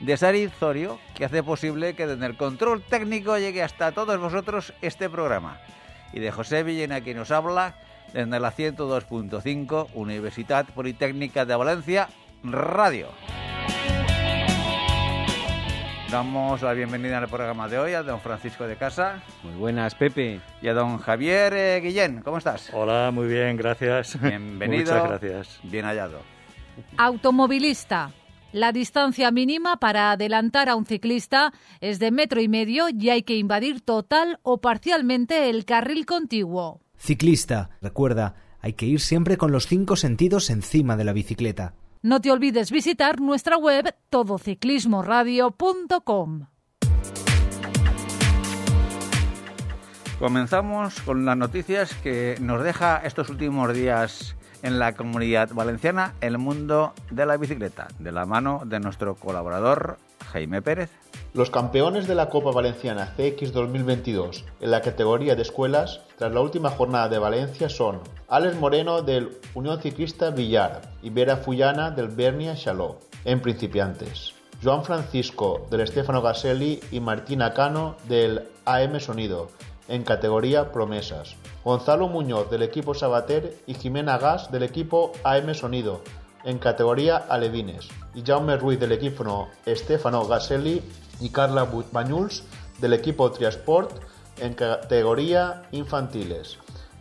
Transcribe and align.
de 0.00 0.16
Sari 0.16 0.48
Zorio, 0.48 0.98
que 1.14 1.24
hace 1.24 1.42
posible 1.42 1.94
que 1.94 2.06
desde 2.06 2.26
el 2.26 2.36
control 2.36 2.82
técnico 2.82 3.38
llegue 3.38 3.62
hasta 3.62 3.92
todos 3.92 4.18
vosotros 4.18 4.72
este 4.82 5.08
programa. 5.08 5.58
Y 6.12 6.20
de 6.20 6.30
José 6.30 6.62
Villena, 6.62 7.00
que 7.00 7.14
nos 7.14 7.30
habla 7.30 7.74
desde 8.12 8.40
la 8.40 8.52
102.5 8.52 9.88
Universidad 9.94 10.66
Politécnica 10.66 11.44
de 11.44 11.56
Valencia 11.56 12.08
Radio. 12.42 13.08
Damos 16.10 16.62
la 16.62 16.72
bienvenida 16.72 17.18
al 17.18 17.26
programa 17.26 17.68
de 17.68 17.78
hoy 17.78 17.94
a 17.94 18.02
don 18.02 18.20
Francisco 18.20 18.66
de 18.66 18.76
Casa. 18.76 19.22
Muy 19.42 19.54
buenas, 19.54 19.96
Pepe. 19.96 20.40
Y 20.62 20.68
a 20.68 20.72
don 20.72 20.98
Javier 20.98 21.52
eh, 21.52 21.80
Guillén. 21.80 22.22
¿Cómo 22.22 22.38
estás? 22.38 22.70
Hola, 22.72 23.10
muy 23.12 23.26
bien, 23.26 23.56
gracias. 23.56 24.18
Bienvenido. 24.22 24.94
Muchas 24.94 25.08
gracias. 25.08 25.60
Bien 25.64 25.84
hallado. 25.84 26.20
Automovilista. 26.96 28.12
La 28.56 28.72
distancia 28.72 29.30
mínima 29.30 29.76
para 29.76 30.10
adelantar 30.12 30.70
a 30.70 30.76
un 30.76 30.86
ciclista 30.86 31.52
es 31.82 31.98
de 31.98 32.10
metro 32.10 32.40
y 32.40 32.48
medio 32.48 32.86
y 32.88 33.10
hay 33.10 33.22
que 33.22 33.36
invadir 33.36 33.82
total 33.82 34.40
o 34.42 34.62
parcialmente 34.62 35.50
el 35.50 35.66
carril 35.66 36.06
contiguo. 36.06 36.80
Ciclista, 36.96 37.68
recuerda, 37.82 38.34
hay 38.62 38.72
que 38.72 38.86
ir 38.86 39.00
siempre 39.00 39.36
con 39.36 39.52
los 39.52 39.66
cinco 39.66 39.96
sentidos 39.96 40.48
encima 40.48 40.96
de 40.96 41.04
la 41.04 41.12
bicicleta. 41.12 41.74
No 42.00 42.22
te 42.22 42.30
olvides 42.30 42.70
visitar 42.70 43.20
nuestra 43.20 43.58
web 43.58 43.94
todociclismoradio.com. 44.08 46.46
Comenzamos 50.18 51.02
con 51.02 51.26
las 51.26 51.36
noticias 51.36 51.94
que 51.96 52.36
nos 52.40 52.64
deja 52.64 53.02
estos 53.04 53.28
últimos 53.28 53.74
días 53.74 54.34
en 54.62 54.78
la 54.78 54.94
comunidad 54.94 55.50
valenciana 55.52 56.14
el 56.20 56.38
mundo 56.38 56.92
de 57.10 57.26
la 57.26 57.36
bicicleta, 57.36 57.88
de 57.98 58.12
la 58.12 58.26
mano 58.26 58.62
de 58.64 58.80
nuestro 58.80 59.14
colaborador 59.14 59.98
Jaime 60.32 60.62
Pérez. 60.62 60.90
Los 61.34 61.50
campeones 61.50 62.06
de 62.06 62.14
la 62.14 62.30
Copa 62.30 62.50
Valenciana 62.50 63.14
CX 63.16 63.52
2022 63.52 64.44
en 64.60 64.70
la 64.70 64.80
categoría 64.80 65.36
de 65.36 65.42
escuelas 65.42 66.00
tras 66.16 66.32
la 66.32 66.40
última 66.40 66.70
jornada 66.70 67.08
de 67.08 67.18
Valencia 67.18 67.68
son 67.68 68.00
Alex 68.28 68.56
Moreno 68.56 69.02
del 69.02 69.36
Unión 69.54 69.80
Ciclista 69.80 70.30
Villar 70.30 70.82
y 71.02 71.10
Vera 71.10 71.36
Fullana 71.36 71.90
del 71.90 72.08
Bernia 72.08 72.54
Chaló 72.56 72.98
en 73.24 73.40
principiantes. 73.40 74.34
Joan 74.62 74.84
Francisco 74.84 75.66
del 75.70 75.82
Estefano 75.82 76.22
Gaselli 76.22 76.80
y 76.90 77.00
Martina 77.00 77.52
Cano 77.52 77.96
del 78.08 78.48
AM 78.64 78.98
Sonido 79.00 79.50
en 79.88 80.02
categoría 80.02 80.72
promesas. 80.72 81.36
Gonzalo 81.66 82.06
Muñoz 82.06 82.48
del 82.48 82.62
equipo 82.62 82.94
Sabater 82.94 83.56
y 83.66 83.74
Jimena 83.74 84.18
Gas 84.18 84.52
del 84.52 84.62
equipo 84.62 85.10
AM 85.24 85.52
Sonido 85.52 86.00
en 86.44 86.58
categoría 86.58 87.16
alevines. 87.16 87.88
Y 88.14 88.22
Jaume 88.24 88.56
Ruiz 88.56 88.78
del 88.78 88.92
equipo 88.92 89.48
Estefano 89.64 90.24
Gaselli 90.28 90.80
y 91.18 91.30
Carla 91.30 91.66
Bañuls 91.90 92.44
del 92.78 92.92
equipo 92.92 93.32
Triasport 93.32 93.90
en 94.38 94.54
categoría 94.54 95.64
infantiles. 95.72 96.56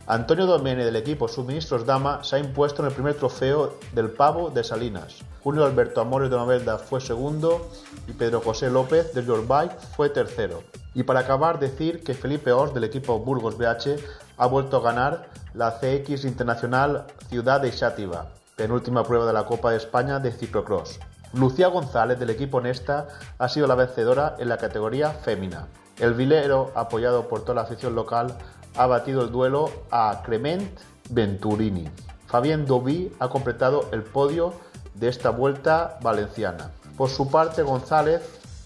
Antonio 0.08 0.48
Domene 0.48 0.84
del 0.84 0.96
equipo 0.96 1.28
Suministros 1.28 1.86
Dama 1.86 2.24
se 2.24 2.38
ha 2.38 2.40
impuesto 2.40 2.82
en 2.82 2.88
el 2.88 2.94
primer 2.96 3.14
trofeo 3.14 3.78
del 3.94 4.10
Pavo 4.10 4.50
de 4.50 4.64
Salinas. 4.64 5.18
Julio 5.44 5.64
Alberto 5.64 6.02
Amores 6.02 6.32
de 6.32 6.38
Novelda 6.38 6.80
fue 6.80 7.02
segundo 7.02 7.70
y 8.08 8.14
Pedro 8.14 8.42
José 8.42 8.72
López 8.72 9.14
del 9.14 9.28
Your 9.28 9.46
Bike 9.46 9.78
fue 9.96 10.10
tercero. 10.10 10.64
Y 10.96 11.04
para 11.04 11.20
acabar, 11.20 11.60
decir 11.60 12.04
que 12.04 12.16
Felipe 12.16 12.52
Os 12.52 12.74
del 12.74 12.86
equipo 12.86 13.20
Burgos 13.20 13.58
BH 13.58 14.25
ha 14.38 14.48
vuelto 14.48 14.78
a 14.78 14.82
ganar 14.82 15.28
la 15.54 15.80
CX 15.80 16.26
Internacional 16.26 17.06
Ciudad 17.30 17.62
de 17.62 17.72
Xátiva, 17.72 18.28
penúltima 18.56 19.04
prueba 19.04 19.26
de 19.26 19.34
la 19.34 19.46
Copa 19.46 19.72
de 19.72 19.78
España 19.78 20.20
de 20.20 20.32
ciclocross. 20.32 21.00
Lucía 21.34 21.68
González 21.68 22.20
del 22.20 22.30
equipo 22.30 22.62
Nesta 22.62 23.08
ha 23.38 23.50
sido 23.50 23.68
la 23.68 23.76
vencedora 23.76 24.36
en 24.40 24.50
la 24.50 24.58
categoría 24.58 25.10
fémina. 25.10 25.68
El 26.00 26.14
vilero, 26.14 26.72
apoyado 26.76 27.28
por 27.28 27.42
toda 27.42 27.56
la 27.56 27.62
afición 27.62 27.96
local, 27.96 28.36
ha 28.78 28.88
batido 28.88 29.22
el 29.22 29.32
duelo 29.32 29.70
a 29.92 30.22
Clement 30.26 30.80
Venturini. 31.10 31.90
Fabián 32.28 32.66
Dobí 32.66 33.14
ha 33.20 33.30
completado 33.30 33.90
el 33.92 34.04
podio 34.04 34.54
de 34.94 35.10
esta 35.10 35.30
vuelta 35.30 36.00
valenciana. 36.02 36.72
Por 36.98 37.10
su 37.10 37.30
parte, 37.30 37.64
González 37.64 38.22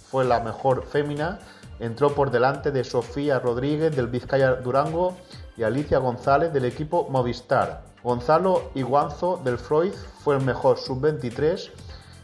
fue 0.09 0.25
la 0.25 0.40
mejor 0.40 0.86
fémina, 0.86 1.40
entró 1.80 2.13
por 2.13 2.31
delante 2.31 2.72
de 2.72 2.84
Sofía 2.84 3.40
Rodríguez 3.40 3.96
del 3.96 4.07
Vizcaya 4.07 4.56
Durango 4.56 5.18
y 5.59 5.63
Alicia 5.63 5.97
González 5.97 6.53
del 6.53 6.63
equipo 6.63 7.09
Movistar. 7.09 7.81
Gonzalo 8.01 8.71
Iguanzo 8.75 9.41
del 9.43 9.57
Freud 9.57 9.91
fue 10.23 10.37
el 10.37 10.45
mejor 10.45 10.77
sub-23 10.77 11.69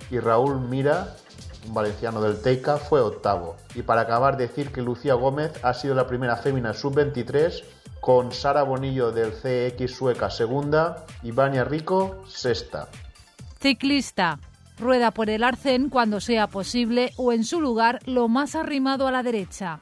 y 0.10 0.20
Raúl 0.20 0.62
Mira, 0.62 1.18
un 1.68 1.74
valenciano 1.74 2.22
del 2.22 2.42
Teica, 2.42 2.78
fue 2.78 3.02
octavo. 3.02 3.58
Y 3.76 3.82
para 3.82 4.02
acabar 4.02 4.38
decir 4.38 4.72
que 4.72 4.82
Lucía 4.82 5.16
Gómez 5.16 5.52
ha 5.64 5.74
sido 5.74 5.96
la 5.96 6.08
primera 6.08 6.38
fémina 6.38 6.74
sub-23 6.74 7.62
con 8.00 8.32
Sara 8.32 8.64
Bonillo 8.64 9.12
del 9.12 9.34
CX 9.34 9.92
Sueca 9.92 10.30
segunda 10.30 11.06
y 11.22 11.32
Vania 11.32 11.66
Rico 11.66 12.24
sexta. 12.28 12.88
Ciclista. 13.60 14.40
Rueda 14.80 15.12
por 15.12 15.30
el 15.30 15.44
arcén 15.44 15.90
cuando 15.90 16.22
sea 16.22 16.48
posible 16.48 17.12
o 17.18 17.34
en 17.34 17.44
su 17.44 17.60
lugar 17.60 18.00
lo 18.06 18.30
más 18.30 18.56
arrimado 18.56 19.08
a 19.08 19.12
la 19.12 19.24
derecha. 19.24 19.82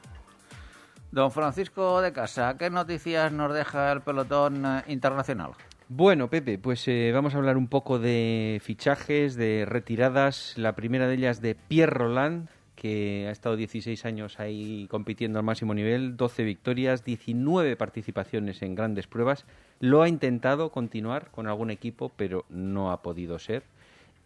Don 1.14 1.30
Francisco 1.30 2.00
de 2.00 2.12
Casa, 2.12 2.56
¿qué 2.58 2.70
noticias 2.70 3.30
nos 3.30 3.54
deja 3.54 3.92
el 3.92 4.00
pelotón 4.00 4.66
eh, 4.66 4.82
internacional? 4.88 5.52
Bueno, 5.88 6.28
Pepe, 6.28 6.58
pues 6.58 6.88
eh, 6.88 7.12
vamos 7.14 7.34
a 7.34 7.38
hablar 7.38 7.56
un 7.56 7.68
poco 7.68 8.00
de 8.00 8.60
fichajes, 8.60 9.36
de 9.36 9.64
retiradas. 9.64 10.54
La 10.58 10.74
primera 10.74 11.06
de 11.06 11.14
ellas 11.14 11.40
de 11.40 11.54
Pierre 11.54 11.92
Roland, 11.92 12.48
que 12.74 13.26
ha 13.28 13.30
estado 13.30 13.54
16 13.54 14.04
años 14.04 14.40
ahí 14.40 14.88
compitiendo 14.90 15.38
al 15.38 15.44
máximo 15.44 15.72
nivel, 15.72 16.16
12 16.16 16.42
victorias, 16.42 17.04
19 17.04 17.76
participaciones 17.76 18.60
en 18.62 18.74
grandes 18.74 19.06
pruebas. 19.06 19.46
Lo 19.78 20.02
ha 20.02 20.08
intentado 20.08 20.72
continuar 20.72 21.30
con 21.30 21.46
algún 21.46 21.70
equipo, 21.70 22.10
pero 22.16 22.44
no 22.48 22.90
ha 22.90 23.02
podido 23.02 23.38
ser 23.38 23.62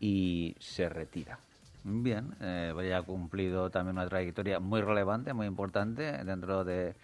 y 0.00 0.56
se 0.58 0.88
retira. 0.88 1.38
Bien, 1.84 2.34
eh, 2.40 2.94
ha 2.94 3.02
cumplido 3.02 3.70
también 3.70 3.96
una 3.96 4.08
trayectoria 4.08 4.60
muy 4.60 4.80
relevante, 4.80 5.32
muy 5.32 5.46
importante 5.46 6.24
dentro 6.24 6.64
de, 6.64 6.94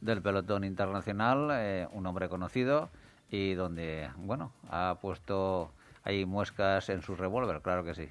del 0.00 0.22
pelotón 0.22 0.64
internacional, 0.64 1.48
eh, 1.52 1.88
un 1.92 2.06
hombre 2.06 2.28
conocido 2.28 2.90
y 3.30 3.54
donde, 3.54 4.08
bueno, 4.16 4.52
ha 4.68 4.98
puesto 5.00 5.72
ahí 6.04 6.24
muescas 6.24 6.88
en 6.90 7.02
su 7.02 7.16
revólver, 7.16 7.60
claro 7.60 7.84
que 7.84 7.94
sí. 7.94 8.08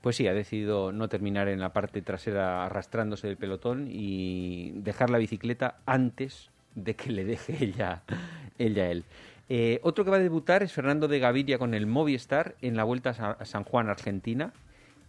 Pues 0.00 0.16
sí, 0.16 0.26
ha 0.26 0.34
decidido 0.34 0.90
no 0.90 1.08
terminar 1.08 1.48
en 1.48 1.60
la 1.60 1.72
parte 1.72 2.02
trasera 2.02 2.66
arrastrándose 2.66 3.28
del 3.28 3.36
pelotón 3.36 3.86
y 3.88 4.72
dejar 4.74 5.10
la 5.10 5.18
bicicleta 5.18 5.76
antes 5.86 6.50
de 6.74 6.96
que 6.96 7.12
le 7.12 7.24
deje 7.24 7.56
ella, 7.64 8.02
ella 8.58 8.90
él. 8.90 9.04
Eh, 9.48 9.80
otro 9.82 10.04
que 10.04 10.10
va 10.10 10.16
a 10.16 10.20
debutar 10.20 10.62
es 10.62 10.72
Fernando 10.72 11.08
de 11.08 11.18
Gaviria 11.18 11.58
con 11.58 11.74
el 11.74 11.86
Movistar 11.86 12.56
en 12.62 12.76
la 12.76 12.84
Vuelta 12.84 13.10
a 13.38 13.44
San 13.44 13.64
Juan, 13.64 13.90
Argentina. 13.90 14.52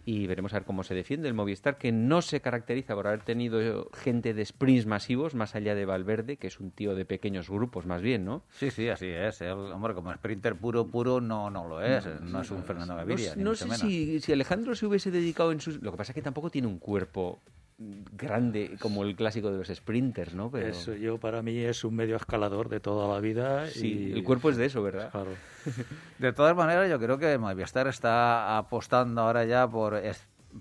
Y 0.06 0.28
veremos 0.28 0.54
a 0.54 0.58
ver 0.58 0.66
cómo 0.66 0.84
se 0.84 0.94
defiende 0.94 1.28
el 1.28 1.34
Movistar, 1.34 1.78
que 1.78 1.92
no 1.92 2.22
se 2.22 2.42
caracteriza 2.42 2.94
por 2.94 3.08
haber 3.08 3.22
tenido 3.22 3.90
gente 3.94 4.34
de 4.34 4.46
sprints 4.46 4.86
masivos, 4.86 5.34
más 5.34 5.56
allá 5.56 5.76
de 5.76 5.86
Valverde, 5.86 6.38
que 6.38 6.48
es 6.48 6.60
un 6.60 6.72
tío 6.72 6.94
de 6.96 7.06
pequeños 7.06 7.50
grupos, 7.50 7.86
más 7.86 8.02
bien, 8.02 8.26
¿no? 8.26 8.44
Sí, 8.52 8.70
sí, 8.70 8.90
así 8.90 9.08
es. 9.08 9.42
El, 9.42 9.54
hombre, 9.54 9.94
como 9.94 10.14
sprinter 10.14 10.56
puro, 10.56 10.88
puro, 10.88 11.22
no, 11.22 11.50
no 11.50 11.68
lo 11.68 11.82
es. 11.82 12.06
No, 12.22 12.42
es 12.42 12.52
un 12.52 12.64
Fernando 12.64 12.96
Gaviria. 12.96 13.36
No, 13.38 13.56
sé 13.56 13.70
si, 13.76 14.20
si, 14.20 14.34
Alejandro 14.34 14.76
se 14.76 14.86
hubiese 14.86 15.10
dedicado 15.10 15.52
en 15.52 15.62
sus. 15.62 15.82
Lo 15.82 15.92
que 15.92 15.98
pasa 15.98 16.12
es 16.12 16.16
que 16.16 16.22
tampoco 16.22 16.50
tiene 16.50 16.68
un 16.68 16.80
cuerpo 16.80 17.42
grande 17.78 18.76
como 18.80 19.04
el 19.04 19.16
clásico 19.16 19.52
de 19.52 19.58
los 19.58 19.68
sprinters, 19.68 20.34
¿no? 20.34 20.50
Pero... 20.52 20.68
Eso 20.68 20.94
yo 20.94 21.18
para 21.18 21.42
mí 21.42 21.58
es 21.58 21.84
un 21.84 21.96
medio 21.96 22.16
escalador 22.16 22.70
de 22.70 22.80
toda 22.80 23.14
la 23.14 23.20
vida. 23.20 23.68
Sí, 23.68 24.12
el 24.14 24.24
cuerpo 24.24 24.50
es 24.50 24.58
de 24.58 24.66
eso, 24.66 24.84
¿verdad? 24.84 25.12
Claro. 25.12 25.32
De 26.20 26.34
todas 26.34 26.56
maneras, 26.56 26.90
yo 26.90 27.00
creo 27.00 27.18
que 27.18 27.38
Movistar 27.38 27.88
está 27.88 28.58
apostando 28.58 29.22
ahora 29.22 29.46
ya 29.46 29.68
por, 29.68 30.02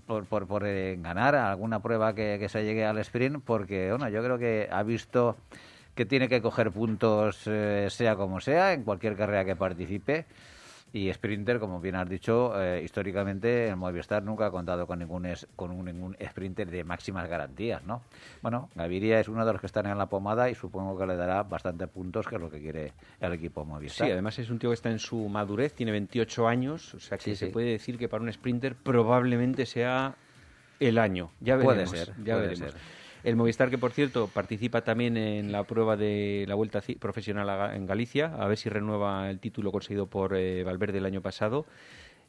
por, 0.07 0.25
por, 0.25 0.47
por 0.47 0.65
eh, 0.65 0.97
ganar 0.99 1.35
alguna 1.35 1.81
prueba 1.81 2.15
que, 2.15 2.37
que, 2.39 2.47
se 2.47 2.63
llegue 2.63 2.85
al 2.85 2.97
sprint, 2.99 3.43
porque 3.43 3.89
bueno, 3.89 4.07
yo 4.09 4.23
creo 4.23 4.37
que 4.37 4.69
ha 4.71 4.81
visto 4.83 5.35
que 5.95 6.05
tiene 6.05 6.27
que 6.27 6.41
coger 6.41 6.71
puntos 6.71 7.41
eh, 7.45 7.87
sea 7.89 8.15
como 8.15 8.39
sea, 8.39 8.73
en 8.73 8.83
cualquier 8.83 9.15
carrera 9.15 9.45
que 9.45 9.55
participe 9.55 10.25
Y 10.95 11.11
Sprinter, 11.11 11.59
como 11.59 11.81
bien 11.81 11.95
has 11.95 12.07
dicho, 12.07 12.53
eh, 12.61 12.83
históricamente 12.83 13.67
el 13.67 13.75
Movistar 13.77 14.21
nunca 14.21 14.45
ha 14.45 14.51
contado 14.51 14.85
con 14.85 14.99
ningún 14.99 15.25
es- 15.25 15.47
con 15.55 15.71
un, 15.71 15.85
ningún 15.85 16.15
Sprinter 16.23 16.69
de 16.69 16.83
máximas 16.83 17.27
garantías, 17.27 17.83
¿no? 17.83 18.03
Bueno, 18.43 18.69
Gaviria 18.75 19.19
es 19.19 19.27
uno 19.27 19.43
de 19.43 19.51
los 19.53 19.59
que 19.59 19.65
están 19.65 19.87
en 19.87 19.97
la 19.97 20.05
pomada 20.05 20.51
y 20.51 20.55
supongo 20.55 20.95
que 20.95 21.07
le 21.07 21.15
dará 21.15 21.41
bastante 21.41 21.87
puntos, 21.87 22.27
que 22.27 22.35
es 22.35 22.41
lo 22.41 22.51
que 22.51 22.61
quiere 22.61 22.93
el 23.19 23.33
equipo 23.33 23.65
Movistar. 23.65 24.05
Sí, 24.05 24.11
además 24.11 24.37
es 24.37 24.51
un 24.51 24.59
tío 24.59 24.69
que 24.69 24.75
está 24.75 24.91
en 24.91 24.99
su 24.99 25.17
madurez, 25.29 25.73
tiene 25.73 25.91
28 25.91 26.47
años, 26.47 26.93
o 26.93 26.99
sea 26.99 27.17
que 27.17 27.23
Sí, 27.23 27.35
se 27.35 27.47
sí. 27.47 27.51
puede 27.51 27.71
decir 27.71 27.97
que 27.97 28.07
para 28.07 28.21
un 28.23 28.31
sprinter 28.31 28.75
probablemente 28.75 29.65
sea 29.65 30.13
el 30.79 30.99
año. 30.99 31.31
Ya 31.39 31.55
Puede 31.57 31.69
veremos. 31.79 31.89
ser, 31.97 32.09
ya 32.23 32.35
puede 32.35 32.47
veremos. 32.49 32.71
ser. 32.71 32.81
El 33.23 33.35
Movistar, 33.35 33.69
que 33.69 33.77
por 33.77 33.91
cierto 33.91 34.27
participa 34.27 34.81
también 34.81 35.15
en 35.15 35.51
la 35.51 35.63
prueba 35.63 35.95
de 35.95 36.45
la 36.47 36.55
Vuelta 36.55 36.81
Profesional 36.99 37.73
en 37.75 37.85
Galicia, 37.85 38.35
a 38.35 38.47
ver 38.47 38.57
si 38.57 38.69
renueva 38.69 39.29
el 39.29 39.39
título 39.39 39.71
conseguido 39.71 40.07
por 40.07 40.35
eh, 40.35 40.63
Valverde 40.63 40.97
el 40.97 41.05
año 41.05 41.21
pasado, 41.21 41.65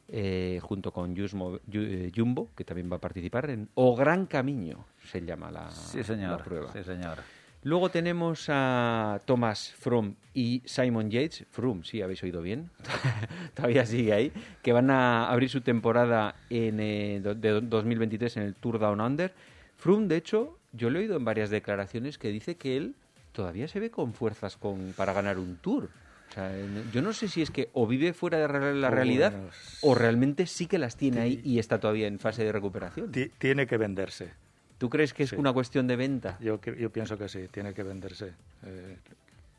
eh, 0.07 0.59
junto 0.61 0.91
con 0.91 1.15
eh, 1.17 2.11
Jumbo, 2.15 2.49
que 2.55 2.63
también 2.63 2.89
va 2.91 2.97
a 2.97 3.01
participar 3.01 3.49
en 3.49 3.67
O 3.73 3.95
Gran 3.95 4.25
Camino, 4.25 4.85
se 5.03 5.21
llama 5.25 5.51
la, 5.51 5.69
Sí, 5.71 6.03
señor. 6.03 6.31
la 6.31 6.43
prueba. 6.43 6.71
Sí, 6.71 6.83
señor. 6.83 7.17
Luego 7.63 7.89
tenemos 7.89 8.45
a 8.49 9.19
Thomas 9.25 9.73
Froome 9.79 10.13
y 10.35 10.61
Simon 10.65 11.09
Yates. 11.09 11.47
Froome, 11.49 11.83
sí, 11.83 11.99
habéis 11.99 12.21
oído 12.21 12.43
bien. 12.43 12.69
Todavía 13.55 13.87
sigue 13.87 14.13
ahí. 14.13 14.31
Que 14.61 14.71
van 14.71 14.91
a 14.91 15.27
abrir 15.27 15.49
su 15.49 15.61
temporada 15.61 16.35
en, 16.51 16.79
eh, 16.79 17.21
de 17.21 17.61
2023 17.61 18.37
en 18.37 18.43
el 18.43 18.53
Tour 18.53 18.77
Down 18.77 19.01
Under. 19.01 19.33
Froome, 19.77 20.05
de 20.05 20.17
hecho, 20.17 20.59
yo 20.75 20.89
lo 20.89 20.99
he 20.99 21.03
oído 21.03 21.17
en 21.17 21.25
varias 21.25 21.49
declaraciones 21.49 22.17
que 22.17 22.29
dice 22.29 22.55
que 22.55 22.77
él 22.77 22.95
todavía 23.31 23.67
se 23.67 23.79
ve 23.79 23.89
con 23.91 24.13
fuerzas 24.13 24.57
con, 24.57 24.93
para 24.95 25.13
ganar 25.13 25.37
un 25.39 25.57
Tour. 25.57 25.89
O 26.29 26.33
sea, 26.33 26.57
en- 26.57 26.91
yo 26.91 27.01
no 27.01 27.13
sé 27.13 27.27
si 27.27 27.41
es 27.41 27.51
que 27.51 27.69
o 27.73 27.85
vive 27.85 28.13
fuera 28.13 28.37
de 28.39 28.73
la 28.73 28.87
Oh, 28.87 28.91
realidad 28.91 29.31
bueno, 29.31 29.49
o 29.81 29.93
realmente 29.95 30.47
sí 30.47 30.65
que 30.67 30.77
las 30.79 30.97
tiene 30.97 31.21
ahí 31.21 31.41
y 31.43 31.59
está 31.59 31.79
todavía 31.79 32.07
en 32.07 32.19
fase 32.19 32.43
de 32.43 32.51
recuperación. 32.51 33.11
Ti- 33.11 33.29
Tiene 33.37 33.67
que 33.67 33.77
venderse. 33.77 34.33
¿Tú 34.77 34.89
crees 34.89 35.13
que 35.13 35.23
es 35.23 35.29
Sí. 35.29 35.35
una 35.37 35.53
cuestión 35.53 35.87
de 35.87 35.95
venta? 35.95 36.37
Yo, 36.41 36.59
yo 36.61 36.89
pienso 36.89 37.17
que 37.17 37.29
sí, 37.29 37.47
tiene 37.51 37.73
que 37.73 37.83
venderse. 37.83 38.33
Eh, 38.65 38.97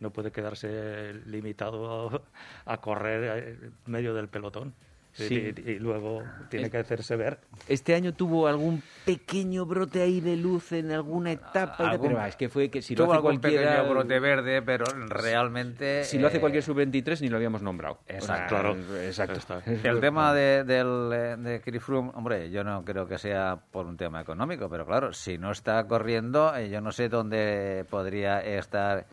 no 0.00 0.10
puede 0.10 0.30
quedarse 0.30 1.14
limitado 1.26 2.22
a, 2.66 2.72
a 2.72 2.80
correr 2.82 3.22
eh, 3.24 3.58
en 3.86 3.92
medio 3.92 4.12
del 4.12 4.28
pelotón. 4.28 4.74
Y- 5.18 5.22
Sí. 5.26 5.54
Y, 5.64 5.70
y 5.70 5.78
luego 5.78 6.22
tiene 6.50 6.70
que 6.70 6.76
hacerse 6.78 7.16
ver. 7.16 7.38
Este 7.68 7.94
año 7.94 8.12
tuvo 8.12 8.46
algún 8.48 8.82
pequeño 9.06 9.64
brote 9.64 10.02
ahí 10.02 10.20
de 10.20 10.36
luz 10.36 10.72
en 10.72 10.92
alguna 10.92 11.32
etapa, 11.32 11.76
tal, 11.78 11.86
Algún- 11.90 12.08
pero 12.08 12.26
es 12.26 12.36
que 12.36 12.48
fue 12.50 12.68
que 12.68 12.82
si 12.82 12.94
lo 12.94 13.04
Tuvo 13.04 13.12
hace 13.12 13.16
algún 13.18 13.40
cualquiera, 13.40 13.70
pequeño 13.76 13.90
brote 13.90 14.20
verde, 14.20 14.60
pero 14.62 14.84
realmente... 15.08 16.04
si 16.04 16.18
lo 16.18 16.26
hace 16.28 16.36
eh, 16.36 16.40
cualquier 16.40 16.62
sub-23 16.62 17.20
ni 17.22 17.28
lo 17.28 17.36
habíamos 17.36 17.62
nombrado. 17.62 17.98
Exacto. 18.06 18.54
Claro. 18.56 18.76
exacto. 19.02 19.38
Está. 19.38 19.62
El 19.88 20.00
tema 20.00 20.34
de, 20.34 20.64
del, 20.64 21.10
eh, 21.14 21.36
de 21.38 21.60
Chris 21.62 21.82
Froome, 21.82 22.10
hombre, 22.14 22.50
yo 22.50 22.62
no 22.62 22.84
creo 22.84 23.06
que 23.06 23.16
sea 23.18 23.56
por 23.70 23.86
un 23.86 23.96
tema 23.96 24.20
económico, 24.20 24.68
pero 24.68 24.84
claro, 24.84 25.12
si 25.14 25.38
no 25.38 25.50
está 25.50 25.86
corriendo, 25.86 26.54
eh, 26.54 26.68
yo 26.68 26.80
no 26.82 26.92
sé 26.92 27.08
dónde 27.08 27.86
podría 27.88 28.40
estar, 28.40 29.06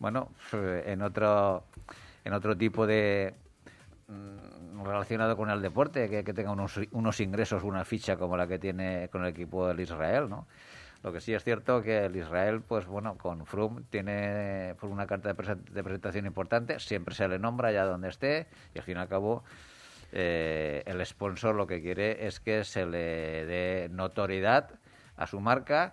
bueno, 0.00 0.30
en 0.52 1.00
otro, 1.02 1.64
en 2.24 2.32
otro 2.32 2.56
tipo 2.56 2.86
de 2.86 3.34
mm, 4.08 4.43
relacionado 4.82 5.36
con 5.36 5.50
el 5.50 5.60
deporte, 5.60 6.08
que, 6.08 6.22
tenga 6.32 6.50
unos, 6.50 6.80
unos 6.92 7.20
ingresos, 7.20 7.62
una 7.62 7.84
ficha 7.84 8.16
como 8.16 8.36
la 8.36 8.46
que 8.46 8.58
tiene 8.58 9.08
con 9.10 9.22
el 9.22 9.28
equipo 9.28 9.68
del 9.68 9.80
Israel, 9.80 10.28
¿no? 10.28 10.46
Lo 11.02 11.12
que 11.12 11.20
sí 11.20 11.34
es 11.34 11.44
cierto 11.44 11.82
que 11.82 12.06
el 12.06 12.16
Israel, 12.16 12.62
pues 12.66 12.86
bueno, 12.86 13.18
con 13.18 13.44
Froome 13.44 13.82
tiene 13.90 14.74
por 14.80 14.88
una 14.88 15.06
carta 15.06 15.28
de, 15.28 15.36
presen- 15.36 15.64
de 15.64 15.84
presentación 15.84 16.24
importante, 16.24 16.80
siempre 16.80 17.14
se 17.14 17.28
le 17.28 17.38
nombra 17.38 17.70
ya 17.72 17.84
donde 17.84 18.08
esté 18.08 18.46
y 18.74 18.78
al 18.78 18.84
fin 18.84 18.96
y 18.96 19.00
al 19.00 19.08
cabo 19.08 19.44
eh, 20.12 20.82
el 20.86 21.04
sponsor 21.04 21.54
lo 21.56 21.66
que 21.66 21.82
quiere 21.82 22.26
es 22.26 22.40
que 22.40 22.64
se 22.64 22.86
le 22.86 23.44
dé 23.44 23.88
notoriedad 23.90 24.70
a 25.16 25.26
su 25.26 25.40
marca 25.40 25.92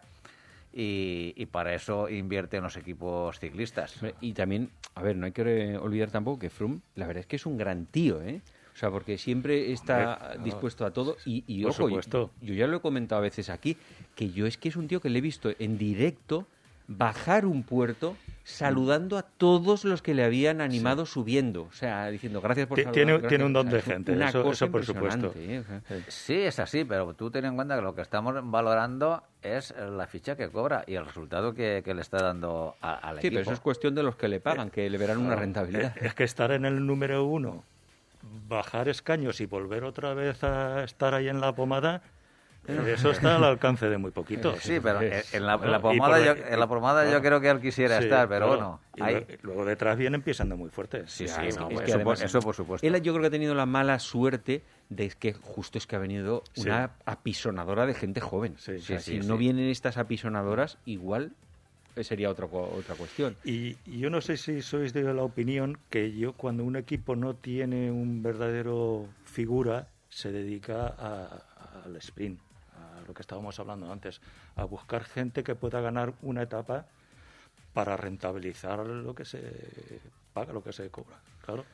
y, 0.73 1.45
para 1.47 1.73
eso 1.73 2.07
invierte 2.07 2.57
en 2.57 2.63
los 2.63 2.77
equipos 2.77 3.37
ciclistas. 3.39 3.99
Y 4.21 4.33
también, 4.33 4.69
a 4.95 5.01
ver, 5.01 5.17
no 5.17 5.25
hay 5.25 5.33
que 5.33 5.77
olvidar 5.77 6.11
tampoco 6.11 6.39
que 6.39 6.49
Froome, 6.49 6.79
la 6.95 7.07
verdad 7.07 7.21
es 7.21 7.27
que 7.27 7.35
es 7.35 7.45
un 7.45 7.57
gran 7.57 7.85
tío, 7.85 8.21
¿eh? 8.21 8.41
O 8.73 8.77
sea, 8.77 8.89
porque 8.89 9.17
siempre 9.17 9.71
está 9.71 10.17
Hombre, 10.21 10.37
no. 10.39 10.43
dispuesto 10.45 10.85
a 10.85 10.91
todo 10.91 11.17
y, 11.25 11.43
y 11.47 11.61
Por 11.63 11.71
ojo, 11.71 11.83
y- 11.83 11.91
supuesto. 11.91 12.31
yo 12.41 12.53
ya 12.53 12.67
lo 12.67 12.77
he 12.77 12.79
comentado 12.79 13.19
a 13.19 13.23
veces 13.23 13.49
aquí, 13.49 13.77
que 14.15 14.31
yo 14.31 14.47
es 14.47 14.57
que 14.57 14.69
es 14.69 14.75
un 14.75 14.87
tío 14.87 15.01
que 15.01 15.09
le 15.09 15.19
he 15.19 15.21
visto 15.21 15.51
en 15.59 15.77
directo 15.77 16.47
bajar 16.87 17.45
un 17.45 17.63
puerto 17.63 18.17
saludando 18.43 19.17
a 19.17 19.21
todos 19.21 19.85
los 19.85 20.01
que 20.01 20.13
le 20.13 20.23
habían 20.25 20.59
animado 20.61 21.05
subiendo, 21.05 21.63
o 21.63 21.71
sea, 21.71 22.09
diciendo 22.09 22.41
gracias 22.41 22.67
por 22.67 22.77
saludar, 22.77 22.93
tiene- 22.93 23.11
gracias". 23.13 23.29
tiene 23.29 23.45
un 23.45 23.53
don 23.53 23.69
de 23.69 23.81
gente, 23.81 24.11
una 24.13 24.29
eso- 24.29 24.43
cosa 24.43 24.65
eso 24.65 24.71
por 24.71 24.83
supuesto. 24.83 25.31
¿eh? 25.37 25.59
O 25.59 25.63
sea, 25.63 25.81
Sí, 26.09 26.33
es 26.33 26.59
así, 26.59 26.83
pero 26.83 27.13
tú 27.13 27.29
ten 27.29 27.45
en 27.45 27.55
cuenta 27.55 27.75
que 27.75 27.81
lo 27.81 27.93
que 27.95 28.01
estamos 28.01 28.33
valorando 28.43 29.23
es 29.41 29.73
la 29.77 30.07
ficha 30.07 30.35
que 30.35 30.49
cobra 30.49 30.83
y 30.87 30.95
el 30.95 31.05
resultado 31.05 31.53
que, 31.53 31.81
que 31.85 31.93
le 31.93 32.01
está 32.01 32.17
dando 32.23 32.75
a- 32.81 32.95
al 32.95 33.21
Sí, 33.21 33.27
equipo. 33.27 33.39
pero 33.39 33.41
eso 33.43 33.53
es 33.53 33.59
cuestión 33.59 33.95
de 33.95 34.03
los 34.03 34.15
que 34.15 34.27
le 34.27 34.39
pagan, 34.39 34.69
que 34.69 34.89
le 34.89 34.97
verán 34.97 35.19
una 35.19 35.35
rentabilidad. 35.35 35.95
Eh, 35.97 36.07
Es 36.07 36.13
que 36.15 36.23
estar 36.23 36.51
en 36.51 36.65
el 36.65 36.85
número 36.85 37.23
uno, 37.23 37.63
bajar 38.47 38.89
escaños 38.89 39.41
y 39.41 39.45
volver 39.45 39.83
otra 39.83 40.13
vez 40.13 40.43
a 40.43 40.83
estar 40.83 41.13
ahí 41.13 41.27
en 41.29 41.41
la 41.41 41.53
pomada, 41.53 42.01
eh, 42.67 42.93
eso 42.95 43.09
está 43.09 43.37
al 43.37 43.43
alcance 43.43 43.89
de 43.89 43.97
muy 43.97 44.11
poquitos. 44.11 44.59
Sí, 44.59 44.79
pero 44.79 45.01
en, 45.01 45.45
la, 45.47 45.55
en 45.55 45.71
la 45.71 45.77
Y 45.77 45.81
pomada, 45.81 46.19
yo, 46.23 46.33
en 46.33 46.59
la 46.59 46.67
pomada 46.67 47.11
yo 47.11 47.19
creo 47.21 47.41
que 47.41 47.49
él 47.49 47.59
quisiera 47.59 47.97
Sí, 47.97 48.03
estar, 48.03 48.27
pero 48.29 48.47
claro. 48.49 48.79
bueno, 48.95 49.07
ahí- 49.07 49.25
luego 49.41 49.65
detrás 49.65 49.97
vienen 49.97 50.21
pisando 50.21 50.55
muy 50.57 50.69
fuerte. 50.69 51.03
Sí, 51.07 51.25
no, 51.25 51.31
es 51.41 51.55
eso, 51.55 51.67
que 51.67 51.73
por, 51.75 51.83
además- 51.83 52.21
eso 52.21 52.39
por 52.39 52.53
supuesto. 52.55 52.85
Él 52.85 53.01
yo 53.01 53.13
creo 53.13 53.21
que 53.21 53.27
ha 53.27 53.31
tenido 53.31 53.55
la 53.55 53.65
mala 53.65 53.97
suerte 53.97 54.63
de 54.89 55.09
que 55.09 55.33
justo 55.33 55.79
es 55.79 55.87
que 55.87 55.95
ha 55.95 55.99
venido 55.99 56.43
Sí. 56.53 56.61
una 56.67 56.91
apisonadora 57.05 57.85
de 57.87 57.95
gente 57.95 58.21
joven. 58.21 58.55
Sí, 58.57 58.73
O 58.73 58.79
sea, 58.79 58.99
sí, 58.99 59.15
si 59.17 59.21
sí, 59.23 59.27
no 59.27 59.37
vienen 59.37 59.67
estas 59.69 59.97
apisonadoras, 59.97 60.77
igual 60.85 61.31
sería 61.97 62.29
otra, 62.29 62.45
otra 62.47 62.95
cuestión. 62.95 63.35
Y, 63.43 63.77
y 63.85 63.99
yo 63.99 64.09
no 64.09 64.21
sé 64.21 64.37
si 64.37 64.61
sois 64.61 64.93
de 64.93 65.03
la 65.13 65.23
opinión 65.23 65.77
que 65.89 66.11
yo 66.13 66.33
cuando 66.33 66.63
un 66.63 66.75
equipo 66.75 67.15
no 67.15 67.35
tiene 67.35 67.91
un 67.91 68.23
verdadero 68.23 69.07
figura, 69.25 69.87
se 70.09 70.31
dedica 70.31 70.87
a- 70.97 71.81
al 71.85 71.95
sprint, 71.97 72.39
a 72.75 73.01
lo 73.07 73.13
que 73.13 73.21
estábamos 73.21 73.59
hablando 73.59 73.91
antes, 73.91 74.21
a 74.55 74.63
buscar 74.65 75.03
gente 75.03 75.43
que 75.43 75.55
pueda 75.55 75.81
ganar 75.81 76.13
una 76.21 76.43
etapa 76.43 76.85
para 77.73 77.95
rentabilizar 77.97 78.85
lo 78.85 79.15
que 79.15 79.23
se 79.25 79.41
paga, 80.33 80.51
lo 80.53 80.63
que 80.63 80.73
se 80.73 80.89
cobra. 80.89 81.17
Claro. 81.45 81.65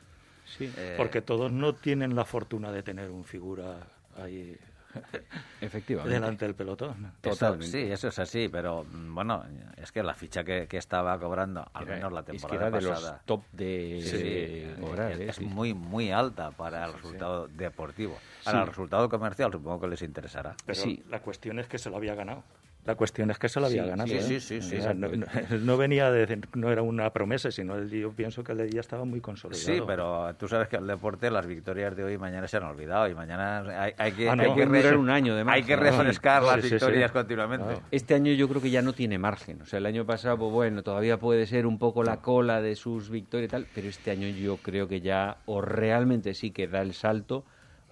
Sí, 0.44 0.70
Eh, 0.76 0.94
Porque 0.96 1.20
todos 1.20 1.52
no 1.52 1.74
tienen 1.74 2.14
la 2.16 2.24
fortuna 2.24 2.72
de 2.72 2.82
tener 2.82 3.10
un 3.10 3.24
figura 3.24 3.86
ahí 4.16 4.56
efectivamente. 5.60 6.12
delante 6.14 6.44
del 6.46 6.54
pelotón. 6.54 7.12
Eso- 7.22 7.30
Totalmente. 7.34 7.66
sí, 7.66 7.90
eso 7.92 8.08
es 8.08 8.18
así, 8.18 8.48
pero 8.48 8.84
mm, 8.84 9.14
bueno, 9.14 9.44
es 9.76 9.92
que 9.92 10.02
la 10.02 10.14
ficha 10.14 10.44
que, 10.44 10.66
que 10.66 10.76
estaba 10.76 11.18
cobrando, 11.18 11.68
al 11.72 11.84
Era- 11.86 11.94
menos 11.96 12.12
la 12.12 12.20
es 12.20 12.26
que 12.26 12.32
temporada 12.32 12.70
de 12.70 12.88
pasada, 12.88 13.12
los 13.12 13.24
top 13.26 13.42
de, 13.52 14.00
sí, 14.04 14.16
de 14.16 14.76
cobrar, 14.80 15.12
es, 15.12 15.18
¿eh? 15.20 15.26
es 15.30 15.36
Sí. 15.36 15.44
muy 15.44 15.74
muy 15.74 16.10
alta 16.10 16.50
para 16.50 16.84
el 16.86 16.92
resultado 16.94 17.48
deportivo. 17.48 18.18
Sí. 18.40 18.48
Ahora, 18.48 18.62
el 18.62 18.66
resultado 18.68 19.08
comercial 19.08 19.52
supongo 19.52 19.80
que 19.80 19.88
les 19.88 20.02
interesará. 20.02 20.54
Pero 20.64 20.80
Sí. 20.80 21.02
la 21.08 21.20
cuestión 21.20 21.58
es 21.58 21.66
que 21.68 21.78
se 21.78 21.90
lo 21.90 21.96
había 21.96 22.14
ganado. 22.14 22.42
La 22.88 22.94
cuestión 22.94 23.30
es 23.30 23.38
que 23.38 23.50
se 23.50 23.60
lo 23.60 23.66
había 23.66 23.82
Sí, 23.84 23.88
ganado. 23.90 24.08
sí, 24.08 24.14
¿eh? 24.16 24.22
sí, 24.22 24.40
sí, 24.40 24.62
sí, 24.62 24.76
O 24.78 24.80
sea, 24.80 24.94
no, 24.94 25.08
no- 25.08 25.26
no 25.60 25.76
venía 25.76 26.10
de, 26.10 26.40
no 26.54 26.70
era 26.72 26.80
una 26.80 27.10
promesa, 27.12 27.50
sino 27.50 27.76
él, 27.76 27.90
yo 27.90 28.12
pienso 28.12 28.42
que 28.42 28.52
él 28.52 28.70
ya 28.70 28.80
estaba 28.80 29.04
muy 29.04 29.20
consolidado. 29.20 29.62
Sí, 29.74 29.82
pero 29.86 30.34
tú 30.36 30.48
sabes 30.48 30.68
que 30.68 30.76
el 30.76 30.86
deporte, 30.86 31.30
las 31.30 31.46
victorias 31.46 31.94
de 31.94 32.04
hoy 32.04 32.14
y 32.14 32.18
mañana 32.18 32.48
se 32.48 32.56
han 32.56 32.62
olvidado 32.62 33.06
y 33.06 33.14
mañana 33.14 33.82
hay, 33.82 33.92
hay 33.98 34.12
que, 34.12 34.30
Ah, 34.30 34.36
no. 34.36 34.42
hay 34.42 34.54
que 34.54 34.64
durar 34.64 34.96
un 34.96 35.10
año 35.10 35.36
de 35.36 35.44
hay 35.46 35.62
que 35.64 35.76
refrescar 35.76 36.42
las 36.42 36.62
sí, 36.62 36.68
sí. 36.68 36.74
victorias 36.76 37.12
continuamente. 37.12 37.66
Claro. 37.66 37.82
Este 37.90 38.14
año 38.14 38.32
yo 38.32 38.48
creo 38.48 38.62
que 38.62 38.70
ya 38.70 38.80
no 38.80 38.94
tiene 38.94 39.18
margen. 39.18 39.60
O 39.60 39.66
sea, 39.66 39.80
el 39.80 39.84
año 39.84 40.06
pasado, 40.06 40.38
pues 40.38 40.50
bueno, 40.50 40.82
todavía 40.82 41.18
puede 41.18 41.46
ser 41.46 41.66
un 41.66 41.78
poco 41.78 42.02
la 42.02 42.22
cola 42.22 42.62
de 42.62 42.74
sus 42.74 43.10
victorias 43.10 43.48
y 43.48 43.50
tal, 43.50 43.66
pero 43.70 43.86
este 43.90 44.12
año 44.12 44.28
yo 44.28 44.56
creo 44.62 44.88
que 44.88 45.02
ya 45.02 45.42
o 45.44 45.60
realmente 45.60 46.32
sí 46.32 46.52
que 46.52 46.68
da 46.68 46.80
el 46.80 46.94
salto 46.94 47.44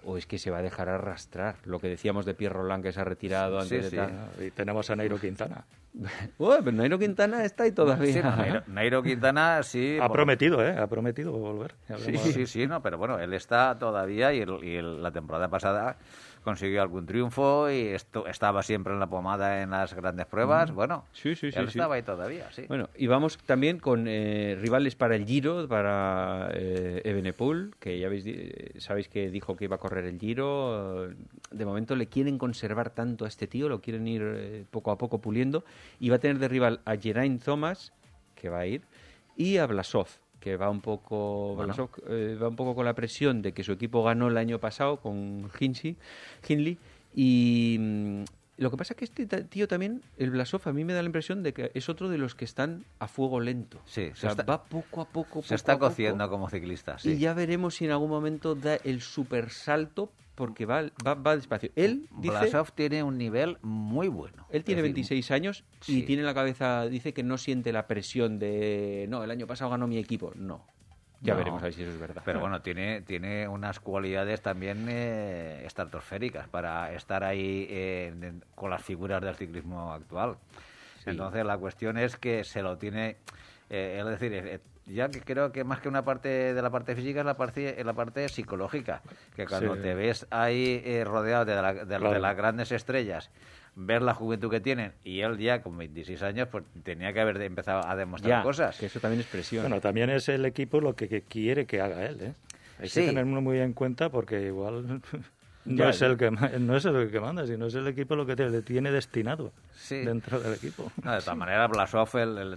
o 0.05 0.17
es 0.17 0.25
que 0.25 0.37
se 0.37 0.49
va 0.51 0.59
a 0.59 0.61
dejar 0.61 0.89
arrastrar. 0.89 1.55
Lo 1.65 1.79
que 1.79 1.87
decíamos 1.87 2.25
de 2.25 2.33
Pierre 2.33 2.53
Roland 2.55 2.83
que 2.83 2.91
se 2.91 2.99
ha 3.01 3.03
retirado 3.03 3.59
Sí, 3.61 3.75
antes 3.75 3.89
sí. 3.89 3.95
de 3.95 4.01
tal. 4.03 4.29
Y 4.45 4.51
tenemos 4.51 4.89
a 4.89 4.95
Nairo 4.95 5.19
Quintana. 5.19 5.65
Ué, 6.37 6.57
pero 6.63 6.71
Nairo 6.77 6.99
Quintana 6.99 7.43
está 7.43 7.63
ahí 7.63 7.71
todavía. 7.71 8.13
Sí, 8.13 8.19
Nairo, 8.21 8.63
Nairo 8.67 9.03
Quintana 9.03 9.63
sí. 9.63 9.95
Ha 9.97 10.01
bueno, 10.01 10.13
prometido, 10.13 10.65
¿eh? 10.65 10.77
Ha 10.77 10.87
prometido 10.87 11.31
volver. 11.31 11.73
Sí, 11.97 12.17
sí, 12.17 12.45
sí, 12.47 12.67
no, 12.67 12.81
pero 12.81 12.97
bueno, 12.97 13.19
él 13.19 13.33
está 13.33 13.77
todavía 13.79 14.31
y, 14.33 14.41
el- 14.41 14.63
y 14.63 14.75
el- 14.75 15.01
la 15.01 15.11
temporada 15.11 15.47
pasada 15.49 15.97
consiguió 16.47 16.81
algún 16.81 17.05
triunfo 17.05 17.69
y 17.69 17.87
esto, 17.87 18.25
estaba 18.25 18.63
siempre 18.63 18.93
en 18.93 19.01
la 19.01 19.07
pomada 19.07 19.61
en 19.61 19.71
las 19.71 19.93
grandes 19.93 20.27
pruebas. 20.27 20.71
Bueno, 20.71 21.03
Sí, 21.11 21.35
sí, 21.35 21.51
sí, 21.51 21.59
él 21.59 21.67
estaba 21.67 21.95
ahí 21.95 22.03
todavía, 22.03 22.49
sí. 22.53 22.63
Bueno, 22.69 22.87
y 22.95 23.07
vamos 23.07 23.37
también 23.39 23.79
con 23.79 24.07
eh, 24.07 24.57
rivales 24.57 24.95
para 24.95 25.17
el 25.17 25.25
Giro, 25.25 25.67
para 25.67 26.49
eh, 26.53 27.01
Evenepoel, 27.03 27.75
que 27.81 27.99
ya 27.99 28.07
habéis, 28.07 28.23
eh, 28.27 28.75
sabéis 28.77 29.09
que 29.09 29.29
dijo 29.29 29.57
que 29.57 29.65
iba 29.65 29.75
a 29.75 29.79
correr 29.79 30.05
el 30.05 30.17
Giro. 30.17 31.09
De 31.51 31.65
momento 31.65 31.97
le 31.97 32.07
quieren 32.07 32.37
conservar 32.37 32.91
tanto 32.91 33.25
a 33.25 33.27
este 33.27 33.47
tío, 33.47 33.67
lo 33.67 33.81
quieren 33.81 34.07
ir 34.07 34.21
eh, 34.23 34.65
poco 34.71 34.91
a 34.91 34.97
poco 34.97 35.19
puliendo. 35.19 35.65
Y 35.99 36.07
va 36.07 36.15
a 36.15 36.19
tener 36.19 36.39
de 36.39 36.47
rival 36.47 36.79
a 36.85 36.95
Geraint 36.95 37.43
Thomas, 37.43 37.91
que 38.35 38.47
va 38.47 38.59
a 38.59 38.65
ir, 38.67 38.83
y 39.35 39.57
a 39.57 39.67
Blasov. 39.67 40.07
Que 40.39 40.55
va 40.57 40.69
un 40.69 40.81
poco 40.81 41.55
Bueno. 41.55 41.73
Eh, 42.09 42.37
va 42.41 42.47
un 42.47 42.55
poco 42.55 42.75
con 42.75 42.85
la 42.85 42.93
presión 42.93 43.41
de 43.41 43.53
que 43.53 43.63
su 43.63 43.71
equipo 43.71 44.03
ganó 44.03 44.27
el 44.27 44.37
año 44.37 44.59
pasado 44.59 44.97
con 45.01 45.49
Hinsey, 45.59 45.95
Hindley 46.47 46.77
y 47.15 47.77
mm, 47.79 48.23
lo 48.57 48.71
que 48.71 48.77
pasa 48.77 48.93
es 48.93 48.97
que 48.97 49.05
este 49.05 49.43
tío 49.43 49.67
también, 49.67 50.01
el 50.17 50.31
Blasov, 50.31 50.61
a 50.65 50.73
mí 50.73 50.83
me 50.83 50.93
da 50.93 51.01
la 51.01 51.05
impresión 51.07 51.43
de 51.43 51.53
que 51.53 51.71
es 51.75 51.89
otro 51.89 52.09
de 52.09 52.17
los 52.17 52.33
que 52.33 52.45
están 52.45 52.85
a 52.99 53.07
fuego 53.07 53.39
lento. 53.39 53.79
Sí, 53.85 54.09
o 54.11 54.15
se 54.15 54.27
está- 54.27 54.43
va 54.43 54.63
poco 54.63 55.01
a 55.01 55.05
poco, 55.05 55.27
poco 55.39 55.43
Se 55.43 55.53
está 55.55 55.73
a 55.73 55.75
poco, 55.75 55.89
cociendo 55.89 56.27
como 56.29 56.49
ciclista, 56.49 56.97
sí. 56.97 57.11
y 57.11 57.19
ya 57.19 57.33
veremos 57.35 57.75
si 57.75 57.85
en 57.85 57.91
algún 57.91 58.09
momento 58.09 58.55
da 58.55 58.75
el 58.77 59.01
super 59.01 59.51
salto 59.51 60.11
porque 60.37 60.67
va, 60.67 60.83
va, 61.05 61.15
va 61.15 61.35
despacio. 61.35 61.71
Él 61.75 62.07
dice, 62.19 62.37
Blasov 62.37 62.71
tiene 62.71 63.01
un 63.01 63.17
nivel 63.17 63.57
muy 63.63 64.07
bueno. 64.07 64.45
él 64.51 64.63
tiene 64.63 64.83
decir, 64.83 64.93
26 64.93 65.31
años 65.31 65.63
sí. 65.81 65.99
y 65.99 66.03
tiene 66.03 66.21
en 66.21 66.27
la 66.27 66.35
cabeza, 66.35 66.85
dice 66.87 67.11
que 67.11 67.23
no 67.23 67.39
siente 67.39 67.73
la 67.73 67.87
presión 67.87 68.37
de, 68.37 69.07
no, 69.09 69.23
el 69.23 69.31
año 69.31 69.47
pasado 69.47 69.71
ganó 69.71 69.87
mi 69.87 69.97
equipo. 69.97 70.31
No. 70.35 70.63
Ya 71.21 71.33
No. 71.33 71.39
veremos 71.39 71.61
a 71.63 71.65
ver 71.65 71.73
si 71.73 71.81
eso 71.81 71.91
es 71.91 71.99
verdad. 71.99 72.21
Pero 72.23 72.39
bueno, 72.39 72.61
tiene, 72.61 73.01
tiene 73.01 73.47
unas 73.47 73.79
cualidades 73.79 74.43
también 74.43 74.85
eh, 74.87 75.63
estratosféricas 75.65 76.47
para 76.47 76.93
estar 76.93 77.23
ahí 77.23 77.65
eh, 77.71 78.13
en- 78.21 78.43
con 78.53 78.69
las 78.69 78.83
figuras 78.83 79.19
del 79.23 79.33
ciclismo 79.35 79.91
actual. 79.91 80.37
Sí. 81.03 81.09
Entonces 81.09 81.43
la 81.43 81.57
cuestión 81.57 81.97
es 81.97 82.15
que 82.15 82.43
se 82.43 82.61
lo 82.61 82.77
tiene, 82.77 83.17
eh, 83.71 83.97
es 83.99 84.05
decir, 84.05 84.31
eh, 84.33 84.59
ya 84.87 85.09
que 85.09 85.19
creo 85.21 85.51
que 85.51 85.63
más 85.63 85.79
que 85.81 85.89
una 85.89 86.03
parte 86.05 86.29
de 86.53 86.61
la 86.61 86.69
parte 86.69 86.95
física 86.95 87.19
es 87.19 87.25
la 87.25 87.35
parte, 87.37 87.79
es 87.79 87.85
la 87.85 87.93
parte 87.93 88.29
psicológica, 88.29 89.01
que 89.35 89.45
cuando 89.45 89.75
Sí. 89.75 89.81
te 89.81 89.93
ves 89.93 90.25
ahí 90.29 90.81
eh, 90.85 91.03
rodeado 91.03 91.45
de, 91.45 91.55
la- 91.55 91.73
de- 91.85 92.19
las 92.19 92.35
grandes 92.37 92.71
estrellas, 92.71 93.29
ver 93.75 94.01
la 94.01 94.13
juventud 94.13 94.49
que 94.49 94.59
tienen 94.61 94.93
y 95.03 95.19
él 95.21 95.37
ya 95.37 95.61
con 95.61 95.77
26 95.77 96.23
años 96.23 96.47
pues 96.51 96.63
tenía 96.83 97.13
que 97.13 97.19
haber 97.19 97.39
empezado 97.41 97.85
a 97.85 97.95
demostrar 97.95 98.39
ya, 98.39 98.43
cosas. 98.43 98.79
que 98.79 98.85
eso 98.87 98.99
también 98.99 99.19
es 99.21 99.27
presión. 99.27 99.63
Bueno, 99.63 99.81
también 99.81 100.09
es 100.09 100.29
el 100.29 100.45
equipo 100.45 100.79
lo 100.81 100.95
que, 100.95 101.07
que 101.09 101.21
quiere 101.21 101.65
que 101.65 101.81
haga 101.81 102.05
él, 102.05 102.21
¿eh? 102.21 102.33
Hay 102.79 102.89
Sí. 102.89 103.01
que 103.01 103.07
tenerlo 103.07 103.41
muy 103.41 103.59
en 103.59 103.73
cuenta 103.73 104.09
porque 104.09 104.41
igual 104.41 105.01
no 105.67 105.75
Ya, 105.77 105.89
es 105.89 105.99
ya. 105.99 106.07
el 106.07 106.17
que 106.17 106.31
no 106.31 106.75
es 106.77 106.85
el 106.85 107.11
que 107.11 107.19
manda, 107.19 107.45
sino 107.45 107.65
es 107.67 107.75
el 107.75 107.87
equipo 107.87 108.15
lo 108.15 108.25
que 108.25 108.35
te, 108.35 108.49
le 108.49 108.61
tiene 108.61 108.91
destinado 108.91 109.51
Sí. 109.75 109.97
dentro 109.97 110.39
del 110.39 110.53
equipo. 110.53 110.91
No, 111.03 111.13
de 111.13 111.19
todas 111.19 111.37
maneras, 111.37 111.69
Blasov 111.69 112.09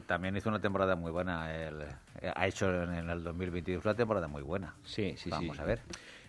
también 0.06 0.36
hizo 0.36 0.48
una 0.48 0.60
temporada 0.60 0.96
muy 0.96 1.10
buena. 1.10 1.54
él, 1.54 1.82
eh, 2.22 2.32
ha 2.34 2.46
hecho 2.46 2.82
en, 2.82 2.94
en 2.94 3.10
el 3.10 3.22
2022 3.22 3.84
una 3.84 3.94
temporada 3.94 4.28
muy 4.28 4.42
buena. 4.42 4.74
Sí, 4.84 5.14
sí, 5.16 5.30
Vamos 5.30 5.56
sí. 5.56 5.62
a 5.62 5.66
ver. 5.66 5.80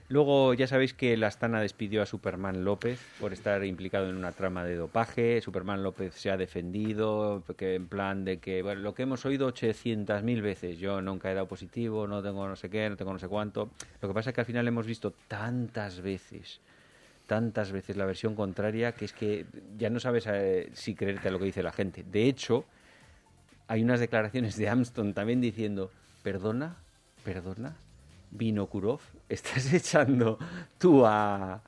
Luego 0.10 0.54
ya 0.54 0.68
sabéis 0.68 0.94
que 0.94 1.16
la 1.16 1.28
Astana 1.28 1.62
despidió 1.62 2.02
a 2.02 2.06
Superman 2.06 2.66
López 2.66 3.00
por 3.22 3.32
estar 3.32 3.64
implicado 3.64 4.10
en 4.10 4.18
una 4.18 4.34
trama 4.34 4.66
de 4.66 4.76
dopaje. 4.76 5.40
Superman 5.40 5.84
López 5.84 6.14
se 6.16 6.30
ha 6.30 6.36
defendido, 6.36 7.44
que 7.56 7.76
en 7.76 7.88
plan 7.88 8.26
de 8.26 8.40
que 8.40 8.62
bueno, 8.62 8.82
lo 8.82 8.94
que 8.94 9.04
hemos 9.04 9.26
oído 9.26 9.48
800.000 9.48 10.42
veces, 10.42 10.80
yo 10.80 11.02
nunca 11.02 11.32
he 11.32 11.34
dado 11.34 11.48
positivo, 11.48 12.08
no 12.08 12.22
tengo 12.22 12.46
no 12.46 12.58
sé 12.58 12.70
qué, 12.70 12.90
no 12.90 12.98
tengo 12.98 13.14
no 13.14 13.20
sé 13.20 13.30
cuánto. 13.30 13.70
Lo 14.02 14.10
que 14.10 14.14
pasa 14.14 14.32
es 14.32 14.34
que 14.36 14.42
al 14.42 14.48
final 14.48 14.68
hemos 14.68 14.86
visto 14.86 15.14
tantas 15.30 16.02
veces, 16.02 16.60
tantas 17.32 17.72
veces 17.72 17.96
la 17.96 18.04
versión 18.04 18.36
contraria 18.36 18.92
que 18.92 19.06
es 19.06 19.14
que 19.14 19.46
ya 19.78 19.90
no 19.90 20.02
sabes 20.02 20.28
eh, 20.28 20.70
si 20.74 20.96
creerte 20.96 21.30
a 21.30 21.32
lo 21.32 21.40
que 21.40 21.46
dice 21.46 21.64
la 21.64 21.72
gente. 21.72 22.04
De 22.04 22.28
hecho, 22.28 22.66
hay 23.70 23.82
unas 23.82 24.02
declaraciones 24.02 24.58
de 24.58 24.68
Armstrong 24.68 25.14
también 25.14 25.40
diciendo, 25.40 25.92
perdona, 26.24 26.76
perdona, 27.24 27.78
Vinokurov, 28.32 29.00
estás 29.30 29.72
echando 29.72 30.40
tú 30.78 31.06
a, 31.06 31.62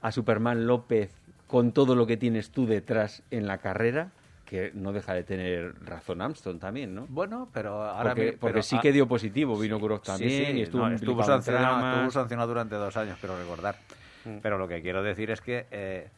a 0.00 0.10
Superman 0.10 0.66
López 0.66 1.12
con 1.46 1.70
todo 1.70 1.94
lo 1.94 2.08
que 2.08 2.16
tienes 2.16 2.50
tú 2.50 2.66
detrás 2.66 3.22
en 3.30 3.46
la 3.46 3.58
carrera, 3.58 4.10
que 4.44 4.72
no 4.74 4.92
deja 4.92 5.14
de 5.14 5.22
tener 5.22 5.76
razón 5.84 6.22
Armstrong 6.22 6.58
también, 6.58 6.92
¿no? 6.92 7.06
Bueno, 7.08 7.48
pero 7.52 7.84
ahora 7.84 8.16
porque 8.16 8.36
pero, 8.40 8.62
sí 8.64 8.80
que 8.80 8.90
dio 8.90 9.06
positivo 9.06 9.56
Vinokurov 9.56 10.00
sí, 10.00 10.06
también 10.06 10.46
sí, 10.46 10.58
y 10.58 10.62
estuvo, 10.62 10.88
no, 10.88 10.94
estuvo 10.96 11.22
sancionado, 11.22 11.98
estuvo 11.98 12.10
sancionado 12.10 12.48
durante 12.48 12.74
dos 12.74 12.96
años, 12.96 13.16
quiero 13.20 13.38
recordar. 13.38 13.76
Mm. 14.24 14.38
Pero 14.42 14.58
lo 14.58 14.68
que 14.68 14.82
quiero 14.82 15.02
decir 15.02 15.30
es 15.30 15.40
que 15.40 15.66
eh, 15.70 16.08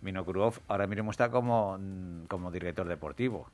Vinokurov 0.00 0.60
ahora 0.68 0.86
mismo 0.86 1.10
está 1.10 1.30
como, 1.30 1.78
mm, 1.78 2.26
como 2.26 2.50
director 2.50 2.86
deportivo. 2.86 3.48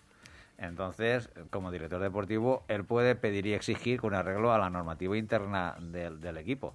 Entonces, 0.59 1.29
como 1.51 1.71
director 1.71 2.01
deportivo, 2.01 2.65
él 2.69 2.85
puede 2.85 3.15
pedir 3.15 3.47
y 3.47 3.55
exigir 3.55 4.01
con 4.01 4.15
arreglo 4.15 4.53
a 4.53 4.59
la 4.59 4.71
normativa 4.71 5.17
interna 5.17 5.77
del, 5.79 6.37
equipo. 6.39 6.75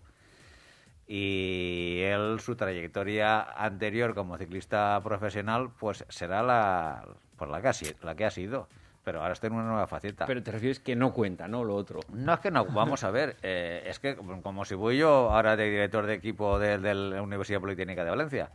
Y 1.07 2.01
él, 2.01 2.39
su 2.39 2.55
trayectoria 2.55 3.41
anterior 3.41 4.13
como 4.13 4.37
ciclista 4.37 4.99
profesional, 5.03 5.71
pues 5.79 6.05
será 6.09 6.43
la, 6.43 7.05
pues 7.37 7.49
la, 7.49 7.61
que, 7.61 7.67
ha, 7.69 7.73
la 8.03 8.15
que 8.15 8.25
ha 8.25 8.31
sido. 8.31 8.67
Pero 9.03 9.21
ahora 9.21 9.33
está 9.33 9.47
en 9.47 9.53
una 9.53 9.63
nueva 9.63 9.87
faceta. 9.87 10.25
Pero 10.27 10.43
te 10.43 10.51
refieres 10.51 10.79
que 10.79 10.95
no 10.95 11.11
cuenta, 11.13 11.47
¿no? 11.47 11.63
Lo 11.63 11.75
otro. 11.75 12.01
No 12.13 12.33
es 12.35 12.39
que 12.39 12.51
no, 12.51 12.65
vamos 12.65 13.03
a 13.03 13.09
ver, 13.11 13.35
eh, 13.43 13.83
es 13.87 13.99
que 13.99 14.15
como 14.15 14.63
si 14.65 14.75
voy 14.75 14.97
yo 14.97 15.31
ahora 15.31 15.55
de 15.55 15.69
director 15.69 16.05
de 16.05 16.13
equipo 16.13 16.59
de, 16.59 16.77
de 16.77 16.93
la 16.93 17.21
Universidad 17.21 17.59
Politécnica 17.59 18.03
de 18.03 18.09
Valencia. 18.11 18.49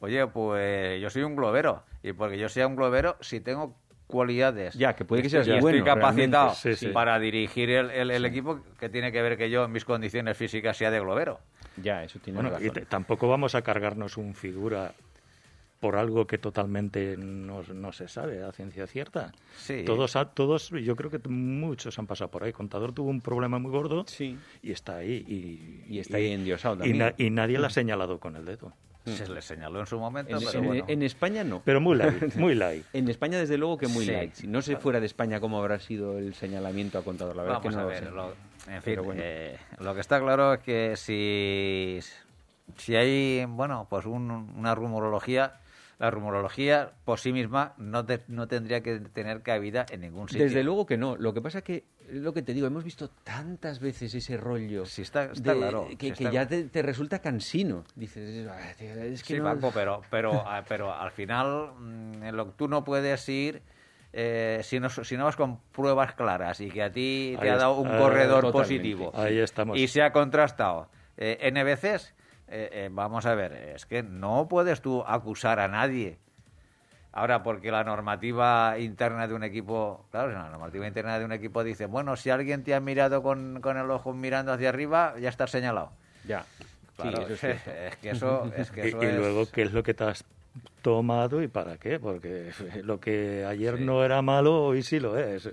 Oye, 0.00 0.26
pues 0.28 1.00
yo 1.00 1.10
soy 1.10 1.22
un 1.24 1.36
globero, 1.36 1.82
y 2.02 2.12
porque 2.12 2.38
yo 2.38 2.48
sea 2.48 2.66
un 2.66 2.76
globero, 2.76 3.16
si 3.20 3.40
tengo 3.40 3.76
cualidades 4.06 4.74
Ya, 4.74 4.94
que 4.96 5.04
puede 5.04 5.22
que 5.22 5.26
y 5.28 5.30
seas 5.30 5.46
estoy 5.46 5.60
bueno, 5.60 5.84
capacitado. 5.84 6.54
Sí, 6.54 6.74
sí. 6.74 6.88
para 6.88 7.18
dirigir 7.18 7.70
el, 7.70 7.90
el- 7.90 8.10
el 8.10 8.24
equipo, 8.24 8.60
que 8.78 8.88
tiene 8.88 9.12
que 9.12 9.20
ver 9.22 9.36
que 9.36 9.50
yo 9.50 9.64
en 9.64 9.72
mis 9.72 9.84
condiciones 9.84 10.36
físicas 10.36 10.76
sea 10.76 10.90
de 10.90 11.00
globero. 11.00 11.40
Ya, 11.76 12.02
eso 12.02 12.18
tiene 12.18 12.40
Bueno, 12.40 12.50
razón. 12.56 12.72
y 12.82 12.84
tampoco 12.86 13.28
vamos 13.28 13.54
a 13.54 13.62
cargarnos 13.62 14.16
un 14.16 14.34
figura 14.34 14.92
por 15.80 15.96
algo 15.96 16.26
que 16.26 16.36
totalmente 16.36 17.16
no, 17.16 17.62
no 17.74 17.92
se 17.92 18.06
sabe 18.06 18.44
a 18.44 18.52
ciencia 18.52 18.86
cierta. 18.86 19.32
Sí. 19.56 19.82
Todos, 19.86 20.14
todos, 20.34 20.68
yo 20.70 20.94
creo 20.94 21.10
que 21.10 21.18
muchos 21.28 21.98
han 21.98 22.06
pasado 22.06 22.30
por 22.30 22.44
ahí. 22.44 22.52
Contador 22.52 22.92
tuvo 22.92 23.08
un 23.08 23.22
problema 23.22 23.58
muy 23.58 23.70
gordo 23.70 24.04
Sí. 24.06 24.38
y 24.62 24.72
está 24.72 24.96
ahí. 24.96 25.24
Y, 25.26 25.94
Y 25.96 25.98
está 26.00 26.18
ahí 26.18 26.32
endiosado 26.32 26.74
y, 26.74 26.78
también. 26.78 26.98
na- 26.98 27.14
y 27.16 27.30
nadie 27.30 27.58
le 27.58 27.66
ha 27.66 27.70
señalado 27.70 28.20
con 28.20 28.36
el 28.36 28.44
dedo. 28.44 28.72
Se 29.06 29.26
le 29.26 29.40
señaló 29.40 29.80
en 29.80 29.86
su 29.86 29.98
momento, 29.98 30.36
En, 30.36 30.44
pero 30.44 30.58
en- 30.58 30.66
bueno. 30.66 30.84
en 30.86 31.02
España 31.02 31.42
no. 31.42 31.62
Pero 31.64 31.80
muy 31.80 31.96
light, 31.96 32.34
muy 32.36 32.54
light. 32.54 32.84
En 32.92 33.08
España, 33.08 33.38
desde 33.38 33.56
luego 33.56 33.78
que 33.78 33.88
muy 33.88 34.04
Sí. 34.04 34.10
light. 34.12 34.34
Si 34.34 34.46
no 34.46 34.60
se 34.60 34.76
fuera 34.76 35.00
de 35.00 35.06
España, 35.06 35.40
¿cómo 35.40 35.58
habrá 35.58 35.80
sido 35.80 36.18
el 36.18 36.34
señalamiento 36.34 36.98
a 36.98 37.02
contador? 37.02 37.34
La 37.34 37.42
verdad 37.44 37.58
Vamos 37.62 37.70
que 37.70 37.76
no 37.76 37.80
a 37.80 37.84
lo 37.84 37.88
ver, 37.88 38.04
sé. 38.04 38.10
lo- 38.10 38.34
en 38.74 38.82
fin, 38.82 38.96
bueno. 39.02 39.22
eh, 39.24 39.56
lo 39.78 39.94
que 39.94 40.00
está 40.02 40.20
claro 40.20 40.52
es 40.52 40.60
que 40.60 40.94
si, 40.96 41.98
si 42.76 42.94
hay, 42.94 43.46
bueno, 43.46 43.86
pues 43.88 44.04
un- 44.04 44.30
una 44.54 44.74
rumorología, 44.74 45.54
la 46.00 46.10
rumorología 46.10 46.92
por 47.04 47.20
sí 47.20 47.30
misma 47.30 47.74
no, 47.76 48.04
te- 48.06 48.22
no 48.26 48.48
tendría 48.48 48.82
que 48.82 48.98
tener 49.00 49.42
cabida 49.42 49.84
en 49.90 50.00
ningún 50.00 50.28
sitio. 50.30 50.44
Desde 50.46 50.64
luego 50.64 50.86
que 50.86 50.96
no. 50.96 51.14
Lo 51.16 51.34
que 51.34 51.42
pasa 51.42 51.58
es 51.58 51.64
que, 51.64 51.84
lo 52.08 52.32
que 52.32 52.40
te 52.40 52.54
digo, 52.54 52.66
hemos 52.66 52.82
visto 52.84 53.10
tantas 53.10 53.80
veces 53.80 54.14
ese 54.14 54.38
rollo. 54.38 54.86
Sí, 54.86 55.02
está- 55.02 55.24
está 55.30 55.52
de- 55.52 55.58
claro, 55.58 55.84
Que, 55.84 55.90
sí 55.90 55.96
que 55.98 56.08
está- 56.08 56.30
ya 56.30 56.48
te, 56.48 56.64
te 56.64 56.80
resulta 56.80 57.18
cansino. 57.20 57.84
Dices, 57.94 58.48
"Ah, 58.48 58.70
es 58.70 59.22
que 59.22 59.34
Sí, 59.34 59.38
no- 59.38 59.44
Paco, 59.44 59.70
pero, 59.74 60.00
pero, 60.10 60.42
ah, 60.46 60.64
pero 60.66 60.90
al 60.92 61.10
final 61.12 61.72
mm, 61.78 62.22
en 62.24 62.34
lo 62.36 62.46
que 62.46 62.52
tú 62.56 62.66
no 62.66 62.82
puedes 62.82 63.28
ir 63.28 63.60
eh, 64.14 64.60
si, 64.64 64.80
no, 64.80 64.88
si 64.88 65.16
no 65.18 65.24
vas 65.26 65.36
con 65.36 65.60
pruebas 65.70 66.14
claras 66.14 66.60
y 66.62 66.70
que 66.70 66.82
a 66.82 66.90
ti 66.90 67.36
te 67.38 67.44
Ahí 67.46 67.48
ha 67.50 67.56
dado 67.58 67.74
un 67.78 67.86
Ah, 67.88 67.98
corredor 67.98 68.40
totalmente. 68.46 68.50
positivo 68.90 69.12
Ahí 69.14 69.38
estamos. 69.38 69.78
y 69.78 69.86
se 69.86 70.02
ha 70.02 70.12
contrastado 70.12 70.88
eh, 71.18 71.36
N 71.42 71.62
veces, 71.62 72.12
eh, 72.50 72.68
eh, 72.72 72.88
vamos 72.92 73.26
a 73.26 73.34
ver, 73.34 73.52
es 73.52 73.86
que 73.86 74.02
no 74.02 74.48
puedes 74.48 74.80
tú 74.80 75.02
acusar 75.06 75.60
a 75.60 75.68
nadie. 75.68 76.18
Ahora, 77.12 77.42
porque 77.42 77.72
la 77.72 77.82
normativa 77.82 78.78
interna 78.78 79.26
de 79.26 79.34
un 79.34 79.42
equipo, 79.42 80.06
claro, 80.12 80.30
la 80.32 80.48
normativa 80.48 80.86
interna 80.86 81.18
de 81.18 81.24
un 81.24 81.32
equipo 81.32 81.64
dice, 81.64 81.86
bueno, 81.86 82.14
si 82.16 82.30
alguien 82.30 82.62
te 82.62 82.72
ha 82.74 82.80
mirado 82.80 83.22
con, 83.22 83.60
con 83.60 83.76
el 83.76 83.90
ojo 83.90 84.12
mirando 84.12 84.52
hacia 84.52 84.68
arriba, 84.68 85.14
ya 85.18 85.28
estás 85.28 85.50
señalado. 85.50 85.90
Ya. 86.24 86.44
Claro, 86.96 87.26
sí, 87.28 87.32
eso 87.32 87.46
es 87.48 87.96
que 88.02 88.10
eso, 88.10 88.52
es 88.56 88.70
que 88.70 88.84
Y, 88.84 88.88
eso 88.88 89.02
y 89.02 89.06
es- 89.06 89.16
luego, 89.16 89.46
¿qué 89.50 89.62
es 89.62 89.72
lo 89.72 89.82
que 89.82 89.94
te 89.94 90.04
has 90.04 90.24
tomado 90.82 91.42
y 91.42 91.48
para 91.48 91.78
qué? 91.78 91.98
Porque 91.98 92.50
lo 92.84 93.00
que 93.00 93.44
ayer 93.44 93.80
no 93.80 94.04
era 94.04 94.22
malo, 94.22 94.62
hoy 94.64 94.82
sí 94.84 95.00
lo 95.00 95.18
es. 95.18 95.50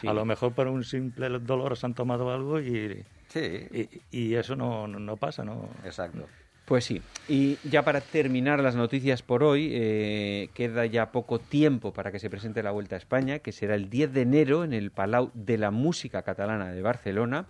Sí. 0.00 0.08
A 0.08 0.12
lo 0.12 0.24
mejor 0.26 0.52
por 0.52 0.66
un 0.68 0.84
simple 0.84 1.28
dolor 1.38 1.76
se 1.76 1.86
han 1.86 1.94
tomado 1.94 2.30
algo 2.30 2.60
y, 2.60 3.02
Sí, 3.28 3.40
y, 3.72 3.88
y 4.10 4.34
eso 4.34 4.56
no, 4.56 4.86
no, 4.88 4.98
no 4.98 5.16
pasa, 5.16 5.44
¿no? 5.44 5.68
exacto. 5.84 6.26
Pues 6.68 6.84
sí. 6.84 7.00
Y 7.28 7.56
ya 7.66 7.82
para 7.82 8.02
terminar 8.02 8.60
las 8.60 8.76
noticias 8.76 9.22
por 9.22 9.42
hoy, 9.42 9.70
eh, 9.72 10.50
queda 10.52 10.84
ya 10.84 11.12
poco 11.12 11.38
tiempo 11.38 11.94
para 11.94 12.12
que 12.12 12.18
se 12.18 12.28
presente 12.28 12.62
la 12.62 12.72
Vuelta 12.72 12.94
a 12.94 12.98
España, 12.98 13.38
que 13.38 13.52
será 13.52 13.74
el 13.74 13.88
10 13.88 14.12
de 14.12 14.20
enero 14.20 14.64
en 14.64 14.74
el 14.74 14.90
Palau 14.90 15.30
de 15.32 15.56
la 15.56 15.70
Música 15.70 16.20
Catalana 16.20 16.70
de 16.70 16.82
Barcelona. 16.82 17.46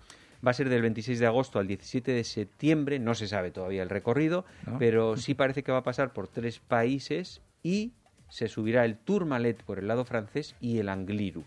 Va 0.47 0.53
a 0.53 0.55
ser 0.55 0.69
del 0.69 0.83
26 0.83 1.19
de 1.19 1.27
agosto 1.27 1.59
al 1.59 1.67
17 1.67 2.13
de 2.13 2.23
septiembre, 2.23 3.01
no 3.01 3.17
se 3.17 3.27
sabe 3.27 3.51
todavía 3.51 3.83
el 3.83 3.91
recorrido, 3.91 4.45
¿No? 4.65 4.79
pero 4.79 5.17
sí 5.17 5.35
parece 5.35 5.65
que 5.65 5.73
va 5.73 5.79
a 5.79 5.83
pasar 5.83 6.13
por 6.13 6.29
tres 6.29 6.61
países 6.61 7.41
y 7.65 7.95
se 8.29 8.47
subirá 8.47 8.85
el 8.85 8.97
Tourmalet 8.97 9.65
por 9.65 9.81
el 9.81 9.89
lado 9.89 10.05
francés 10.05 10.55
y 10.61 10.79
el 10.79 10.89
Angliru. 10.89 11.43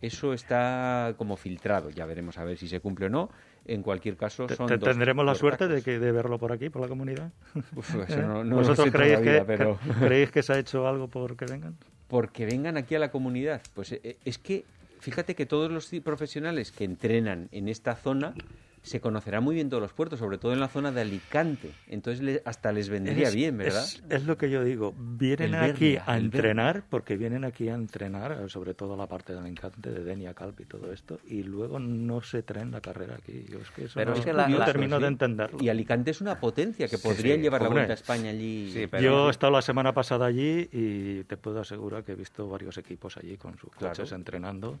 Eso 0.00 0.32
está 0.32 1.14
como 1.16 1.36
filtrado, 1.36 1.90
ya 1.90 2.04
veremos 2.04 2.36
a 2.36 2.42
ver 2.42 2.58
si 2.58 2.66
se 2.66 2.80
cumple 2.80 3.06
o 3.06 3.10
no. 3.10 3.30
En 3.64 3.82
cualquier 3.82 4.16
caso, 4.16 4.48
son 4.48 4.66
te- 4.66 4.76
dos 4.76 4.88
¿Tendremos 4.88 5.24
la 5.24 5.34
suerte 5.36 5.68
de, 5.68 5.82
que, 5.82 5.98
de 6.00 6.10
verlo 6.12 6.36
por 6.38 6.50
aquí, 6.52 6.68
por 6.68 6.82
la 6.82 6.88
comunidad? 6.88 7.30
Uf, 7.76 7.94
eso 8.08 8.22
no- 8.22 8.40
¿Eh? 8.40 8.44
no 8.44 8.44
lo 8.44 8.56
¿Vosotros 8.56 8.86
sé 8.86 8.92
creéis, 8.92 9.18
todavía, 9.18 9.40
que, 9.40 9.44
pero- 9.46 9.78
creéis 10.00 10.30
que 10.32 10.42
se 10.42 10.52
ha 10.52 10.58
hecho 10.58 10.86
algo 10.88 11.08
por 11.08 11.36
que 11.36 11.44
vengan? 11.46 11.76
porque 12.08 12.44
vengan 12.44 12.76
aquí 12.76 12.94
a 12.94 12.98
la 12.98 13.10
comunidad. 13.10 13.62
Pues 13.74 13.92
eh, 13.92 14.16
es 14.24 14.36
que 14.38 14.64
fíjate 15.00 15.34
que 15.34 15.46
todos 15.46 15.70
los 15.70 15.90
profesionales 16.04 16.70
que 16.72 16.84
entrenan 16.84 17.48
en 17.52 17.68
esta 17.68 17.94
zona 17.96 18.34
se 18.82 19.00
conocerá 19.00 19.40
muy 19.40 19.54
bien 19.54 19.68
todos 19.70 19.80
los 19.82 19.92
puertos, 19.92 20.18
sobre 20.18 20.38
todo 20.38 20.52
en 20.52 20.60
la 20.60 20.68
zona 20.68 20.90
de 20.90 21.02
Alicante. 21.02 21.70
Entonces 21.86 22.22
le- 22.22 22.42
hasta 22.44 22.72
les 22.72 22.88
vendría 22.88 23.28
Es- 23.28 23.34
bien, 23.34 23.56
¿verdad? 23.56 23.84
Es, 23.84 24.02
es 24.10 24.24
lo 24.26 24.36
que 24.36 24.50
yo 24.50 24.64
digo. 24.64 24.92
Vienen 24.98 25.54
aquí 25.54 25.96
a 26.04 26.18
entrenar, 26.18 26.82
porque 26.90 27.16
vienen 27.16 27.44
aquí 27.44 27.68
a 27.68 27.74
entrenar, 27.74 28.32
eh, 28.32 28.48
sobre 28.48 28.74
todo 28.74 28.96
la 28.96 29.06
parte 29.06 29.32
de 29.32 29.38
Alicante, 29.38 29.90
de 29.90 30.02
Denia, 30.02 30.34
Calp 30.34 30.58
y 30.60 30.64
todo 30.64 30.92
esto, 30.92 31.20
y 31.26 31.42
luego 31.44 31.78
no 31.78 32.20
se 32.22 32.42
traen 32.42 32.72
la 32.72 32.80
carrera 32.80 33.14
aquí. 33.14 33.44
Yo 33.48 33.58
es 33.60 33.70
que 33.70 33.84
eso 33.84 33.94
Pero 33.94 34.12
no, 34.12 34.18
es 34.18 34.24
que 34.24 34.32
la- 34.32 34.48
no 34.48 34.58
la- 34.58 34.64
termino 34.66 34.96
Sí. 34.96 35.02
de 35.02 35.08
entenderlo. 35.08 35.58
Y 35.62 35.68
Alicante 35.68 36.10
es 36.10 36.20
una 36.20 36.40
potencia 36.40 36.88
que 36.88 36.96
Sí, 36.96 37.02
podría 37.06 37.36
sí, 37.36 37.40
llevar 37.40 37.62
la 37.62 37.68
hombre. 37.68 37.82
vuelta 37.82 37.92
a 37.92 37.94
España 37.94 38.30
allí. 38.30 38.70
Sí, 38.72 38.86
pero- 38.88 39.02
Yo 39.02 39.28
he 39.28 39.30
estado 39.30 39.52
la 39.52 39.62
semana 39.62 39.92
pasada 39.94 40.26
allí 40.26 40.68
y 40.72 41.22
te 41.24 41.36
puedo 41.36 41.60
asegurar 41.60 42.02
que 42.02 42.12
he 42.12 42.16
visto 42.16 42.48
varios 42.48 42.76
equipos 42.78 43.16
allí 43.16 43.36
con 43.36 43.56
sus 43.58 43.70
Claro. 43.70 43.94
coches 43.94 44.10
entrenando. 44.12 44.78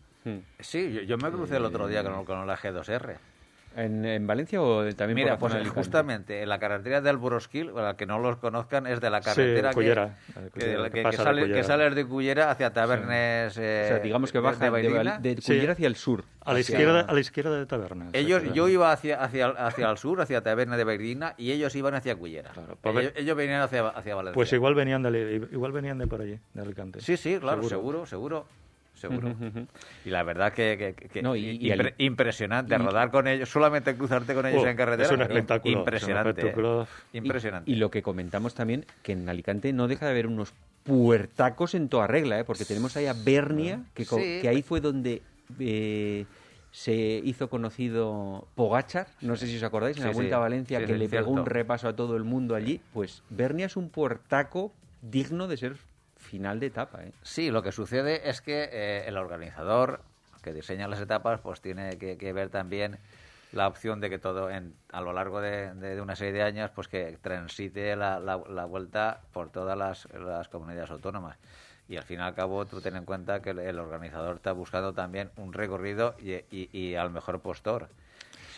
Sí, 0.58 0.92
yo, 0.92 1.02
yo 1.02 1.18
me 1.18 1.30
crucé 1.30 1.56
el 1.56 1.64
otro 1.64 1.86
día 1.86 2.02
con, 2.02 2.24
con 2.24 2.44
la 2.46 2.56
G2R. 2.56 3.16
¿En, 3.76 4.04
en 4.04 4.26
Valencia 4.26 4.60
o 4.60 4.82
de- 4.82 4.92
también 4.94 5.14
Mira, 5.16 5.30
por 5.38 5.40
pues 5.40 5.50
la 5.52 5.54
zona 5.54 5.58
de 5.58 5.62
Alicante? 5.68 5.80
justamente 5.80 6.42
en 6.42 6.48
la 6.48 6.58
carretera 6.58 7.00
del 7.00 7.16
Burosquil, 7.16 7.70
para 7.70 7.96
que 7.96 8.06
no 8.06 8.18
los 8.18 8.36
conozcan, 8.36 8.86
es 8.86 9.00
de 9.00 9.10
la 9.10 9.20
carretera 9.20 9.70
Sí, 9.72 9.78
que, 9.78 9.82
Cullera, 9.82 10.16
que, 10.26 10.32
la 10.34 10.40
de 10.42 10.50
Cullera, 10.50 10.82
que- 10.84 10.90
que 10.90 11.02
que 11.02 11.10
de 11.10 11.16
sale, 11.16 11.52
que 11.52 11.64
sales 11.64 11.94
de 11.94 12.06
Cullera 12.06 12.50
hacia 12.50 12.72
Tabernes. 12.72 13.52
O 13.52 13.54
sea, 13.60 13.98
digamos 14.00 14.30
que 14.32 14.38
baja 14.40 14.64
de, 14.64 14.70
Bailina. 14.70 15.12
Val- 15.12 15.22
de 15.22 15.36
Sí. 15.36 15.52
Cullera 15.54 15.72
hacia 15.72 15.86
el 15.86 15.96
sur. 15.96 16.24
A 16.44 16.52
la 16.52 16.58
hacia- 16.60 16.72
izquierda, 16.74 17.00
a 17.02 17.12
la 17.14 17.20
izquierda 17.20 17.56
de 17.58 17.66
Taberna. 17.66 18.08
Ellos, 18.12 18.42
yo 18.52 18.68
iba 18.68 18.90
hacia, 18.92 19.22
hacia, 19.22 19.46
hacia 19.48 19.88
el 19.90 19.96
sur, 19.96 20.20
hacia 20.20 20.42
Tabernes 20.42 20.76
de 20.76 20.84
Bailina, 20.84 21.34
y 21.38 21.52
ellos 21.52 21.74
iban 21.76 21.94
hacia 21.94 22.16
Cullera. 22.16 22.50
Claro, 22.50 22.76
pues 22.80 22.96
ellos, 22.96 23.12
ve- 23.14 23.20
ellos 23.22 23.36
venían 23.36 23.60
hacia, 23.62 23.88
hacia 23.88 24.14
Valencia. 24.14 24.34
Pues 24.34 24.52
igual 24.52 24.74
venían 24.74 25.02
de, 25.02 25.46
igual 25.52 25.72
venían 25.72 25.98
de 25.98 26.06
por 26.08 26.20
allí, 26.20 26.38
de 26.52 26.60
Alicante. 26.62 27.00
Sí, 27.00 27.16
sí, 27.16 27.38
claro, 27.38 27.62
seguro, 27.62 28.06
seguro. 28.06 28.06
Seguro. 28.06 28.61
Ujú. 29.10 29.66
Y 30.04 30.10
la 30.10 30.22
verdad 30.22 30.52
que, 30.52 30.94
que- 30.96 31.08
que- 31.08 31.22
No, 31.22 31.34
y- 31.36 31.50
y 31.50 31.70
impre- 31.70 31.80
Ali- 31.80 31.94
impresionante 31.98 32.74
y- 32.74 32.78
rodar 32.78 33.10
con 33.10 33.26
ellos, 33.28 33.48
solamente 33.48 33.94
cruzarte 33.96 34.34
con 34.34 34.46
ellos 34.46 34.62
Oh, 34.64 34.68
en 34.68 34.76
carretera. 34.76 35.06
es 35.06 35.12
un 35.12 35.20
im- 35.20 35.22
espectáculo, 35.22 35.78
Impresionante. 35.78 36.28
es 36.30 36.34
un 36.36 36.38
espectáculo. 36.48 36.88
Y- 37.12 37.18
Impresionante. 37.18 37.70
Y, 37.70 37.74
lo 37.76 37.90
que 37.90 38.02
comentamos 38.02 38.54
también, 38.54 38.84
que 39.02 39.12
en 39.12 39.28
Alicante 39.28 39.72
no 39.72 39.88
deja 39.88 40.06
de 40.06 40.12
haber 40.12 40.26
unos 40.26 40.52
puertacos 40.84 41.74
en 41.74 41.88
toda 41.88 42.06
regla, 42.06 42.38
¿eh? 42.40 42.44
porque 42.44 42.64
tenemos 42.64 42.96
ahí 42.96 43.06
a 43.06 43.12
Bernia, 43.14 43.84
que, 43.94 44.04
Sí. 44.04 44.38
que 44.42 44.48
ahí 44.48 44.62
fue 44.62 44.80
donde 44.80 45.22
eh, 45.58 46.24
se 46.70 46.94
hizo 46.94 47.50
conocido 47.50 48.48
Pogachar, 48.54 49.06
no 49.20 49.36
sé 49.36 49.46
si 49.46 49.58
os 49.58 49.62
acordáis, 49.62 49.96
en 49.98 50.04
Sí, 50.04 50.08
la 50.08 50.14
Vuelta 50.14 50.30
sí. 50.30 50.34
a 50.34 50.38
Valencia, 50.38 50.80
Sí, 50.80 50.86
que 50.86 50.96
le 50.96 51.08
pegó 51.08 51.30
un 51.30 51.44
repaso 51.44 51.86
a 51.88 51.94
todo 51.94 52.16
el 52.16 52.24
mundo 52.24 52.54
allí. 52.54 52.80
Pues 52.94 53.22
Bernia 53.28 53.66
es 53.66 53.76
un 53.76 53.90
puertaco 53.90 54.72
digno 55.02 55.46
de 55.48 55.56
ser 55.58 55.76
final 56.32 56.58
de 56.60 56.66
etapa. 56.68 57.04
¿eh? 57.04 57.12
Sí, 57.22 57.50
lo 57.50 57.62
que 57.62 57.72
sucede 57.72 58.30
es 58.30 58.40
que 58.40 58.70
eh, 58.72 59.04
el 59.06 59.18
organizador 59.18 60.00
que 60.42 60.54
diseña 60.54 60.88
las 60.88 60.98
etapas 60.98 61.40
pues 61.40 61.60
tiene 61.60 61.98
que, 61.98 62.32
ver 62.32 62.48
también 62.48 62.96
la 63.52 63.68
opción 63.68 64.00
de 64.00 64.08
que 64.08 64.18
todo 64.18 64.48
en, 64.50 64.74
a 64.90 65.02
lo 65.02 65.12
largo 65.12 65.42
de, 65.42 66.00
una 66.00 66.16
serie 66.16 66.32
de 66.32 66.42
años 66.42 66.70
pues 66.74 66.88
que 66.88 67.18
transite 67.20 67.94
la, 67.96 68.18
la- 68.18 68.42
la 68.48 68.64
vuelta 68.64 69.20
por 69.34 69.50
todas 69.50 69.76
las, 69.76 70.08
comunidades 70.48 70.90
autónomas 70.90 71.36
y 71.86 71.98
al 71.98 72.04
fin 72.04 72.20
y 72.20 72.22
al 72.22 72.34
cabo 72.34 72.64
tú 72.64 72.80
ten 72.80 72.96
en 72.96 73.04
cuenta 73.04 73.42
que 73.42 73.50
el, 73.50 73.58
el 73.58 73.78
organizador 73.78 74.36
está 74.36 74.52
buscando 74.52 74.94
también 74.94 75.30
un 75.36 75.52
recorrido 75.52 76.14
y, 76.18 76.32
y- 76.50 76.70
y 76.72 76.94
al 76.94 77.10
mejor 77.10 77.40
postor 77.40 77.90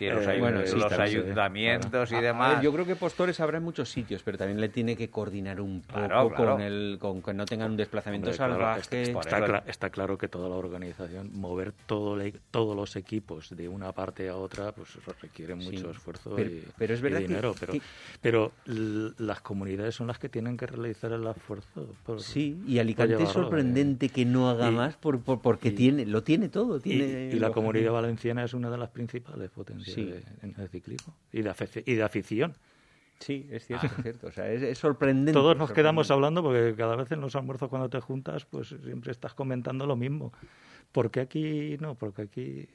los, 0.01 0.27
Eh, 0.27 0.39
bueno, 0.39 0.61
sí, 0.67 0.77
los 0.77 0.93
sí, 0.93 1.01
ayuntamientos 1.01 2.11
y 2.13 2.15
A- 2.15 2.19
a 2.19 2.23
demás 2.23 2.55
ver, 2.57 2.65
yo 2.65 2.73
creo 2.73 2.87
que 2.87 2.97
postores 2.97 3.39
habrá 3.41 3.59
en 3.59 3.65
muchos 3.65 3.89
sitios, 3.91 4.23
pero 4.23 4.39
también 4.39 4.61
le 4.61 4.69
tiene 4.69 4.97
que 4.97 5.09
coordinar 5.11 5.61
un 5.61 5.81
poco 5.83 5.99
Claro, 6.07 6.29
claro. 6.31 6.53
con 6.53 6.61
el 6.63 6.97
con 7.01 7.23
que 7.23 7.35
no 7.35 7.45
tengan 7.47 7.73
un 7.73 7.77
desplazamiento 7.77 8.31
Hombre, 8.31 8.37
claro, 8.37 8.55
salvaje. 8.55 9.71
está, 9.71 9.91
claro 9.91 10.19
que 10.19 10.29
toda 10.29 10.49
la 10.49 10.57
organización, 10.57 11.31
mover 11.35 11.73
todo 11.87 12.17
le- 12.17 12.35
todos 12.51 12.77
los 12.77 12.97
equipos 12.97 13.55
de 13.55 13.69
una 13.69 13.93
parte 13.93 14.29
a 14.29 14.37
otra, 14.37 14.73
pues 14.73 14.89
requiere 15.21 15.55
Sí. 15.61 15.71
mucho 15.71 15.91
esfuerzo 15.91 16.35
Pero- 16.37 16.51
y, 16.51 16.65
pero 16.77 16.95
es 16.95 17.01
y 17.01 17.03
verdad 17.03 17.19
que- 17.19 17.29
dinero. 17.29 17.55
pero, 17.59 17.73
que- 17.73 17.83
pero 18.21 18.53
l- 18.67 19.13
las 19.19 19.41
comunidades 19.41 19.95
son 19.95 20.07
las 20.07 20.19
que 20.19 20.29
tienen 20.29 20.57
que 20.57 20.67
realizar 20.67 21.13
el 21.13 21.27
esfuerzo. 21.27 21.87
por- 22.05 22.21
Sí, 22.21 22.63
y 22.67 22.79
Alicante 22.79 23.23
es 23.23 23.29
sorprendente 23.29 24.09
que 24.09 24.25
no 24.25 24.49
haga 24.49 24.71
y- 24.71 24.75
más 24.75 24.97
por, 24.97 25.21
por- 25.21 25.41
porque 25.41 25.69
y- 25.69 25.73
tiene 25.73 26.07
lo 26.07 26.23
tiene 26.23 26.49
todo. 26.49 26.79
Y, 26.79 26.81
Tiene 26.81 27.31
y 27.33 27.39
la 27.39 27.51
comunidad 27.51 27.93
valenciana 27.93 28.45
es 28.45 28.55
una 28.55 28.71
de 28.71 28.79
las 28.79 28.91
principales 28.91 29.51
potencias 29.51 29.84
Sí. 29.93 30.15
en 30.43 30.55
el 30.59 30.69
ciclismo 30.69 31.15
y 31.33 31.43
de, 31.43 31.55
y 31.87 31.95
de 31.95 32.03
afición. 32.03 32.55
Sí, 33.21 33.47
es 33.51 33.67
cierto, 33.67 33.87
es 33.87 34.03
cierto. 34.03 34.27
O 34.27 34.33
sea, 34.33 34.51
es, 34.51 34.63
es 34.63 34.77
sorprendente. 34.79 35.33
Todos 35.33 35.57
nos 35.57 35.71
quedamos 35.73 36.11
hablando 36.11 36.43
porque 36.43 36.75
cada 36.77 36.97
vez 36.97 37.11
en 37.13 37.21
los 37.21 37.35
almuerzos 37.37 37.69
cuando 37.69 37.89
te 37.89 38.01
juntas, 38.01 38.45
pues 38.45 38.75
siempre 38.83 39.13
estás 39.13 39.35
comentando 39.35 39.87
lo 39.87 39.95
mismo. 39.97 40.33
¿Por 40.93 41.11
qué 41.11 41.21
aquí 41.21 41.77
no? 41.81 41.95
Porque 41.95 42.23
aquí 42.23 42.69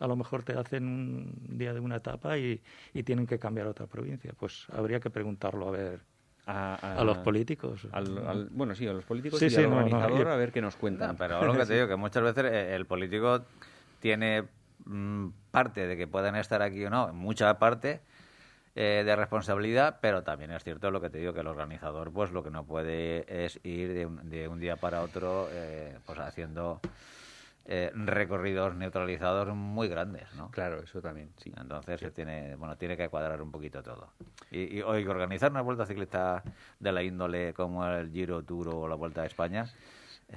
a 0.00 0.06
lo 0.06 0.16
mejor 0.16 0.42
te 0.44 0.54
hacen 0.54 0.84
un 0.88 1.58
día 1.58 1.72
de 1.74 1.80
una 1.80 1.96
etapa 1.96 2.36
y, 2.38 2.60
y 2.94 3.02
tienen 3.02 3.26
que 3.26 3.38
cambiar 3.38 3.66
a 3.66 3.70
otra 3.70 3.86
provincia. 3.86 4.32
Pues 4.38 4.66
habría 4.72 4.98
que 4.98 5.10
preguntarlo 5.10 5.68
a 5.68 5.70
ver 5.70 6.00
a, 6.46 6.74
a- 6.74 7.00
a 7.00 7.04
los 7.04 7.18
políticos. 7.18 7.86
al- 7.92 8.26
al- 8.26 8.48
bueno, 8.50 8.74
sí, 8.74 8.86
a 8.88 8.92
los 8.94 9.04
políticos 9.04 9.38
Sí, 9.38 9.46
y 9.46 9.50
sí, 9.50 9.56
al 9.58 9.64
no, 9.64 9.70
no, 9.70 9.76
organizador 9.84 10.18
yo- 10.26 10.32
a 10.32 10.36
ver 10.36 10.50
qué 10.52 10.60
nos 10.62 10.74
cuentan. 10.76 11.10
No, 11.12 11.16
pero 11.16 11.44
lo 11.44 11.52
que 11.54 11.66
te 11.66 11.74
digo, 11.74 11.86
que 11.86 11.96
muchas 11.96 12.22
veces 12.22 12.44
eh, 12.50 12.74
el 12.74 12.86
político 12.86 13.44
tiene 14.00 14.42
parte 15.50 15.86
de 15.86 15.96
que 15.96 16.06
puedan 16.06 16.36
estar 16.36 16.62
aquí 16.62 16.84
o 16.84 16.90
no, 16.90 17.12
mucha 17.12 17.58
parte 17.58 18.00
eh, 18.74 19.02
de 19.04 19.16
responsabilidad, 19.16 19.98
pero 20.00 20.22
también 20.22 20.50
es 20.50 20.64
cierto 20.64 20.90
lo 20.90 21.00
que 21.00 21.10
te 21.10 21.18
digo, 21.18 21.34
que 21.34 21.40
el 21.40 21.46
organizador 21.46 22.10
pues 22.10 22.32
lo 22.32 22.42
que 22.42 22.50
no 22.50 22.64
puede 22.64 23.44
es 23.44 23.60
ir 23.64 23.92
de 23.92 24.06
un, 24.06 24.30
de 24.30 24.48
un 24.48 24.58
día 24.60 24.76
para 24.76 25.02
otro 25.02 25.48
eh, 25.52 25.98
pues 26.06 26.18
haciendo 26.18 26.80
eh, 27.66 27.92
recorridos 27.94 28.74
neutralizados 28.74 29.54
muy 29.54 29.88
grandes, 29.88 30.32
¿no? 30.34 30.50
Claro, 30.50 30.82
eso 30.82 31.00
también, 31.00 31.30
sí. 31.36 31.52
Entonces 31.56 32.00
se 32.00 32.10
tiene, 32.10 32.56
bueno, 32.56 32.76
tiene 32.76 32.96
que 32.96 33.08
cuadrar 33.08 33.40
un 33.42 33.52
poquito 33.52 33.82
todo. 33.82 34.08
Y, 34.50 34.78
y 34.78 34.82
hoy 34.82 35.06
organizar 35.06 35.50
una 35.50 35.60
vuelta 35.60 35.86
ciclista 35.86 36.42
de 36.80 36.92
la 36.92 37.02
índole 37.02 37.52
como 37.52 37.86
el 37.86 38.10
Giro 38.10 38.42
Tour 38.42 38.68
o 38.68 38.88
la 38.88 38.96
Vuelta 38.96 39.22
a 39.22 39.26
España 39.26 39.66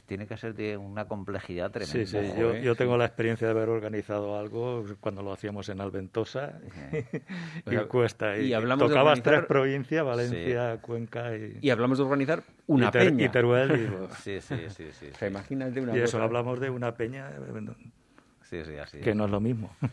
tiene 0.04 0.28
que 0.28 0.36
ser 0.38 0.54
de 0.54 0.78
una 0.78 1.06
complejidad 1.06 1.72
tremenda. 1.72 2.06
Sí, 2.06 2.06
sí, 2.06 2.18
Ojo, 2.18 2.40
yo, 2.40 2.54
eh, 2.54 2.62
yo 2.64 2.76
tengo 2.76 2.98
la 2.98 3.06
experiencia 3.06 3.48
de 3.48 3.52
haber 3.52 3.70
organizado 3.70 4.38
algo 4.38 4.84
cuando 5.00 5.22
lo 5.24 5.32
hacíamos 5.34 5.70
en 5.70 5.82
Alventosa 5.82 6.60
y 7.66 7.76
Cuesta. 7.88 8.38
Y, 8.38 8.48
y 8.48 8.54
hablamos 8.54 8.90
de 8.90 8.94
tocabas 8.96 9.20
organizar- 9.20 9.34
tres 9.40 9.48
provincias, 9.48 10.06
Valencia, 10.06 10.78
Cuenca 10.82 11.36
y, 11.36 11.60
Y 11.62 11.70
hablamos 11.70 11.98
de 11.98 12.04
organizar 12.04 12.44
una 12.68 12.88
y 12.88 12.92
Ter- 12.92 13.06
peña. 13.06 13.26
y 13.26 13.30
Teruel. 13.30 13.72
y, 14.12 14.16
Sí, 14.22 14.42
sí, 14.42 14.56
sí, 14.70 14.90
sí. 14.92 15.10
O 15.14 15.18
sea, 15.18 15.28
imagínate 15.28 15.80
una 15.82 15.96
y 15.96 16.00
eso, 16.02 16.18
cosa- 16.18 16.24
hablamos 16.26 16.60
de 16.60 16.70
una 16.70 16.94
peña 16.94 17.30
eh, 17.30 17.66
Sí, 18.44 18.64
sí, 18.64 18.78
así. 18.78 19.00
que 19.00 19.16
no 19.16 19.26
es 19.26 19.32
lo 19.32 19.40
mismo. 19.40 19.70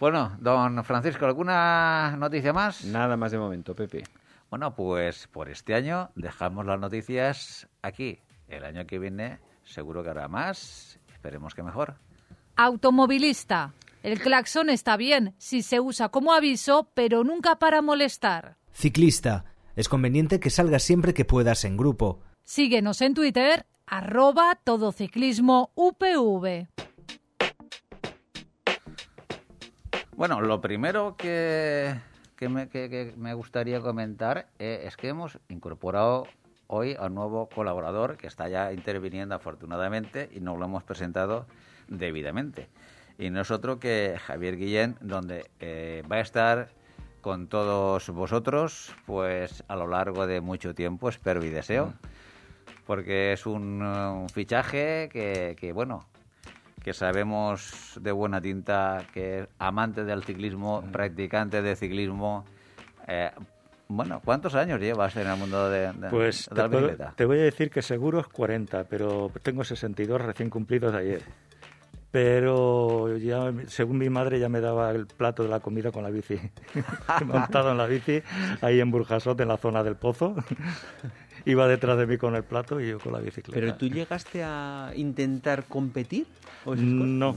Bueno, 0.00 0.36
don 0.40 0.82
Francisco, 0.82 1.26
¿alguna 1.26 2.16
noticia 2.18 2.52
más? 2.52 2.84
Nada 2.86 3.16
más 3.16 3.30
de 3.30 3.38
momento, 3.38 3.72
Pepe. 3.76 4.02
Bueno, 4.50 4.74
pues 4.74 5.28
por 5.28 5.48
este 5.48 5.76
año 5.76 6.10
dejamos 6.16 6.66
las 6.66 6.80
noticias 6.80 7.68
aquí. 7.82 8.18
El 8.52 8.64
año 8.64 8.86
que 8.86 8.98
viene 8.98 9.38
seguro 9.64 10.02
que 10.02 10.10
habrá 10.10 10.28
más. 10.28 10.98
Esperemos 11.12 11.54
que 11.54 11.62
mejor. 11.62 11.96
Automovilista. 12.56 13.72
El 14.02 14.20
claxon 14.20 14.68
está 14.68 14.96
bien 14.96 15.34
si 15.38 15.62
se 15.62 15.80
usa 15.80 16.10
como 16.10 16.32
aviso, 16.32 16.90
pero 16.94 17.24
nunca 17.24 17.56
para 17.58 17.80
molestar. 17.82 18.56
Ciclista. 18.72 19.44
Es 19.74 19.88
conveniente 19.88 20.38
que 20.38 20.50
salgas 20.50 20.82
siempre 20.82 21.14
que 21.14 21.24
puedas 21.24 21.64
en 21.64 21.76
grupo. 21.78 22.20
Síguenos 22.44 23.00
en 23.00 23.14
Twitter, 23.14 23.64
arroba 23.86 24.58
todociclismo 24.62 25.70
UPV. 25.74 26.66
Bueno, 30.14 30.40
lo 30.42 30.60
primero 30.60 31.16
que, 31.16 31.94
que, 32.36 32.48
me, 32.50 32.68
que- 32.68 32.90
que 32.90 33.14
me 33.16 33.32
gustaría 33.34 33.80
comentar 33.80 34.48
eh, 34.58 34.82
es 34.84 34.96
que 34.96 35.08
hemos 35.08 35.38
incorporado 35.48 36.26
hoy 36.72 36.96
a 36.98 37.06
un 37.06 37.14
nuevo 37.14 37.50
colaborador 37.54 38.16
que 38.16 38.26
está 38.26 38.48
ya 38.48 38.72
interviniendo 38.72 39.34
afortunadamente 39.34 40.30
y 40.34 40.40
nos 40.40 40.58
lo 40.58 40.64
hemos 40.64 40.82
presentado 40.82 41.44
debidamente. 41.88 42.68
Y 43.18 43.28
no 43.28 43.42
es 43.42 43.50
otro 43.50 43.78
que 43.78 44.18
Javier 44.24 44.56
Guillén, 44.56 44.96
donde 45.02 45.50
eh, 45.60 46.02
va 46.10 46.16
a 46.16 46.20
estar 46.20 46.70
con 47.20 47.46
todos 47.46 48.08
vosotros 48.08 48.94
pues 49.04 49.62
a 49.68 49.76
lo 49.76 49.86
largo 49.86 50.26
de 50.26 50.40
mucho 50.40 50.74
tiempo, 50.74 51.10
espero 51.10 51.44
y 51.44 51.50
deseo, 51.50 51.92
porque 52.86 53.34
es 53.34 53.44
un, 53.44 53.82
un 53.82 54.30
fichaje 54.30 55.10
que, 55.12 55.54
que, 55.60 55.74
bueno, 55.74 56.06
que 56.82 56.94
sabemos 56.94 57.98
de 58.00 58.12
buena 58.12 58.40
tinta 58.40 59.04
que 59.12 59.40
es 59.40 59.48
amante 59.58 60.04
del 60.04 60.24
ciclismo, 60.24 60.82
practicante 60.90 61.60
de 61.60 61.76
ciclismo. 61.76 62.46
eh, 63.06 63.30
bueno, 63.96 64.20
¿cuántos 64.24 64.54
años 64.54 64.80
llevas 64.80 65.14
en 65.16 65.26
el 65.28 65.36
mundo 65.36 65.68
de, 65.70 65.92
de- 65.92 66.08
Pues 66.10 66.48
de 66.48 66.54
te, 66.54 66.62
la 66.62 66.68
puedo- 66.68 66.82
bicicleta? 66.86 67.12
te 67.16 67.24
voy 67.24 67.38
a 67.38 67.42
decir 67.42 67.70
que 67.70 67.82
seguro 67.82 68.20
es 68.20 68.26
40, 68.28 68.84
pero 68.84 69.30
tengo 69.42 69.64
62 69.64 70.20
recién 70.20 70.50
cumplidos 70.50 70.92
de 70.92 70.98
ayer. 70.98 71.22
Pero 72.10 73.16
ya, 73.16 73.50
según 73.68 73.96
mi 73.96 74.10
madre, 74.10 74.38
ya 74.38 74.50
me 74.50 74.60
daba 74.60 74.90
el 74.90 75.06
plato 75.06 75.42
de 75.44 75.48
la 75.48 75.60
comida 75.60 75.90
con 75.92 76.02
la 76.02 76.10
bici. 76.10 76.38
Montado 77.24 77.70
en 77.72 77.78
la 77.78 77.86
bici, 77.86 78.22
ahí 78.60 78.80
en 78.80 78.90
Burjasot, 78.90 79.40
en 79.40 79.48
la 79.48 79.56
zona 79.56 79.82
del 79.82 79.96
pozo. 79.96 80.34
Iba 81.46 81.66
detrás 81.66 81.96
de 81.96 82.06
mí 82.06 82.18
con 82.18 82.36
el 82.36 82.44
plato 82.44 82.78
y 82.80 82.88
yo 82.90 82.98
con 83.00 83.14
la 83.14 83.18
bicicleta. 83.20 83.58
Pero 83.58 83.74
tú 83.76 83.88
llegaste 83.88 84.42
a 84.44 84.92
intentar 84.94 85.64
competir. 85.64 86.26
¿O 86.64 86.70
cosas? 86.72 86.84
No, 86.84 87.34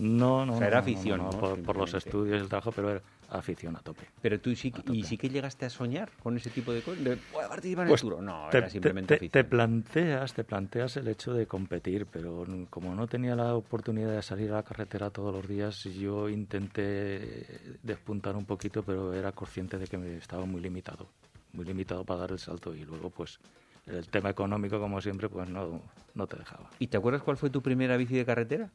no, 0.00 0.44
no. 0.44 0.54
O 0.54 0.58
sea, 0.58 0.66
era 0.66 0.80
no, 0.80 0.86
no, 0.86 0.92
afición, 0.92 1.18
no, 1.18 1.30
¿no? 1.30 1.38
por, 1.38 1.62
por 1.62 1.76
los 1.76 1.94
estudios 1.94 2.38
y 2.38 2.42
el 2.42 2.48
trabajo, 2.48 2.72
pero 2.72 2.90
era 2.90 3.00
afición 3.30 3.76
a 3.76 3.80
tope. 3.80 4.06
Pero 4.22 4.40
tú 4.40 4.54
sí, 4.54 4.72
y 4.92 5.02
sí 5.04 5.16
que 5.18 5.28
llegaste 5.28 5.66
a 5.66 5.70
soñar 5.70 6.10
con 6.22 6.36
ese 6.36 6.50
tipo 6.50 6.72
de 6.72 6.82
cosas. 6.82 7.02
De, 7.04 7.16
"Voy 7.32 7.44
a 7.44 7.48
participar 7.48 7.86
Pues 7.88 8.02
en 8.02 8.08
el 8.08 8.12
Tour. 8.14 8.22
No, 8.22 8.48
te, 8.50 8.58
era 8.58 8.66
te- 8.66 8.72
simplemente 8.72 9.16
te- 9.18 9.28
te 9.28 9.44
planteas, 9.44 10.32
te 10.34 10.44
planteas 10.44 10.96
el 10.96 11.08
hecho 11.08 11.32
de 11.34 11.46
competir, 11.46 12.06
pero 12.06 12.44
como 12.70 12.94
no 12.94 13.06
tenía 13.06 13.34
la 13.36 13.54
oportunidad 13.54 14.12
de 14.12 14.22
salir 14.22 14.50
a 14.52 14.56
la 14.56 14.62
carretera 14.62 15.10
todos 15.10 15.34
los 15.34 15.46
días, 15.48 15.82
yo 15.84 16.28
intenté 16.28 17.76
despuntar 17.82 18.36
un 18.36 18.44
poquito, 18.46 18.82
pero 18.82 19.12
era 19.12 19.32
consciente 19.32 19.78
de 19.78 19.86
que 19.86 19.98
me 19.98 20.16
estaba 20.16 20.44
muy 20.46 20.60
limitado, 20.60 21.08
muy 21.52 21.64
limitado 21.64 22.04
para 22.04 22.20
dar 22.20 22.32
el 22.32 22.38
salto 22.38 22.74
y 22.74 22.84
luego 22.84 23.10
pues 23.10 23.38
el 23.86 24.08
tema 24.08 24.30
económico 24.30 24.80
como 24.80 25.00
siempre 25.00 25.28
pues 25.28 25.48
no, 25.48 25.80
no 26.14 26.26
te 26.26 26.36
dejaba. 26.36 26.68
¿Y 26.78 26.88
te 26.88 26.96
acuerdas 26.96 27.22
cuál 27.22 27.36
fue 27.36 27.50
tu 27.50 27.62
primera 27.62 27.96
bici 27.96 28.14
de 28.16 28.24
carretera? 28.24 28.70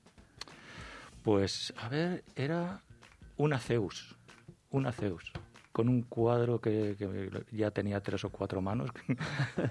Pues, 1.23 1.73
a 1.77 1.87
ver, 1.89 2.23
era 2.35 2.81
una 3.37 3.59
Zeus, 3.59 4.15
una 4.71 4.91
Zeus, 4.91 5.31
con 5.71 5.87
un 5.89 6.01
cuadro 6.03 6.59
que, 6.59 6.95
que 6.97 7.29
ya 7.51 7.71
tenía 7.71 8.01
tres 8.01 8.23
o 8.25 8.29
cuatro 8.29 8.61
manos. 8.61 8.89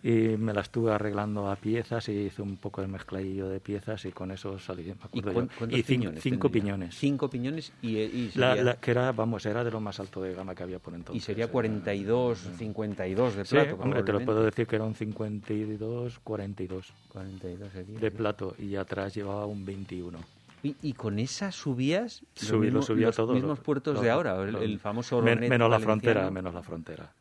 y 0.00 0.10
me 0.36 0.52
la 0.54 0.60
estuve 0.60 0.92
arreglando 0.92 1.50
a 1.50 1.56
piezas 1.56 2.08
y 2.08 2.12
hice 2.12 2.40
un 2.40 2.56
poco 2.56 2.80
de 2.80 2.86
mezcladillo 2.86 3.48
de 3.48 3.58
piezas 3.58 4.04
y 4.04 4.12
con 4.12 4.30
eso 4.30 4.56
salí. 4.56 4.84
Me 4.84 4.94
¿Y 5.12 5.18
acuerdo 5.18 5.48
cuán- 5.58 5.70
Y 5.72 5.78
cin- 5.82 5.86
piñones 5.86 6.22
cinco 6.22 6.48
tendría? 6.48 6.62
piñones. 6.62 6.94
Cinco 6.94 7.28
piñones 7.28 7.72
y, 7.82 7.96
y 7.98 8.30
La- 8.36 8.50
sería, 8.50 8.62
la- 8.64 8.76
que 8.76 8.90
era, 8.92 9.10
vamos, 9.10 9.44
era 9.44 9.64
de 9.64 9.72
lo 9.72 9.80
más 9.80 9.98
alto 9.98 10.22
de 10.22 10.34
gama 10.34 10.54
que 10.54 10.62
había 10.62 10.78
por 10.78 10.94
entonces. 10.94 11.20
y 11.20 11.24
sería 11.26 11.44
Era- 11.46 11.52
42, 11.52 12.38
52 12.58 13.34
de 13.34 13.44
Sí, 13.44 13.54
plato. 13.56 13.74
hombre, 13.82 14.02
te 14.04 14.12
lo 14.12 14.24
puedo 14.24 14.44
decir 14.44 14.68
que 14.68 14.76
era 14.76 14.84
un 14.84 14.94
52, 14.94 16.20
42 16.20 16.92
42 17.08 17.72
sería, 17.72 17.98
de 17.98 18.10
sí. 18.10 18.16
plato 18.16 18.54
y 18.56 18.76
atrás 18.76 19.12
llevaba 19.16 19.46
un 19.46 19.64
21. 19.64 20.18
¿Y, 20.62 20.76
y 20.82 20.92
con 20.94 21.18
esa 21.18 21.52
subías 21.52 22.22
los 22.36 22.44
Subí, 22.48 22.56
lo 22.58 22.64
mismos, 22.64 22.86
subía 22.86 23.06
los 23.08 23.16
todo. 23.16 23.34
mismos 23.34 23.58
lo- 23.58 23.62
puertos 23.64 23.94
lo- 23.94 24.00
de 24.02 24.10
ahora? 24.10 24.42
El, 24.42 24.52
lo- 24.52 24.60
el 24.62 24.78
famoso 24.80 25.22
Men- 25.22 25.40
menos 25.40 25.58
la 25.70 25.78
valenciano. 25.78 25.84
frontera, 25.84 26.30
menos 26.30 26.54
la 26.54 26.62
frontera. 26.62 27.12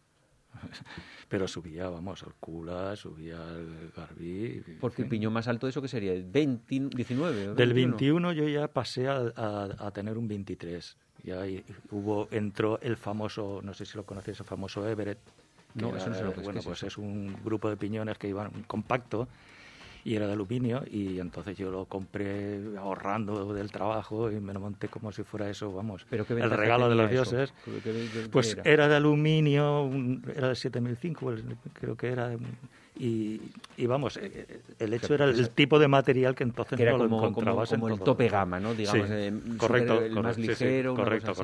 Pero 1.30 1.48
subía, 1.48 1.90
vamos, 1.90 2.24
al 2.24 2.34
Cula, 2.36 2.96
subía 2.96 3.36
al 3.38 3.92
Garbí. 3.96 4.64
Porque 4.80 5.02
el 5.04 5.10
piñón 5.10 5.34
más 5.34 5.48
alto, 5.48 5.68
¿eso 5.68 5.82
que 5.82 5.88
sería? 5.90 6.14
20, 6.14 6.96
19. 6.96 7.50
o 7.50 7.56
Del 7.56 7.74
21. 7.74 7.98
21 7.98 8.32
yo 8.34 8.48
ya 8.48 8.68
pasé 8.70 9.08
a, 9.10 9.18
a- 9.36 9.76
a 9.88 9.92
tener 9.92 10.18
un 10.18 10.28
23. 10.28 10.98
Y 11.24 11.32
ahí 11.32 11.64
hubo, 11.92 12.30
entró 12.32 12.80
el 12.82 12.96
famoso, 12.96 13.60
no 13.64 13.74
sé 13.74 13.86
si 13.86 13.98
lo 13.98 14.06
conocéis, 14.06 14.40
el 14.40 14.46
famoso 14.46 14.88
Everett. 14.88 15.20
que 15.76 15.82
No, 15.82 15.96
eso 15.98 16.10
no 16.10 16.16
sé 16.16 16.24
lo 16.24 16.34
que 16.34 16.40
es, 16.40 16.46
Bueno, 16.46 16.54
¿qué 16.54 16.60
es 16.60 16.66
pues 16.66 16.78
eso? 16.80 16.88
es 16.88 16.98
un 16.98 17.36
grupo 17.44 17.70
de 17.70 17.76
piñones 17.76 18.18
que 18.18 18.30
iban 18.30 18.50
compacto 18.64 19.28
y 20.08 20.16
era 20.16 20.26
de 20.26 20.34
aluminio 20.34 20.86
y 20.90 21.20
entonces 21.20 21.58
yo 21.58 21.70
lo 21.70 21.84
compré 21.84 22.62
ahorrando 22.78 23.54
del 23.54 23.70
trabajo 23.72 24.32
y 24.32 24.40
me 24.40 24.54
lo 24.54 24.62
monté 24.62 24.88
como 24.88 25.12
si 25.12 25.24
fuera 25.24 25.50
eso, 25.50 25.70
vamos, 25.74 26.06
¿Pero 26.10 26.26
qué 26.26 26.34
el 26.34 26.50
regalo 26.50 26.88
de 26.88 26.96
los 26.96 27.12
eso? 27.12 27.30
dioses. 27.32 27.54
¿Qué- 27.66 27.72
qué- 27.84 27.92
qué 28.14 28.30
Pues 28.32 28.54
era? 28.54 28.62
era? 28.64 28.88
de 28.88 28.96
aluminio, 28.96 29.82
un- 29.84 30.24
era 30.34 30.48
de 30.48 30.56
7005, 30.56 31.32
el- 31.32 31.44
creo 31.74 31.98
que 31.98 32.08
era. 32.08 32.32
Y, 32.98 33.42
y 33.76 33.86
vamos, 33.86 34.16
eh, 34.16 34.32
eh, 34.34 34.62
el 34.80 34.94
hecho 34.94 35.14
era 35.14 35.26
el, 35.26 35.50
tipo 35.50 35.78
de 35.78 35.90
material 35.90 36.36
que 36.36 36.44
entonces 36.46 36.78
Que 36.78 36.84
era 36.84 36.94
no 36.94 37.00
como, 37.00 37.10
lo 37.10 37.16
como, 37.18 37.30
encontrabas 37.32 37.70
como 37.70 37.88
en 37.88 37.94
el 37.94 38.00
todo. 38.00 38.06
tope 38.14 38.30
gama, 38.30 38.62
¿no? 38.62 38.74
Digamos, 38.74 39.08
Sí, 39.08 39.14
eh, 39.14 39.34
correcto, 39.58 40.02
el 40.02 40.14
más 40.14 40.24
correcto, 40.38 40.42
sí, 40.42 40.56
sí, 40.56 40.64
ligero. 40.66 40.94
una 40.94 41.04
correcto, 41.04 41.32
así. 41.32 41.42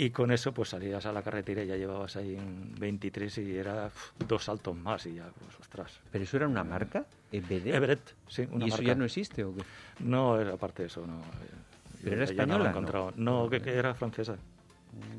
Y 0.00 0.10
con 0.10 0.30
eso 0.30 0.52
pues 0.54 0.68
salías 0.68 1.04
a 1.06 1.12
la 1.12 1.22
carretera 1.22 1.64
y 1.64 1.66
ya 1.66 1.74
llevabas 1.76 2.14
ahí 2.14 2.36
un 2.36 2.72
23 2.78 3.36
y 3.38 3.56
era 3.56 3.90
dos 4.28 4.44
saltos 4.44 4.76
más 4.76 5.04
y 5.06 5.14
ya, 5.14 5.28
pues 5.40 5.58
ostras. 5.58 5.98
¿Pero 6.12 6.22
eso 6.22 6.36
era 6.36 6.46
una 6.46 6.62
marca? 6.62 7.04
¿EBD? 7.32 7.66
Everett, 7.74 8.14
sí, 8.28 8.46
una 8.52 8.64
¿Y 8.64 8.68
eso 8.68 8.76
marca. 8.76 8.86
ya 8.86 8.94
no 8.94 9.04
existe 9.04 9.42
o 9.42 9.52
qué? 9.56 9.62
No, 9.98 10.40
era 10.40 10.54
aparte 10.54 10.84
de 10.84 10.86
eso, 10.86 11.04
no. 11.04 11.18
eh, 11.18 11.24
¿Pero 12.04 12.12
era 12.14 12.24
no 12.26 12.30
española, 12.30 12.64
no? 12.64 12.70
encontrado. 12.70 13.12
No, 13.16 13.50
que, 13.50 13.60
que 13.60 13.74
era 13.74 13.92
francesa. 13.94 14.36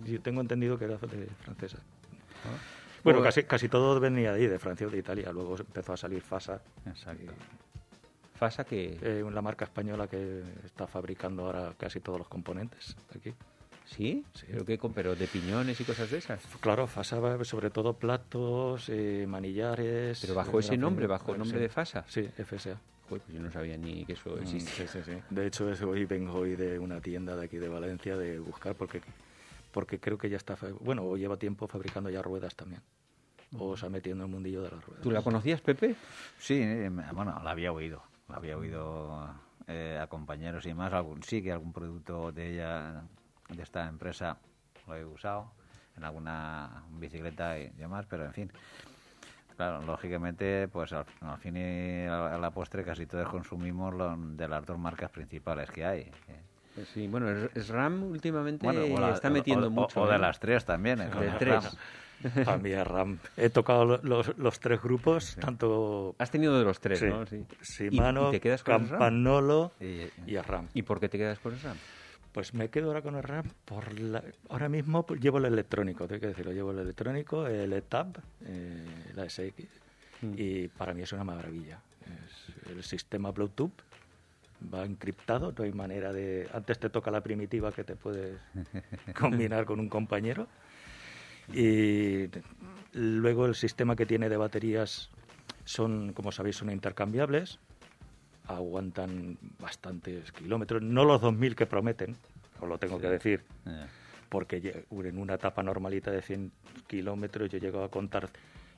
Yo 0.05 0.21
tengo 0.21 0.39
entendido 0.39 0.79
que 0.79 0.85
era 0.85 0.97
francesa. 0.97 1.79
Bueno, 3.03 3.19
Pues- 3.19 3.35
casi, 3.35 3.43
casi 3.43 3.67
todo 3.67 3.99
venía 3.99 4.31
de 4.31 4.39
ahí, 4.43 4.47
de 4.47 4.59
Francia 4.59 4.87
o 4.87 4.89
de 4.89 4.97
Italia. 4.99 5.29
Luego 5.33 5.57
empezó 5.57 5.91
a 5.91 5.97
salir 5.97 6.21
Fasa, 6.21 6.61
Exacto. 6.85 7.33
Fasa 8.35 8.63
que... 8.63 8.97
eh, 9.01 9.25
la 9.29 9.41
marca 9.41 9.65
española 9.65 10.07
que 10.07 10.41
está 10.63 10.87
fabricando 10.87 11.45
ahora 11.47 11.73
casi 11.77 11.99
todos 11.99 12.17
los 12.19 12.29
componentes 12.29 12.95
aquí. 13.13 13.33
¿Sí? 13.95 14.23
Sí. 14.33 14.45
¿Pero 14.51 14.65
qué? 14.65 14.77
con- 14.77 14.93
¿Pero 14.93 15.15
de 15.15 15.27
piñones 15.27 15.79
y 15.81 15.83
cosas 15.83 16.11
de 16.11 16.19
esas? 16.19 16.45
Claro, 16.61 16.87
Fasa 16.87 17.19
sobre 17.43 17.69
todo 17.69 17.93
platos, 17.93 18.87
eh, 18.89 19.25
manillares. 19.27 20.19
¿Pero 20.21 20.35
bajo 20.35 20.57
eh, 20.57 20.59
ese 20.61 20.77
nombre, 20.77 21.07
bajo 21.07 21.31
el 21.33 21.39
nombre 21.39 21.57
sí. 21.57 21.63
de 21.63 21.69
Fasa? 21.69 22.05
Sí, 22.07 22.21
FSA. 22.37 22.79
Joder, 23.09 23.23
pues 23.23 23.35
yo 23.35 23.41
no 23.41 23.49
sabía 23.51 23.75
ni 23.77 24.05
que 24.05 24.13
eso 24.13 24.29
Mm, 24.35 24.41
existía. 24.41 24.87
sí, 24.87 24.99
sí, 25.03 25.11
sí. 25.11 25.17
De 25.31 25.47
hecho, 25.47 25.69
es- 25.71 25.81
hoy 25.81 26.05
vengo 26.05 26.33
hoy 26.33 26.55
de 26.55 26.77
una 26.77 27.01
tienda 27.01 27.35
de 27.35 27.45
aquí 27.45 27.57
de 27.57 27.67
Valencia 27.67 28.15
de 28.15 28.39
buscar 28.39 28.75
porque 28.75 29.01
porque 29.71 29.99
creo 29.99 30.17
que 30.17 30.29
ya 30.29 30.37
está, 30.37 30.57
bueno, 30.81 31.03
o 31.03 31.15
lleva 31.15 31.37
tiempo 31.37 31.67
fabricando 31.67 32.09
ya 32.09 32.21
ruedas 32.23 32.55
también. 32.55 32.81
O 33.57 33.77
se 33.77 33.85
ha 33.85 33.89
metido 33.89 34.15
en 34.15 34.21
el 34.23 34.27
mundillo 34.27 34.63
de 34.63 34.71
las 34.71 34.83
ruedas. 34.83 35.03
¿Tú 35.03 35.11
la 35.11 35.21
conocías, 35.21 35.61
Pepe? 35.61 35.95
Sí, 36.39 36.59
eh, 36.61 36.89
bueno, 37.13 37.39
la 37.43 37.51
había 37.51 37.71
oído. 37.71 38.01
La 38.29 38.37
había 38.37 38.57
oído 38.57 39.29
eh, 39.67 39.99
a 40.01 40.07
compañeros 40.07 40.65
y 40.65 40.73
más. 40.73 40.91
Algún, 40.93 41.21
sí 41.23 41.41
que 41.43 41.51
algún 41.51 41.71
producto 41.71 42.31
de 42.31 42.53
ella, 42.53 43.03
de 43.49 43.63
esta 43.63 43.87
empresa, 43.87 44.37
lo 44.87 44.95
he 44.95 45.05
usado 45.05 45.51
en 45.97 46.03
alguna 46.03 46.83
bicicleta 46.91 47.57
y 47.59 47.69
demás, 47.69 48.05
pero 48.09 48.25
en 48.25 48.33
fin. 48.33 48.51
Claro, 49.57 49.81
lógicamente, 49.85 50.69
pues 50.69 50.93
al, 50.93 51.05
al 51.21 51.37
fin 51.39 51.57
y 51.57 52.05
a 52.07 52.37
la 52.37 52.49
postre 52.51 52.83
casi 52.85 53.05
todos 53.05 53.27
consumimos 53.27 53.93
lo- 53.93 54.15
de 54.15 54.47
las 54.47 54.65
dos 54.65 54.77
marcas 54.79 55.11
principales 55.11 55.69
que 55.69 55.83
hay. 55.85 55.99
eh. 56.01 56.11
Pues 56.75 56.87
Sí, 56.89 57.07
bueno, 57.07 57.29
es- 57.29 57.65
SRAM 57.67 58.03
últimamente 58.03 58.65
Bueno, 58.65 58.83
o 58.95 58.99
la- 58.99 59.11
está 59.11 59.29
metiendo 59.29 59.67
o- 59.67 59.71
mucho. 59.71 60.01
O 60.03 60.07
de 60.07 60.15
¿eh? 60.15 60.19
las 60.19 60.39
tres 60.39 60.63
también. 60.63 61.01
eh, 61.01 61.09
De 61.09 61.31
tres. 61.37 61.63
RAM. 61.65 61.73
Para 62.45 62.57
mí 62.57 62.69
es 62.71 62.85
RAM. 62.87 63.17
He 63.35 63.49
tocado 63.49 63.83
lo- 63.85 63.99
los, 64.03 64.37
los 64.37 64.59
tres 64.61 64.81
grupos, 64.81 65.35
tanto 65.41 66.15
Has 66.19 66.31
tenido 66.31 66.57
de 66.57 66.63
los 66.63 66.79
tres, 66.79 66.99
Sí. 66.99 67.05
¿no? 67.07 67.25
Sí. 67.25 67.45
¿Y- 67.89 67.89
Shimano, 67.89 68.29
¿Y, 68.29 68.31
te 68.31 68.39
quedas 68.39 68.63
con? 68.63 68.87
Campanolo 68.87 69.73
Y- 69.81 70.07
y 70.25 70.37
RAM. 70.37 70.67
¿Y 70.73 70.83
por 70.83 71.01
qué 71.01 71.09
te 71.09 71.17
quedas 71.17 71.39
con 71.39 71.51
el 71.53 71.59
SRAM? 71.59 71.77
Pues 72.31 72.53
me 72.53 72.69
quedo 72.69 72.87
ahora 72.87 73.01
con 73.01 73.15
el 73.15 73.23
RAM. 73.23 73.45
Por 73.65 73.99
la- 73.99 74.23
ahora 74.49 74.69
mismo 74.69 75.03
pues, 75.05 75.19
llevo 75.19 75.39
el 75.39 75.45
electrónico, 75.45 76.07
tengo 76.07 76.21
que 76.21 76.27
decirlo. 76.27 76.51
Llevo 76.51 76.71
el 76.71 76.79
electrónico, 76.79 77.47
el 77.47 77.73
ETAB, 77.73 78.17
eh, 78.45 78.85
la 79.15 79.25
SX. 79.29 79.65
Mm. 80.21 80.33
Y 80.37 80.67
para 80.67 80.93
mí 80.93 81.01
es 81.01 81.11
una 81.13 81.23
maravilla. 81.23 81.79
Es 82.05 82.69
el 82.71 82.83
sistema 82.83 83.31
Bluetooth 83.31 83.71
va 84.73 84.83
encriptado, 84.83 85.53
no 85.57 85.63
hay 85.63 85.71
manera 85.71 86.11
de... 86.11 86.49
Antes 86.53 86.79
te 86.79 86.89
toca 86.89 87.09
la 87.11 87.21
primitiva 87.21 87.71
que 87.71 87.83
te 87.85 87.95
puedes 87.95 88.37
combinar 89.19 89.65
con 89.65 89.79
un 89.79 89.87
compañero. 89.89 90.47
Y 91.53 92.29
luego 92.93 93.45
el 93.45 93.55
sistema 93.55 93.95
que 93.95 94.05
tiene 94.05 94.29
de 94.29 94.37
baterías 94.37 95.09
son, 95.65 96.13
como 96.13 96.31
sabéis, 96.31 96.57
son 96.57 96.69
intercambiables. 96.69 97.59
Aguantan 98.53 99.37
bastantes 99.59 100.31
kilómetros, 100.31 100.81
no 100.81 101.05
los 101.05 101.21
2.000 101.21 101.53
que 101.55 101.67
prometen, 101.67 102.15
os 102.59 102.67
lo 102.67 102.79
tengo 102.79 102.99
que 102.99 103.07
decir, 103.07 103.43
porque 104.27 104.83
en 104.89 105.17
una 105.19 105.35
etapa 105.35 105.61
normalita 105.61 106.09
de 106.09 106.23
100 106.23 106.51
kilómetros 106.87 107.47
yo 107.51 107.59
llego 107.59 107.83
a 107.83 107.89
contar 107.89 108.27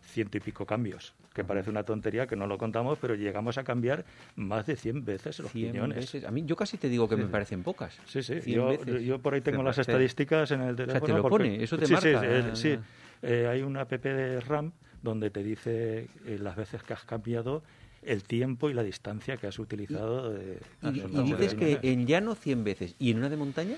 ciento 0.02 0.36
y 0.36 0.42
pico 0.42 0.66
cambios, 0.66 1.14
que 1.34 1.46
parece 1.46 1.70
una 1.70 1.84
tontería 1.84 2.28
que 2.28 2.36
no 2.36 2.48
lo 2.48 2.58
contamos, 2.58 2.98
pero 3.00 3.16
llegamos 3.16 3.58
a 3.58 3.64
cambiar 3.64 4.04
más 4.36 4.66
de 4.66 4.76
100 4.76 5.06
veces 5.06 5.40
los 5.40 5.50
100 5.54 5.72
piñones. 5.72 5.98
veces. 6.00 6.26
A 6.26 6.32
mí 6.32 6.44
yo 6.46 6.58
casi 6.58 6.76
te 6.78 6.90
digo 6.90 7.08
que 7.08 7.16
Sí, 7.16 7.22
me 7.22 7.28
sí. 7.28 7.32
parecen 7.32 7.64
pocas. 7.64 7.98
Sí, 8.08 8.22
sí, 8.24 8.42
100 8.42 8.56
yo, 8.86 8.98
yo 8.98 9.20
por 9.20 9.36
ahí 9.36 9.42
tengo 9.42 9.60
Te 9.60 9.64
las 9.64 9.76
parece- 9.78 9.92
estadísticas 9.92 10.52
en 10.52 10.62
el 10.64 10.76
te 10.76 10.86
teléfono. 10.86 11.16
lo 11.18 11.22
porque- 11.30 11.46
pone, 11.46 11.64
eso 11.64 11.78
te 11.78 11.86
sí, 11.86 11.96
sí, 11.96 12.10
marca. 12.12 12.26
eh, 12.28 12.56
sí. 12.56 12.78
Eh, 13.22 13.48
hay 13.50 13.62
una 13.62 13.82
app 13.82 13.92
de 13.94 14.42
RAM 14.42 14.74
donde 15.02 15.30
te 15.30 15.44
dice 15.44 16.08
eh, 16.26 16.38
las 16.42 16.58
veces 16.58 16.84
que 16.84 16.92
has 16.94 17.06
cambiado 17.06 17.64
el 18.04 18.24
tiempo 18.24 18.70
y 18.70 18.74
la 18.74 18.84
distancia 18.84 19.38
que 19.38 19.48
has 19.48 19.60
utilizado. 19.60 20.32
de- 20.32 20.60
Y, 20.84 21.02
y 21.02 21.24
dices 21.24 21.54
que 21.56 21.80
en 21.84 22.08
llano 22.08 22.36
100 22.36 22.64
veces. 22.64 22.96
¿Y 23.00 23.12
en 23.12 23.18
una 23.18 23.30
de 23.30 23.38
montaña? 23.38 23.76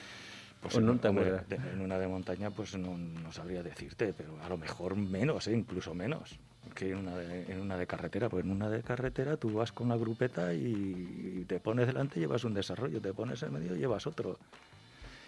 Pues 0.62 0.76
¿O 0.76 0.80
en, 0.80 0.86
no 0.86 0.98
te 0.98 1.10
hombre, 1.10 1.28
acuerdas? 1.28 1.50
de- 1.50 1.72
en 1.72 1.82
una 1.82 2.00
de 2.00 2.08
montaña 2.08 2.50
pues 2.50 2.78
no, 2.78 2.98
no 2.98 3.32
sabría 3.34 3.62
decirte, 3.64 4.14
pero 4.18 4.38
a 4.42 4.50
lo 4.50 4.58
mejor 4.58 4.96
menos, 4.96 5.48
¿eh? 5.48 5.54
incluso 5.56 5.94
menos 5.94 6.38
que 6.76 6.92
en 6.92 7.00
una, 7.00 7.18
de, 7.18 7.52
en 7.52 7.60
una 7.60 7.78
de 7.78 7.86
carretera. 7.86 8.30
Pues 8.30 8.46
en 8.46 8.52
una 8.52 8.70
de 8.70 8.82
carretera 8.82 9.36
tú 9.36 9.52
vas 9.52 9.72
con 9.74 9.88
una 9.88 9.98
grupeta 9.98 10.54
y, 10.54 11.40
y 11.42 11.46
te 11.46 11.60
pones 11.60 11.88
delante 11.88 12.20
llevas 12.20 12.46
un 12.46 12.54
desarrollo, 12.54 13.02
te 13.02 13.14
pones 13.14 13.44
en 13.44 13.52
medio 13.54 13.76
y 13.76 13.80
llevas 13.80 14.08
otro. 14.08 14.40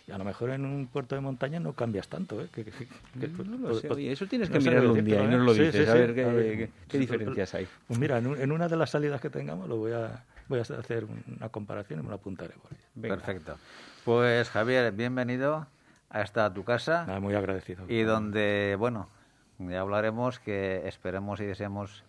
Y 0.07 0.11
a 0.11 0.17
lo 0.19 0.23
mejor 0.23 0.51
en 0.51 0.65
un 0.65 0.85
puerto 0.87 1.15
de 1.15 1.21
montaña 1.21 1.59
no 1.59 1.73
cambias 1.73 2.07
tanto. 2.07 2.39
¿eh? 2.39 2.47
Que- 2.53 2.63
que- 2.63 2.71
que- 2.71 3.27
No 3.43 3.57
lo 3.57 3.67
pues- 3.69 3.81
sé, 3.81 3.87
pues- 3.87 3.97
oye, 3.97 4.11
eso 4.11 4.27
tienes 4.27 4.49
no 4.49 4.59
que 4.59 4.63
mirarlo 4.69 4.93
un 4.93 5.03
día 5.03 5.21
y 5.23 5.25
¿eh? 5.25 5.29
nos 5.29 5.41
lo 5.41 5.53
Sí, 5.55 5.61
dices, 5.63 5.85
sí, 5.85 5.91
a 5.91 5.93
ver 5.95 6.13
qué, 6.13 6.23
A 6.25 6.27
ver, 6.27 6.57
qué- 6.57 6.69
qué 6.87 6.91
sí, 6.91 6.97
diferencias 6.99 7.53
hay. 7.55 7.67
Pues 7.87 7.99
mira, 7.99 8.19
en, 8.19 8.27
un- 8.27 8.39
en 8.39 8.51
una 8.51 8.67
de 8.67 8.75
las 8.77 8.91
salidas 8.91 9.19
que 9.19 9.29
tengamos 9.31 9.67
lo 9.67 9.77
voy 9.77 9.93
a, 9.93 10.23
voy 10.47 10.59
a 10.59 10.61
hacer 10.61 11.05
una 11.37 11.49
comparación 11.49 11.99
y 12.01 12.03
me 12.03 12.09
lo 12.09 12.15
apuntaré. 12.15 12.53
por. 12.53 12.69
Venga. 12.93 13.15
Perfecto. 13.15 13.57
Pues 14.03 14.49
Javier, 14.51 14.91
bienvenido 14.91 15.65
a 16.11 16.21
esta 16.21 16.53
tu 16.53 16.63
casa. 16.63 17.05
Muy 17.19 17.33
agradecido. 17.33 17.85
y 17.87 18.03
donde, 18.03 18.75
bueno, 18.77 19.09
ya 19.57 19.81
hablaremos 19.81 20.37
que 20.39 20.87
esperemos 20.87 21.39
y 21.39 21.45
deseamos 21.45 22.03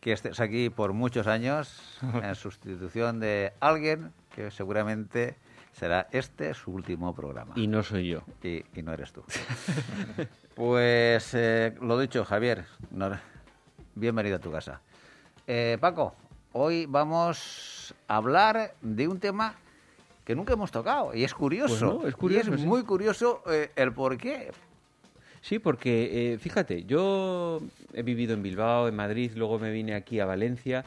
que 0.00 0.12
estés 0.12 0.38
aquí 0.40 0.68
por 0.68 0.92
muchos 0.92 1.26
años 1.28 1.98
en 2.22 2.34
sustitución 2.34 3.20
de 3.20 3.54
alguien 3.60 4.12
que 4.34 4.50
seguramente 4.50 5.36
será 5.72 6.08
este 6.12 6.54
su 6.54 6.70
último 6.70 7.14
programa. 7.14 7.54
Y 7.56 7.66
no 7.66 7.82
soy 7.82 8.08
yo. 8.08 8.22
Y, 8.42 8.62
y 8.74 8.82
no 8.82 8.92
eres 8.92 9.12
tú. 9.12 9.22
pues 10.54 11.30
eh, 11.34 11.74
lo 11.80 11.98
dicho, 11.98 12.24
Javier, 12.24 12.64
no- 12.90 13.18
bienvenido 13.94 14.36
a 14.36 14.38
tu 14.40 14.50
casa. 14.52 14.80
Eh, 15.46 15.78
Paco, 15.80 16.14
hoy 16.52 16.86
vamos 16.86 17.94
a 18.08 18.16
hablar 18.16 18.74
de 18.80 19.08
un 19.08 19.18
tema 19.18 19.54
que 20.24 20.34
nunca 20.36 20.52
hemos 20.52 20.70
tocado 20.70 21.14
y 21.14 21.24
es 21.24 21.34
curioso. 21.34 21.94
Pues 21.98 22.02
no, 22.02 22.08
es 22.08 22.14
curioso, 22.16 22.50
Y 22.50 22.54
es 22.54 22.60
sí. 22.60 22.66
muy 22.66 22.82
curioso 22.84 23.42
eh, 23.50 23.70
el 23.76 23.92
por 23.92 24.16
qué. 24.16 24.50
Sí, 25.40 25.58
porque 25.58 26.34
eh, 26.34 26.38
fíjate, 26.38 26.84
yo 26.84 27.60
he 27.92 28.02
vivido 28.04 28.32
en 28.34 28.42
Bilbao, 28.44 28.86
en 28.86 28.94
Madrid, 28.94 29.32
luego 29.34 29.58
me 29.58 29.72
vine 29.72 29.94
aquí 29.94 30.20
a 30.20 30.26
Valencia 30.26 30.84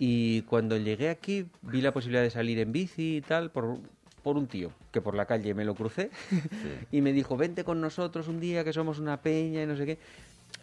y 0.00 0.42
cuando 0.42 0.76
llegué 0.76 1.08
aquí 1.10 1.46
vi 1.62 1.80
la 1.80 1.92
posibilidad 1.92 2.22
de 2.24 2.30
salir 2.30 2.58
en 2.58 2.72
bici 2.72 3.18
y 3.18 3.20
tal 3.20 3.52
por, 3.52 3.78
por 4.22 4.36
un 4.36 4.46
tío 4.46 4.70
que 4.92 5.00
por 5.00 5.14
la 5.14 5.26
calle 5.26 5.54
me 5.54 5.64
lo 5.64 5.74
crucé 5.74 6.10
y 6.92 7.00
me 7.00 7.12
dijo, 7.12 7.36
vente 7.36 7.64
con 7.64 7.80
nosotros 7.80 8.28
un 8.28 8.40
día 8.40 8.64
que 8.64 8.72
somos 8.72 8.98
una 8.98 9.20
peña 9.20 9.62
y 9.62 9.66
no 9.66 9.76
sé 9.76 9.86
qué. 9.86 9.98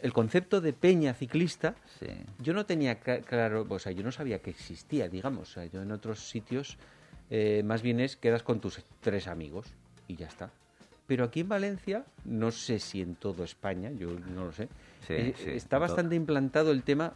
El 0.02 0.14
concepto 0.14 0.62
de 0.62 0.72
peña 0.72 1.14
ciclista 1.14 1.76
Sí. 2.00 2.08
yo 2.40 2.54
no 2.54 2.66
tenía 2.66 2.96
claro, 3.00 3.66
o 3.68 3.80
sea, 3.80 3.92
yo 3.92 4.04
no 4.04 4.12
sabía 4.12 4.40
que 4.40 4.50
existía, 4.52 5.10
digamos. 5.10 5.50
O 5.50 5.54
sea, 5.54 5.66
yo 5.66 5.82
en 5.82 5.92
otros 5.92 6.30
sitios 6.30 6.78
eh, 7.30 7.62
más 7.66 7.82
bien 7.82 8.00
es 8.00 8.16
quedas 8.16 8.42
con 8.44 8.60
tus 8.62 8.80
tres 9.02 9.28
amigos 9.28 9.68
y 10.08 10.16
ya 10.16 10.28
está. 10.28 10.52
Pero 11.06 11.26
aquí 11.26 11.40
en 11.42 11.50
Valencia, 11.50 12.06
no 12.24 12.52
sé 12.52 12.80
si 12.80 13.02
en 13.02 13.16
todo 13.16 13.44
España, 13.44 13.92
yo 13.92 14.12
no 14.34 14.46
lo 14.46 14.52
sé, 14.54 14.70
Sí, 15.08 15.14
eh, 15.14 15.34
está 15.56 15.80
bastante 15.80 16.16
implantado 16.16 16.72
el 16.72 16.84
tema 16.84 17.14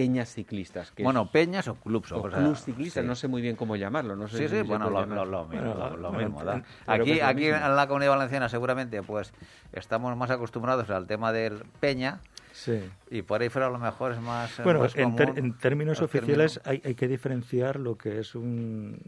peñas 0.00 0.32
ciclistas. 0.32 0.90
Que 0.92 1.02
Bueno, 1.02 1.22
es- 1.24 1.30
peñas 1.30 1.68
o 1.68 1.74
clubs. 1.74 2.10
o 2.12 2.22
cosa- 2.22 2.38
clubs 2.38 2.64
ciclistas, 2.64 3.02
sí. 3.02 3.06
no 3.08 3.14
sé 3.14 3.28
muy 3.28 3.42
bien 3.42 3.54
cómo 3.56 3.76
llamarlo. 3.76 4.16
No 4.16 4.28
sé 4.28 4.36
Sí, 4.38 4.42
si 4.44 4.48
sí, 4.48 4.56
se 4.56 4.62
bueno, 4.62 4.90
puede 4.90 5.06
lo, 5.06 5.14
lo- 5.14 5.24
lo 5.26 5.44
mismo, 5.46 5.74
Bueno, 5.74 5.96
lo- 5.96 6.12
mismo, 6.12 6.40
Aquí, 6.86 7.20
aquí 7.20 7.40
mismo. 7.44 7.56
en 7.66 7.76
la 7.76 7.86
Comunidad 7.86 8.12
Valenciana 8.12 8.48
seguramente 8.48 9.02
pues 9.02 9.32
estamos 9.72 10.16
más 10.16 10.30
acostumbrados 10.30 10.88
al 10.90 11.06
tema 11.06 11.32
del 11.32 11.64
peña 11.80 12.20
Sí. 12.52 12.80
y 13.10 13.22
por 13.22 13.42
ahí 13.42 13.48
fuera 13.50 13.66
a 13.68 13.70
lo 13.70 13.78
mejor 13.78 14.12
es 14.12 14.20
más 14.20 14.58
Bueno, 14.64 14.80
más 14.80 14.96
en, 14.96 15.14
ter- 15.16 15.28
común 15.28 15.38
en 15.44 15.58
términos 15.58 15.98
el 15.98 16.04
oficiales 16.06 16.54
término. 16.62 16.70
hay, 16.84 16.90
hay 16.90 16.94
que 16.94 17.08
diferenciar 17.08 17.78
lo 17.78 17.96
que 17.98 18.20
es 18.20 18.34
un 18.34 18.98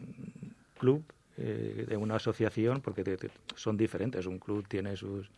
club 0.78 1.02
eh, 1.38 1.86
de 1.88 1.96
una 1.96 2.16
asociación, 2.16 2.82
porque 2.82 3.02
te- 3.02 3.16
te- 3.16 3.30
son 3.56 3.76
diferentes. 3.78 4.26
Un 4.26 4.38
club 4.38 4.66
tiene 4.68 4.96
sus, 4.96 5.30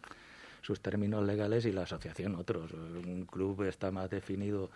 sus 0.61 0.81
términos 0.81 1.25
legales 1.25 1.65
y 1.67 1.73
la 1.73 1.83
asociación 1.83 2.35
otros. 2.35 2.73
Un 2.73 3.27
club 3.31 3.63
está 3.63 3.91
más 3.93 4.11
definido 4.11 4.71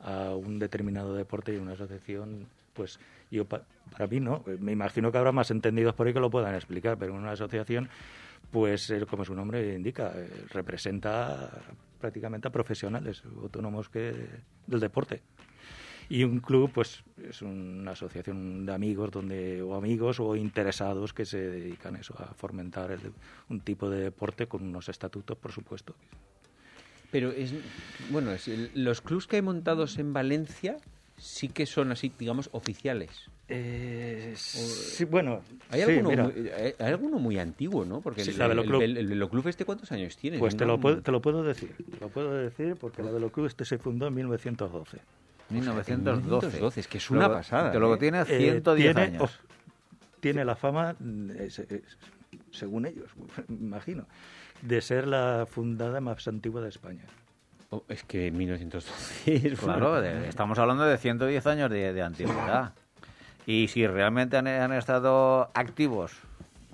a 0.00 0.34
un 0.34 0.58
determinado 0.58 1.14
deporte 1.14 1.52
y 1.54 1.56
una 1.56 1.72
asociación, 1.72 2.46
pues 2.74 2.98
yo 3.30 3.44
pa- 3.44 3.62
para 3.90 4.06
mí 4.06 4.20
no. 4.20 4.44
Me 4.60 4.72
imagino 4.72 5.10
que 5.10 5.18
habrá 5.18 5.32
más 5.32 5.50
entendidos 5.50 5.94
por 5.94 6.06
ahí 6.06 6.12
que 6.12 6.20
lo 6.20 6.30
puedan 6.30 6.54
explicar, 6.54 6.96
pero 6.98 7.14
una 7.14 7.32
asociación, 7.32 7.88
pues 8.50 8.92
como 9.10 9.24
su 9.24 9.34
nombre 9.34 9.74
indica, 9.74 10.12
eh, 10.14 10.28
representa 10.50 11.50
prácticamente 12.00 12.48
a 12.48 12.52
profesionales 12.52 13.22
autónomos 13.42 13.88
que 13.88 14.14
del 14.66 14.80
deporte. 14.80 15.22
Y 16.10 16.24
un 16.24 16.40
club, 16.40 16.70
pues, 16.72 17.02
es 17.22 17.42
una 17.42 17.90
asociación 17.90 18.64
de 18.64 18.72
amigos 18.72 19.10
donde 19.10 19.60
o 19.60 19.74
amigos 19.74 20.20
o 20.20 20.36
interesados 20.36 21.12
que 21.12 21.26
se 21.26 21.38
dedican 21.38 21.96
eso 21.96 22.14
a 22.18 22.32
fomentar 22.34 22.92
el- 22.92 23.12
un 23.50 23.60
tipo 23.60 23.90
de 23.90 24.00
deporte 24.04 24.46
con 24.46 24.62
unos 24.62 24.88
estatutos, 24.88 25.36
por 25.36 25.52
supuesto. 25.52 25.94
Pero 27.10 27.32
es, 27.32 27.54
bueno, 28.10 28.32
es 28.32 28.48
los 28.74 29.00
clubs 29.00 29.26
que 29.26 29.36
hay 29.36 29.42
montados 29.42 29.98
en 29.98 30.12
Valencia 30.12 30.76
sí 31.16 31.48
que 31.48 31.66
son 31.66 31.90
así, 31.90 32.12
digamos, 32.18 32.48
oficiales. 32.52 33.10
sí, 34.36 35.04
bueno, 35.04 35.42
Hay, 35.70 35.82
sí, 35.82 35.90
alguno, 35.98 36.24
muy, 36.24 36.48
hay, 36.50 36.74
alguno 36.78 37.18
muy 37.18 37.38
antiguo, 37.38 37.84
¿no? 37.84 38.00
Porque 38.00 38.24
Sí, 38.24 38.30
el, 38.32 38.38
la 38.38 38.44
el, 38.44 38.50
Veloclub. 38.50 38.82
el- 38.82 38.96
el 38.96 39.06
Veloclub 39.08 39.48
este, 39.48 39.64
¿cuántos 39.64 39.90
años 39.92 40.16
tiene? 40.16 40.38
pues 40.38 40.56
te 40.56 40.64
lo, 40.66 40.78
puedo, 40.78 41.00
te 41.02 41.10
lo 41.10 41.20
puedo 41.20 41.42
decir. 41.42 41.74
Te 41.76 42.00
lo 42.00 42.08
puedo 42.08 42.32
decir 42.34 42.76
porque 42.78 43.02
la 43.02 43.10
Veloclub 43.10 43.46
este 43.46 43.64
se 43.64 43.78
fundó 43.78 44.06
en 44.06 44.14
1912. 44.14 44.98
1912. 45.50 46.46
1912, 46.58 46.80
es 46.80 46.88
que 46.88 46.98
es 46.98 47.10
una 47.10 47.30
pasada, 47.30 47.72
que 47.72 47.78
luego 47.78 47.94
¿eh? 47.94 47.98
tiene 47.98 48.20
Eh, 48.20 48.24
110 48.26 48.94
tiene, 48.94 49.00
años. 49.16 49.40
tiene 50.20 50.44
la 50.44 50.56
fama, 50.56 50.94
es- 51.38 51.58
es- 51.58 51.98
según 52.52 52.86
ellos, 52.86 53.08
me 53.48 53.54
imagino, 53.66 54.06
de 54.62 54.80
ser 54.80 55.06
la 55.06 55.46
fundada 55.50 56.00
más 56.00 56.26
antigua 56.28 56.60
de 56.60 56.68
España. 56.68 57.04
Oh, 57.70 57.82
es 57.88 58.02
que 58.04 58.30
1912 58.30 59.48
es 59.52 59.58
Claro, 59.60 60.00
de- 60.00 60.28
estamos 60.28 60.58
hablando 60.58 60.84
de 60.84 60.96
110 60.98 61.46
años 61.46 61.70
de, 61.70 61.92
de 61.92 62.02
antigüedad. 62.02 62.72
Y 63.46 63.68
si 63.68 63.86
realmente 63.86 64.36
han, 64.36 64.46
han 64.46 64.72
estado 64.72 65.50
activos 65.54 66.12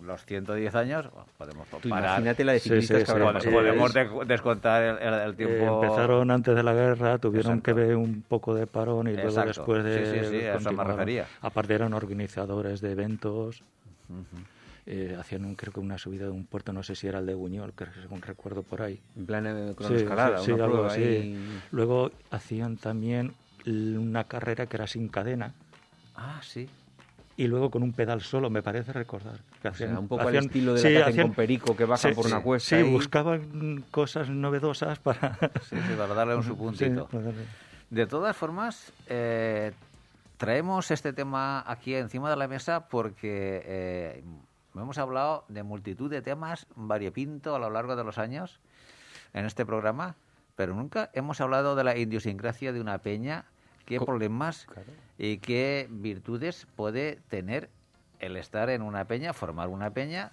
los 0.05 0.25
110 0.27 0.75
años, 0.75 1.09
bueno, 1.13 1.27
podemos 1.39 1.67
parar. 1.69 1.87
imagínate 1.87 2.45
la 2.45 2.53
de 2.53 2.59
Sí, 2.61 2.69
ciclistas 2.69 2.99
sí, 3.01 3.07
sí. 3.07 3.13
Podemos, 3.51 3.89
es- 3.91 3.95
de- 3.95 4.25
descontar 4.27 4.83
el, 4.83 4.99
el- 4.99 5.15
el 5.15 5.31
Eh, 5.31 5.35
tiempo. 5.35 5.83
empezaron 5.83 6.31
antes 6.31 6.55
de 6.55 6.63
la 6.63 6.75
guerra, 6.75 7.19
tuvieron 7.19 7.59
Exacto. 7.59 7.65
que 7.65 7.73
ver 7.87 7.97
un 7.97 8.23
poco 8.23 8.55
de 8.55 8.67
parón 8.67 9.09
y 9.09 9.13
luego 9.15 9.29
Exacto. 9.31 9.49
después 9.61 9.83
de... 9.85 10.05
Sí, 10.05 10.29
sí, 10.31 10.39
sí, 10.41 10.47
a 10.47 10.57
eso 10.57 10.73
me 10.73 10.85
refería. 10.85 11.27
Aparte 11.41 11.75
eran 11.75 11.95
organizadores 11.95 12.81
de 12.83 12.93
eventos, 12.93 13.63
eh, 14.87 15.17
hacían 15.19 15.45
un- 15.45 15.55
creo 15.55 15.73
que 15.73 15.81
una 15.81 15.97
subida 15.99 16.25
de 16.27 16.31
un 16.31 16.45
puerto, 16.45 16.73
no 16.73 16.83
sé 16.83 16.95
si 16.95 17.07
era 17.07 17.19
el 17.21 17.27
de 17.27 17.35
Buñol, 17.35 17.73
que 17.73 17.87
según 18.03 18.21
recuerdo 18.23 18.63
por 18.63 18.83
ahí. 18.83 19.01
En 19.17 19.25
plan 19.27 19.47
eh, 19.47 19.69
Sí, 19.71 19.75
cronoescalada, 19.77 20.39
sí, 20.39 20.45
sí, 20.47 20.53
una 20.53 20.65
algo 20.65 20.77
prueba 20.77 20.93
así. 20.93 21.03
ahí. 21.03 21.61
Luego 21.71 22.11
hacían 22.31 22.77
también 22.77 23.33
una 23.67 24.25
carrera 24.25 24.67
que 24.67 24.77
era 24.77 24.87
sin 24.87 25.09
cadena 25.09 25.55
Ah, 26.15 26.41
sí. 26.43 26.69
y 27.37 27.47
luego 27.47 27.71
con 27.71 27.83
un 27.83 27.93
pedal 27.95 28.21
solo, 28.21 28.51
me 28.51 28.63
parece 28.63 28.93
recordar. 28.93 29.39
Que 29.63 29.69
O 29.69 29.75
sea, 29.75 29.87
hacían- 29.89 29.99
un 29.99 30.07
poco 30.09 30.21
al 30.23 30.29
hacían- 30.29 30.45
estilo 30.45 30.75
de 30.75 30.81
sí, 30.81 30.85
la 30.89 30.91
que 30.91 30.99
hacen 30.99 31.13
hacían- 31.13 31.27
con 31.29 31.35
Perico, 31.37 31.77
que 31.77 31.85
bajan 31.87 32.11
sí, 32.13 32.15
por 32.15 32.27
una 32.27 32.37
sí, 32.39 32.43
cuesta. 32.45 32.69
Sí, 32.69 32.75
ahí. 32.83 32.91
buscaban 32.93 33.85
cosas 33.91 34.29
novedosas 34.29 34.99
para... 34.99 35.39
Sí, 35.63 35.77
sí, 35.89 35.95
para 35.97 36.13
darle 36.15 36.37
un 36.37 36.43
su 36.45 36.57
puntito. 36.59 37.09
Sí, 37.11 37.19
De 37.91 38.07
todas 38.07 38.37
formas, 38.37 38.93
eh, 39.09 39.73
traemos 40.37 40.91
este 40.91 41.13
tema 41.15 41.65
aquí 41.67 41.95
encima 41.95 42.29
de 42.29 42.37
la 42.37 42.47
mesa 42.49 42.87
porque 42.89 43.63
eh, 43.65 44.25
hemos 44.83 44.99
hablado 44.99 45.45
de 45.49 45.63
multitud 45.63 46.11
de 46.11 46.23
temas 46.23 46.67
variopinto 46.75 47.55
a 47.55 47.59
lo 47.59 47.71
largo 47.71 47.97
de 47.97 48.05
los 48.05 48.19
años 48.19 48.61
en 49.33 49.45
este 49.45 49.65
programa, 49.67 50.17
pero 50.57 50.75
nunca 50.75 51.11
hemos 51.13 51.41
hablado 51.41 51.75
de 51.77 51.85
la 51.85 51.97
idiosincrasia 51.97 52.73
de 52.73 52.81
una 52.81 52.99
peña, 52.99 53.45
qué 53.87 53.99
problemas 54.01 54.67
Claro. 54.67 54.91
y 55.19 55.39
qué 55.39 55.87
virtudes 55.91 56.67
puede 56.77 57.17
tener 57.29 57.69
el 58.21 58.37
estar 58.37 58.71
en 58.71 58.83
una 58.83 59.05
peña, 59.05 59.33
formar 59.33 59.69
una 59.69 59.91
peña. 59.91 60.33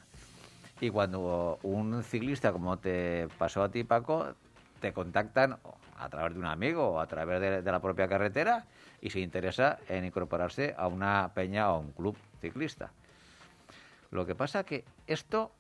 Y 0.79 0.89
cuando 0.89 1.59
un 1.63 2.01
ciclista, 2.03 2.51
como 2.51 2.77
te 2.79 3.27
pasó 3.37 3.63
a 3.63 3.69
ti, 3.69 3.83
Paco, 3.83 4.33
te 4.79 4.93
contactan 4.93 5.57
a 5.99 6.09
través 6.09 6.33
de 6.33 6.39
un 6.39 6.45
amigo 6.45 6.87
o 6.93 6.99
a 6.99 7.05
través 7.07 7.39
de, 7.39 7.61
de 7.61 7.71
la 7.71 7.79
propia 7.79 8.07
carretera 8.07 8.65
y 9.01 9.09
se 9.11 9.19
interesa 9.19 9.77
en 9.89 10.05
incorporarse 10.05 10.73
a 10.77 10.87
una 10.87 11.31
peña 11.35 11.71
o 11.71 11.75
a 11.75 11.79
un 11.79 11.91
club 11.91 12.15
ciclista. 12.39 12.91
Lo 14.11 14.25
que 14.25 14.35
pasa 14.35 14.63
que 14.63 14.83
esto 15.07 15.51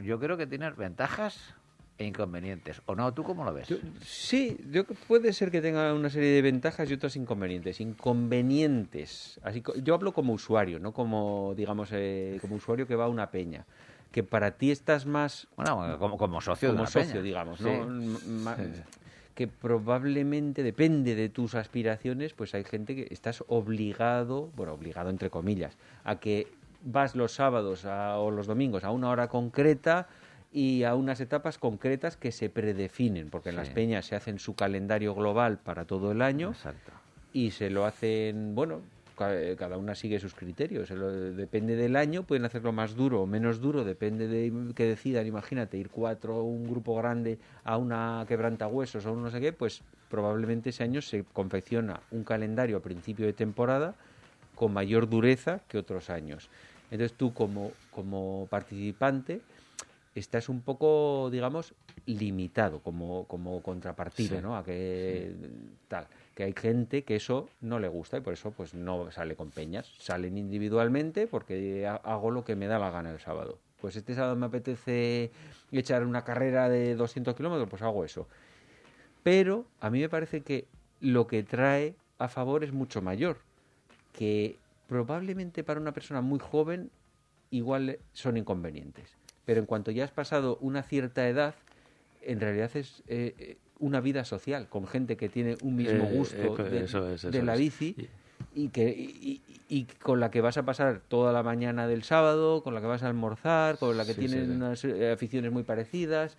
yo 0.00 0.18
creo 0.18 0.36
que 0.36 0.46
tiene 0.46 0.70
ventajas 0.70 1.54
e 1.98 2.04
inconvenientes. 2.06 2.80
¿O 2.86 2.94
no? 2.94 3.12
¿Tú 3.12 3.24
cómo 3.24 3.44
lo 3.44 3.52
ves? 3.52 3.68
Yo- 3.68 3.76
sí, 4.04 4.56
yo, 4.70 4.84
puede 4.84 5.32
ser 5.32 5.50
que 5.50 5.60
tenga 5.60 5.92
una 5.92 6.08
serie 6.10 6.30
de 6.30 6.42
ventajas 6.42 6.88
y 6.90 6.94
otras 6.94 7.16
inconvenientes. 7.16 7.80
Inconvenientes. 7.80 9.40
Así, 9.42 9.62
yo 9.82 9.94
hablo 9.94 10.12
como 10.12 10.32
usuario, 10.32 10.78
no 10.78 10.92
como, 10.92 11.54
digamos, 11.56 11.90
eh, 11.92 12.38
como 12.40 12.54
usuario 12.56 12.86
que 12.86 12.94
va 12.96 13.04
a 13.06 13.08
una 13.08 13.30
peña. 13.30 13.66
Que 14.12 14.22
para 14.22 14.52
ti 14.52 14.70
estás 14.70 15.04
más 15.06 15.48
Bueno, 15.56 15.98
como, 15.98 16.16
como 16.16 16.40
socio 16.40 16.68
de 16.68 16.72
como 16.72 16.82
una 16.82 16.90
socio, 16.90 17.10
peña. 17.14 17.22
digamos, 17.22 17.58
Sí. 17.58 17.64
¿no? 17.64 18.46
Que 19.34 19.46
probablemente 19.46 20.62
depende 20.64 21.14
de 21.14 21.28
tus 21.28 21.54
aspiraciones, 21.54 22.32
pues 22.32 22.54
hay 22.54 22.64
gente 22.64 22.96
que 22.96 23.06
estás 23.12 23.44
obligado, 23.46 24.50
bueno, 24.56 24.72
obligado 24.72 25.10
entre 25.10 25.30
comillas, 25.30 25.76
a 26.04 26.16
que 26.18 26.48
vas 26.82 27.14
los 27.14 27.32
sábados 27.32 27.84
a- 27.84 28.18
o 28.18 28.30
los 28.30 28.46
domingos 28.46 28.84
a 28.84 28.90
una 28.90 29.10
hora 29.10 29.28
concreta 29.28 30.06
y 30.52 30.84
a 30.84 30.94
unas 30.94 31.20
etapas 31.20 31.58
concretas 31.58 32.16
que 32.16 32.32
se 32.32 32.48
predefinen, 32.48 33.28
porque 33.30 33.50
en 33.50 33.56
Sí. 33.56 33.60
las 33.60 33.70
peñas 33.70 34.06
se 34.06 34.16
hacen 34.16 34.38
su 34.38 34.54
calendario 34.54 35.14
global 35.14 35.58
para 35.58 35.84
todo 35.84 36.12
el 36.12 36.22
año 36.22 36.50
Exacto. 36.50 36.92
y 37.32 37.50
se 37.50 37.68
lo 37.68 37.84
hacen, 37.84 38.54
bueno, 38.54 38.80
ca- 39.16 39.34
cada 39.58 39.76
una 39.76 39.94
sigue 39.94 40.20
sus 40.20 40.34
criterios. 40.34 40.88
depende 41.36 41.74
del 41.76 41.96
año, 41.96 42.22
pueden 42.22 42.44
hacerlo 42.44 42.72
más 42.72 42.94
duro 42.94 43.20
o 43.22 43.26
menos 43.26 43.60
duro, 43.60 43.84
depende 43.84 44.26
de 44.28 44.72
que 44.74 44.84
decidan, 44.84 45.26
imagínate, 45.26 45.76
ir 45.76 45.90
cuatro, 45.90 46.42
un 46.44 46.68
grupo 46.70 46.94
grande 46.96 47.38
a 47.64 47.76
una 47.76 48.24
quebrantahuesos 48.28 49.04
o 49.04 49.12
un 49.12 49.24
no 49.24 49.30
sé 49.30 49.40
qué, 49.40 49.52
pues 49.52 49.82
probablemente 50.08 50.70
ese 50.70 50.84
año 50.84 51.02
se 51.02 51.24
confecciona 51.24 52.00
un 52.12 52.24
calendario 52.24 52.76
a 52.78 52.80
principio 52.80 53.26
de 53.26 53.32
temporada 53.34 53.94
con 54.54 54.72
mayor 54.72 55.08
dureza 55.08 55.60
que 55.68 55.78
otros 55.78 56.08
años. 56.10 56.48
Entonces 56.90 57.16
tú 57.16 57.34
como, 57.34 57.72
como 57.90 58.46
participante 58.50 59.40
estás 60.14 60.48
un 60.48 60.60
poco, 60.60 61.28
digamos, 61.30 61.74
limitado 62.06 62.80
como, 62.80 63.24
como 63.24 63.62
contrapartida, 63.62 64.40
¿no? 64.40 64.56
A 64.56 64.64
que 64.64 65.32
tal, 65.88 66.06
que 66.34 66.44
hay 66.44 66.54
gente 66.56 67.04
que 67.04 67.16
eso 67.16 67.48
no 67.60 67.78
le 67.78 67.88
gusta 67.88 68.18
y 68.18 68.20
por 68.20 68.32
eso 68.32 68.50
pues 68.50 68.74
no 68.74 69.10
sale 69.10 69.36
con 69.36 69.50
peñas, 69.50 69.92
salen 69.98 70.38
individualmente 70.38 71.26
porque 71.26 71.86
hago 71.86 72.30
lo 72.30 72.44
que 72.44 72.56
me 72.56 72.66
da 72.66 72.78
la 72.78 72.90
gana 72.90 73.10
el 73.10 73.20
sábado. 73.20 73.58
Pues 73.80 73.94
este 73.96 74.14
sábado 74.14 74.34
me 74.36 74.46
apetece 74.46 75.30
echar 75.70 76.04
una 76.04 76.24
carrera 76.24 76.68
de 76.68 76.96
200 76.96 77.36
kilómetros, 77.36 77.68
pues 77.68 77.82
hago 77.82 78.04
eso. 78.04 78.26
Pero 79.22 79.66
a 79.80 79.90
mí 79.90 80.00
me 80.00 80.08
parece 80.08 80.40
que 80.40 80.66
lo 81.00 81.26
que 81.26 81.42
trae 81.42 81.94
a 82.18 82.28
favor 82.28 82.64
es 82.64 82.72
mucho 82.72 83.02
mayor, 83.02 83.38
que 84.12 84.56
probablemente 84.88 85.62
para 85.62 85.80
una 85.80 85.92
persona 85.92 86.20
muy 86.20 86.40
joven 86.40 86.90
igual 87.50 87.98
son 88.12 88.36
inconvenientes. 88.36 89.16
Pero 89.44 89.60
en 89.60 89.66
cuanto 89.66 89.90
ya 89.90 90.04
has 90.04 90.10
pasado 90.10 90.58
una 90.60 90.82
cierta 90.82 91.28
edad, 91.28 91.54
en 92.22 92.40
realidad 92.40 92.70
es 92.74 93.02
eh, 93.06 93.34
eh, 93.38 93.56
una 93.78 94.00
vida 94.00 94.24
social, 94.24 94.68
con 94.68 94.86
gente 94.86 95.16
que 95.16 95.28
tiene 95.28 95.56
un 95.62 95.76
mismo 95.76 96.04
eh, 96.04 96.12
gusto 96.12 96.56
de, 96.56 97.42
la 97.42 97.54
bici 97.54 98.08
y, 98.54 98.68
que, 98.68 98.90
y, 99.68 99.84
con 100.02 100.20
la 100.20 100.30
que 100.30 100.40
vas 100.40 100.58
a 100.58 100.64
pasar 100.64 101.00
toda 101.06 101.32
la 101.32 101.42
mañana 101.42 101.86
del 101.86 102.02
sábado, 102.02 102.62
con 102.62 102.74
la 102.74 102.80
que 102.80 102.86
vas 102.86 103.02
a 103.02 103.08
almorzar, 103.08 103.78
con 103.78 103.96
la 103.96 104.04
que 104.04 104.14
tienen 104.14 104.50
unas 104.50 104.84
aficiones 104.84 105.52
muy 105.52 105.62
parecidas. 105.62 106.36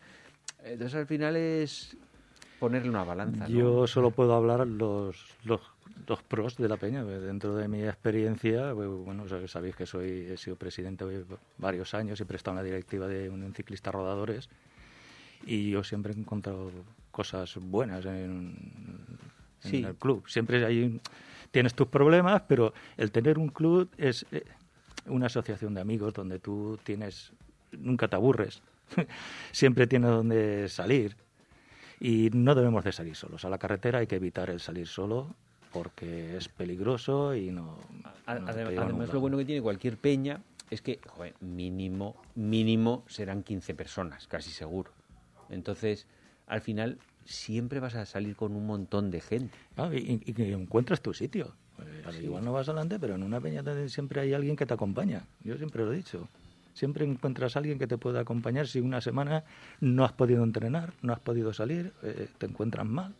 Entonces 0.63 0.95
al 0.95 1.07
final 1.07 1.35
es 1.35 1.95
ponerle 2.59 2.89
una 2.89 3.03
balanza. 3.03 3.47
Yo 3.47 3.87
solo 3.87 4.11
puedo 4.11 4.33
hablar 4.33 4.67
los, 4.67 5.25
los, 5.45 5.61
los, 6.07 6.23
pros 6.23 6.57
de 6.57 6.67
la 6.67 6.77
peña. 6.77 7.03
Dentro 7.03 7.55
de 7.55 7.67
mi 7.67 7.83
experiencia, 7.83 8.73
bueno, 8.73 9.25
sabéis 9.47 9.75
que 9.75 9.85
soy 9.85 10.27
he 10.31 10.37
sido 10.37 10.55
presidente 10.55 11.05
varios 11.57 11.93
años 11.93 12.19
y 12.19 12.23
he 12.23 12.25
prestado 12.25 12.55
una 12.55 12.63
directiva 12.63 13.07
de 13.07 13.29
un 13.29 13.53
ciclista 13.53 13.91
rodadores 13.91 14.49
y 15.45 15.71
yo 15.71 15.83
siempre 15.83 16.13
he 16.13 16.17
encontrado 16.17 16.71
cosas 17.11 17.55
buenas 17.61 18.05
en, 18.05 18.55
el 19.63 19.95
club. 19.95 20.23
Siempre 20.27 20.65
hay, 20.65 20.99
tienes 21.51 21.73
tus 21.73 21.87
problemas, 21.87 22.43
pero 22.47 22.73
el 22.97 23.11
tener 23.11 23.37
un 23.37 23.49
club 23.49 23.89
es 23.97 24.25
eh, 24.31 24.43
una 25.05 25.27
asociación 25.27 25.73
de 25.73 25.81
amigos 25.81 26.13
donde 26.13 26.39
tú 26.39 26.79
tienes, 26.83 27.33
nunca 27.71 28.07
te 28.07 28.15
aburres, 28.15 28.61
siempre 29.51 29.87
tienes 29.87 30.09
donde 30.09 30.69
salir 30.69 31.15
y 31.99 32.29
no 32.33 32.55
debemos 32.55 32.83
de 32.83 32.91
salir 32.91 33.15
solos. 33.15 33.43
A 33.43 33.49
la 33.49 33.57
carretera 33.57 33.99
hay 33.99 34.07
que 34.07 34.15
evitar 34.15 34.49
el 34.49 34.59
salir 34.59 34.87
solo 34.87 35.35
porque 35.71 36.37
es 36.37 36.49
peligroso 36.49 37.35
y 37.35 37.51
no... 37.51 37.77
además, 38.25 39.13
lo 39.13 39.19
bueno 39.19 39.37
que 39.37 39.45
tiene 39.45 39.61
cualquier 39.61 39.97
peña 39.97 40.41
es 40.69 40.81
que, 40.81 40.99
joder, 41.07 41.35
mínimo, 41.41 42.15
mínimo 42.35 43.03
serán 43.07 43.43
15 43.43 43.73
personas, 43.75 44.27
casi 44.27 44.51
seguro. 44.51 44.91
Entonces, 45.49 46.05
al 46.47 46.61
final, 46.61 46.99
siempre 47.25 47.79
vas 47.79 47.95
a 47.95 48.05
salir 48.05 48.35
con 48.35 48.55
un 48.55 48.65
montón 48.65 49.11
de 49.11 49.21
gente. 49.21 49.57
Ah, 49.77 49.89
y, 49.93 50.19
que 50.33 50.51
encuentras 50.51 51.01
tu 51.01 51.13
sitio. 51.13 51.53
Eh, 51.79 52.23
igual 52.23 52.43
no 52.43 52.51
vas 52.51 52.67
adelante, 52.67 52.99
pero 52.99 53.15
en 53.15 53.23
una 53.23 53.39
peña 53.39 53.63
siempre 53.87 54.21
hay 54.21 54.33
alguien 54.33 54.55
que 54.55 54.65
te 54.65 54.73
acompaña. 54.73 55.25
Yo 55.43 55.57
siempre 55.57 55.85
lo 55.85 55.93
he 55.93 55.95
dicho. 55.95 56.27
Siempre 56.73 57.05
encuentras 57.05 57.55
a 57.55 57.59
alguien 57.59 57.79
que 57.79 57.87
te 57.87 57.97
pueda 57.97 58.21
acompañar 58.21 58.67
si 58.67 58.79
una 58.79 59.01
semana 59.01 59.43
no 59.79 60.05
has 60.05 60.13
podido 60.13 60.43
entrenar, 60.43 60.93
no 61.01 61.13
has 61.13 61.19
podido 61.19 61.53
salir, 61.53 61.93
eh, 62.03 62.27
te 62.37 62.45
encuentras 62.45 62.85
mal. 62.85 63.13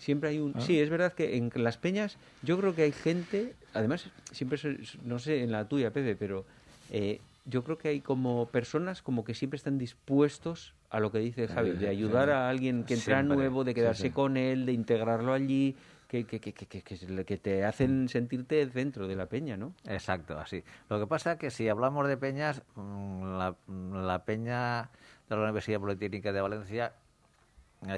Siempre 0.00 0.30
hay 0.30 0.38
un... 0.38 0.54
Ah. 0.56 0.60
Sí, 0.62 0.80
es 0.80 0.88
verdad 0.88 1.12
que 1.12 1.36
en 1.36 1.50
las 1.56 1.76
peñas 1.76 2.16
yo 2.42 2.58
creo 2.58 2.74
que 2.74 2.82
hay 2.82 2.92
gente, 2.92 3.54
además, 3.74 4.08
siempre, 4.32 4.58
no 5.04 5.18
sé 5.18 5.42
en 5.42 5.52
la 5.52 5.68
tuya, 5.68 5.92
Pepe, 5.92 6.16
pero 6.16 6.46
eh, 6.90 7.20
yo 7.44 7.62
creo 7.64 7.76
que 7.76 7.88
hay 7.88 8.00
como 8.00 8.46
personas 8.46 9.02
como 9.02 9.24
que 9.24 9.34
siempre 9.34 9.58
están 9.58 9.76
dispuestos 9.76 10.74
a 10.88 11.00
lo 11.00 11.12
que 11.12 11.18
dice 11.18 11.48
Javi, 11.48 11.72
de 11.72 11.88
ayudar 11.88 12.30
a 12.30 12.48
alguien 12.48 12.84
que 12.84 12.94
entra 12.94 13.22
nuevo, 13.22 13.62
de 13.62 13.74
quedarse 13.74 14.10
con 14.10 14.38
él, 14.38 14.64
de 14.64 14.72
integrarlo 14.72 15.34
allí, 15.34 15.76
que, 16.08 16.24
que, 16.24 16.40
que, 16.40 16.54
que, 16.54 17.36
te 17.36 17.64
hacen 17.64 18.08
sentirte 18.08 18.66
dentro 18.66 19.06
de 19.06 19.14
la 19.14 19.26
peña, 19.26 19.58
¿no? 19.58 19.74
Exacto, 19.86 20.38
así. 20.38 20.64
Lo 20.88 20.98
que 20.98 21.06
pasa 21.06 21.32
es 21.32 21.38
que 21.38 21.50
si 21.50 21.68
hablamos 21.68 22.08
de 22.08 22.16
peñas, 22.16 22.62
mm, 22.74 23.38
la, 23.38 23.54
la 23.92 24.24
peña 24.24 24.90
de 25.28 25.36
la 25.36 25.42
Universidad 25.42 25.78
Politécnica 25.78 26.32
de 26.32 26.40
Valencia 26.40 26.86
eh, 26.86 27.09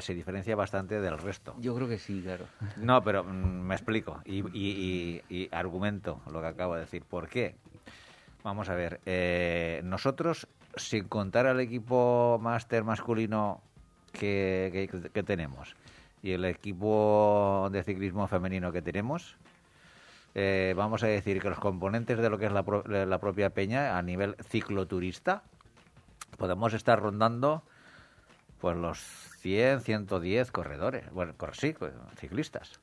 se 0.00 0.14
diferencia 0.14 0.56
bastante 0.56 1.00
del 1.00 1.18
resto. 1.18 1.54
Yo 1.58 1.74
creo 1.74 1.88
que 1.88 1.98
sí, 1.98 2.22
claro. 2.22 2.46
No, 2.76 3.02
pero 3.02 3.24
mm, 3.24 3.28
me 3.28 3.74
explico 3.74 4.20
y, 4.24 4.40
y, 4.56 5.22
y, 5.28 5.48
argumento 5.52 6.20
lo 6.30 6.40
que 6.40 6.46
acabo 6.46 6.74
de 6.74 6.80
decir. 6.80 7.02
¿Por 7.04 7.28
qué? 7.28 7.56
Vamos 8.44 8.68
a 8.68 8.74
ver, 8.74 9.00
eh, 9.06 9.80
nosotros, 9.84 10.48
sin 10.76 11.08
contar 11.08 11.46
al 11.46 11.60
equipo 11.60 12.38
máster 12.42 12.82
masculino 12.82 13.60
que, 14.12 14.88
que 15.12 15.22
tenemos, 15.22 15.76
y 16.22 16.32
el 16.32 16.44
equipo 16.44 17.68
de 17.70 17.82
ciclismo 17.82 18.26
femenino 18.26 18.72
que 18.72 18.82
tenemos, 18.82 19.36
eh, 20.34 20.72
vamos 20.76 21.02
a 21.02 21.08
decir 21.08 21.40
que 21.42 21.50
los 21.50 21.58
componentes 21.58 22.18
de 22.18 22.30
lo 22.30 22.38
que 22.38 22.46
es 22.46 22.52
la, 22.52 22.64
la, 23.06 23.18
propia 23.18 23.50
peña 23.50 23.98
a 23.98 24.02
nivel 24.02 24.36
cicloturista, 24.48 25.42
podemos 26.38 26.72
estar 26.72 27.00
rondando 27.00 27.62
pues 28.62 28.76
los 28.76 29.00
100, 29.40 29.80
110 29.80 30.52
corredores, 30.52 31.10
bueno, 31.10 31.34
sí, 31.52 31.74
pues, 31.76 31.92
ciclistas. 32.16 32.78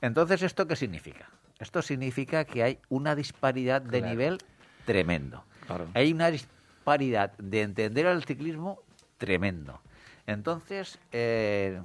Entonces, 0.00 0.42
¿esto 0.42 0.66
qué 0.66 0.74
significa? 0.74 1.28
Esto 1.60 1.82
significa 1.82 2.44
que 2.44 2.64
hay 2.64 2.78
una 2.88 3.14
disparidad 3.14 3.80
de 3.80 4.02
nivel 4.02 4.38
tremendo. 4.84 5.44
Hay 5.94 6.12
una 6.12 6.32
disparidad 6.32 7.30
de 7.38 7.62
entender 7.62 8.06
el 8.06 8.24
ciclismo 8.24 8.80
tremendo. 9.18 9.80
Entonces, 10.26 10.98
eh, 11.12 11.80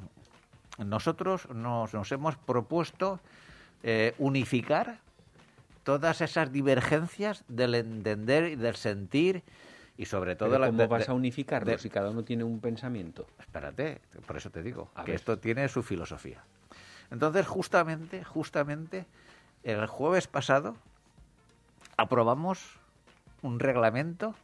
nosotros 0.80 1.48
nos, 1.50 1.94
nos 1.94 2.12
hemos 2.12 2.36
propuesto 2.36 3.20
eh, 3.84 4.16
unificar 4.18 4.98
todas 5.84 6.22
esas 6.22 6.52
divergencias 6.52 7.44
del 7.48 7.76
entender 7.76 8.46
y 8.46 8.56
del 8.56 8.76
sentir 8.76 9.44
y 9.98 10.06
sobre 10.06 10.36
todo 10.36 10.52
Pero 10.52 10.68
¿Cómo 10.68 10.88
vas 10.88 11.10
a 11.10 11.14
unificarlo 11.14 11.78
si 11.78 11.90
cada 11.90 12.12
uno 12.12 12.24
tiene 12.24 12.44
un 12.44 12.60
pensamiento? 12.60 13.28
Espérate, 13.40 14.02
por 14.26 14.38
eso 14.38 14.50
te 14.52 14.62
digo 14.62 14.90
que 15.06 15.16
esto 15.16 15.40
tiene 15.40 15.68
su 15.68 15.84
filosofía. 15.84 16.44
Entonces, 17.10 17.48
justamente, 17.48 18.24
justamente, 18.24 19.06
el 19.64 19.88
jueves 19.88 20.28
pasado 20.28 20.76
aprobamos 21.96 22.80
un 23.42 23.60
reglamento 23.60 24.36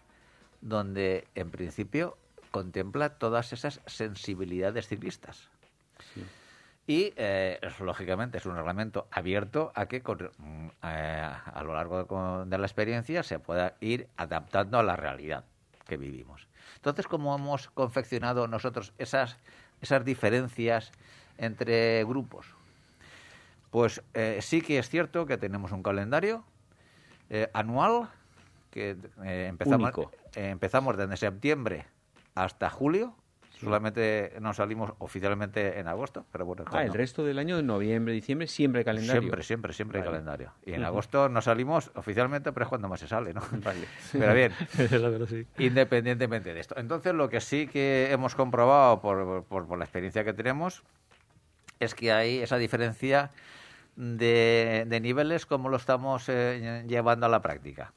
donde, 0.62 1.28
en 1.36 1.52
principio, 1.52 2.18
contempla 2.52 3.10
todas 3.10 3.54
esas 3.54 3.82
sensibilidades 3.86 4.88
ciclistas. 4.88 5.50
Y, 6.86 7.14
eh, 7.16 7.60
lógicamente, 7.80 8.38
es 8.38 8.46
un 8.46 8.56
reglamento 8.56 9.08
abierto 9.10 9.72
a 9.74 9.86
que 9.86 10.02
mm, 10.02 10.68
eh, 10.84 11.32
a 11.54 11.64
lo 11.64 11.74
largo 11.74 12.46
de, 12.46 12.58
la 12.58 12.66
experiencia 12.66 13.24
se 13.24 13.40
pueda 13.40 13.76
ir 13.80 14.10
adaptando 14.18 14.78
a 14.78 14.84
la 14.84 14.98
realidad 14.98 15.46
que 15.88 15.96
vivimos. 15.96 16.48
Entonces, 16.76 17.08
¿cómo 17.08 17.34
hemos 17.36 17.70
confeccionado 17.70 18.48
nosotros 18.48 18.94
esas, 18.98 19.38
esas 19.82 20.04
diferencias 20.04 20.92
entre 21.38 22.04
grupos? 22.04 22.48
Pues 23.72 24.04
eh, 24.14 24.40
sí 24.42 24.62
que 24.62 24.78
es 24.78 24.90
cierto 24.90 25.26
que 25.26 25.38
tenemos 25.38 25.72
un 25.72 25.84
calendario 25.84 26.44
anual 27.54 28.10
que 28.70 28.96
empezamos, 29.24 29.92
empezamos 30.36 30.98
desde 30.98 31.18
septiembre 31.18 31.88
hasta 32.36 32.70
julio 32.70 33.16
Solamente 33.64 34.34
nos 34.40 34.58
salimos 34.58 34.94
oficialmente 35.00 35.80
en 35.80 35.88
agosto, 35.88 36.26
pero 36.32 36.46
bueno. 36.46 36.66
Ah, 36.68 36.84
el 36.84 36.94
resto 36.94 37.24
del 37.24 37.40
año, 37.40 37.62
noviembre, 37.62 38.14
diciembre, 38.14 38.48
siempre 38.48 38.84
calendario. 38.84 39.22
Siempre, 39.22 39.44
siempre, 39.44 39.74
siempre 39.74 40.00
hay 40.00 40.06
calendario. 40.06 40.52
Y 40.66 40.74
en 40.74 40.84
agosto 40.84 41.30
no 41.30 41.42
salimos 41.42 41.92
oficialmente, 41.96 42.52
pero 42.52 42.66
es 42.66 42.70
cuando 42.70 42.88
más 42.88 43.00
se 43.00 43.08
sale, 43.08 43.34
¿no? 43.34 43.42
Vale. 43.64 43.86
Pero 44.12 44.34
bien, 44.34 44.52
independientemente 45.58 46.54
de 46.54 46.60
esto. 46.60 46.76
Entonces, 46.78 47.14
lo 47.14 47.30
que 47.30 47.42
sí 47.42 47.68
que 47.68 48.12
hemos 48.12 48.36
comprobado 48.36 49.02
por, 49.02 49.44
por, 49.46 49.78
la 49.78 49.86
experiencia 49.86 50.24
que 50.24 50.34
tenemos 50.34 50.84
es 51.80 51.96
que 51.96 52.12
hay 52.12 52.40
esa 52.40 52.58
diferencia 52.58 53.32
de, 53.96 54.86
de 54.88 55.00
niveles 55.00 55.46
como 55.46 55.70
lo 55.70 55.78
estamos 55.78 56.28
eh, 56.30 56.84
llevando 56.88 57.26
a 57.26 57.30
la 57.30 57.42
práctica. 57.42 57.94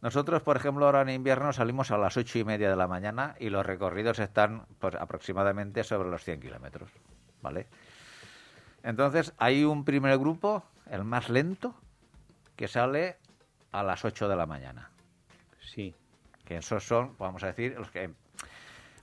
Nosotros, 0.00 0.42
por 0.42 0.56
ejemplo, 0.56 0.86
ahora 0.86 1.02
en 1.02 1.08
invierno 1.10 1.52
salimos 1.52 1.90
a 1.90 1.98
las 1.98 2.16
ocho 2.16 2.38
y 2.38 2.44
media 2.44 2.70
de 2.70 2.76
la 2.76 2.86
mañana 2.86 3.34
y 3.40 3.50
los 3.50 3.66
recorridos 3.66 4.20
están 4.20 4.66
pues, 4.78 4.94
aproximadamente 4.94 5.82
sobre 5.82 6.08
los 6.08 6.22
100 6.22 6.40
kilómetros, 6.40 6.90
¿vale? 7.42 7.66
Entonces, 8.84 9.34
hay 9.38 9.64
un 9.64 9.84
primer 9.84 10.16
grupo, 10.18 10.62
el 10.88 11.02
más 11.02 11.28
lento, 11.28 11.74
que 12.54 12.68
sale 12.68 13.16
a 13.72 13.82
las 13.82 14.04
8 14.04 14.28
de 14.28 14.36
la 14.36 14.46
mañana. 14.46 14.90
Sí. 15.60 15.94
Que 16.44 16.58
esos 16.58 16.86
son, 16.86 17.16
vamos 17.18 17.42
a 17.42 17.48
decir, 17.48 17.74
los 17.76 17.90
que 17.90 18.10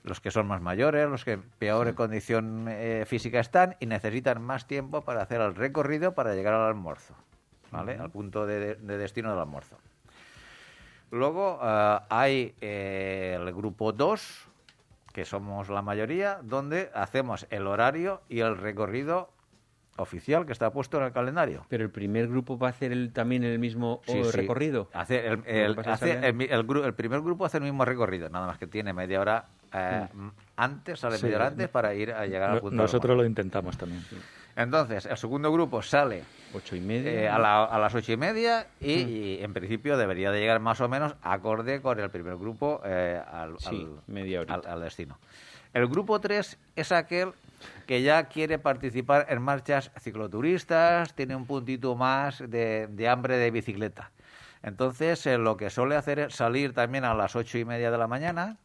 los 0.04 0.22
que 0.22 0.30
son 0.30 0.46
más 0.46 0.62
mayores, 0.62 1.10
los 1.10 1.26
que 1.26 1.32
en 1.32 1.42
peor 1.58 1.96
condición 1.96 2.68
eh, 2.70 3.06
física 3.08 3.40
están 3.40 3.76
y 3.80 3.88
necesitan 3.88 4.40
más 4.40 4.68
tiempo 4.68 5.02
para 5.02 5.24
hacer 5.24 5.42
el 5.42 5.56
recorrido 5.56 6.14
para 6.14 6.36
llegar 6.36 6.54
al 6.54 6.68
almuerzo, 6.68 7.16
¿vale? 7.72 7.98
Al 7.98 8.12
punto 8.12 8.46
de 8.46 8.76
destino 8.76 9.32
del 9.32 9.40
almuerzo. 9.40 9.78
Luego 11.12 11.60
eh, 11.64 12.00
hay 12.10 12.56
eh, 12.62 13.38
el 13.40 13.54
grupo 13.54 13.92
2, 13.94 14.48
que 15.14 15.26
somos 15.26 15.70
la 15.70 15.82
mayoría, 15.82 16.40
donde 16.44 16.92
hacemos 16.94 17.48
el 17.50 17.68
horario 17.68 18.22
y 18.28 18.40
el 18.42 18.58
recorrido 18.58 19.30
oficial 19.98 20.46
que 20.46 20.52
está 20.52 20.72
puesto 20.72 20.98
en 20.98 21.06
el 21.06 21.14
calendario. 21.14 21.66
Pero 21.70 21.86
el 21.86 21.90
primer 21.90 22.28
grupo 22.28 22.58
va 22.58 22.68
a 22.68 22.70
hacer 22.72 22.92
el, 22.92 23.14
también 23.14 23.46
el 23.46 23.60
mismo 23.60 24.02
Sí, 24.06 24.20
o 24.20 24.26
sí. 24.26 24.38
recorrido. 24.38 24.90
Hace 24.94 25.26
el, 25.28 25.80
hace 25.86 26.34
primer 26.98 27.22
grupo 27.22 27.46
hace 27.46 27.58
el 27.58 27.64
mismo 27.64 27.86
recorrido, 27.86 28.30
nada 28.30 28.46
más 28.46 28.58
que 28.58 28.68
tiene 28.68 28.92
media 28.92 29.22
hora 29.22 29.46
eh, 29.72 30.08
antes, 30.58 31.00
sale 31.00 31.18
Sí. 31.18 31.24
media 31.24 31.38
hora 31.38 31.48
antes 31.48 31.70
para 31.70 31.94
ir 31.96 32.12
a 32.12 32.26
llegar 32.26 32.50
al 32.50 32.60
punto. 32.60 32.76
nosotros 32.76 33.16
lo 33.16 33.26
intentamos 33.26 33.78
también. 33.78 34.04
Entonces, 34.56 35.06
el 35.06 35.18
segundo 35.18 35.52
grupo 35.52 35.82
sale 35.82 36.24
Ocho 36.54 36.76
y 36.76 36.82
media. 36.82 37.12
eh, 37.12 37.28
a, 37.30 37.38
la- 37.38 37.66
a 37.66 37.78
las 37.80 37.94
ocho 37.94 38.14
y 38.14 38.18
media 38.18 38.68
y, 38.80 38.92
y, 38.94 39.38
en 39.44 39.54
principio 39.54 39.98
debería 39.98 40.32
de 40.32 40.40
llegar 40.40 40.60
más 40.62 40.80
o 40.80 40.88
menos 40.88 41.16
acorde 41.22 41.82
con 41.82 42.00
el 42.00 42.10
primer 42.10 42.38
grupo 42.38 42.82
eh, 42.86 43.22
al, 43.30 43.60
Sí, 43.60 43.86
al- 43.86 44.02
media 44.08 44.42
horita. 44.42 44.54
al- 44.56 44.66
al 44.68 44.82
destino. 44.82 45.20
El 45.74 45.88
grupo 45.88 46.22
3 46.22 46.58
es 46.78 46.92
aquel 46.94 47.34
que 47.86 48.02
ya 48.02 48.24
quiere 48.30 48.58
participar 48.58 49.26
en 49.30 49.42
marchas 49.42 49.92
cicloturistas, 50.00 51.14
tiene 51.16 51.36
un 51.36 51.46
puntito 51.46 51.96
más 51.96 52.40
de, 52.40 52.88
de 52.90 53.10
hambre 53.10 53.38
de 53.38 53.52
bicicleta. 53.52 54.12
Entonces, 54.64 55.26
eh, 55.28 55.38
lo 55.38 55.58
que 55.58 55.70
suele 55.70 55.96
hacer 55.96 56.20
es 56.20 56.36
salir 56.36 56.74
también 56.74 57.04
a 57.04 57.14
las 57.14 57.36
ocho 57.36 57.58
y 57.58 57.66
media 57.66 57.92
de 57.92 57.98
la 57.98 58.08
mañana 58.08 58.58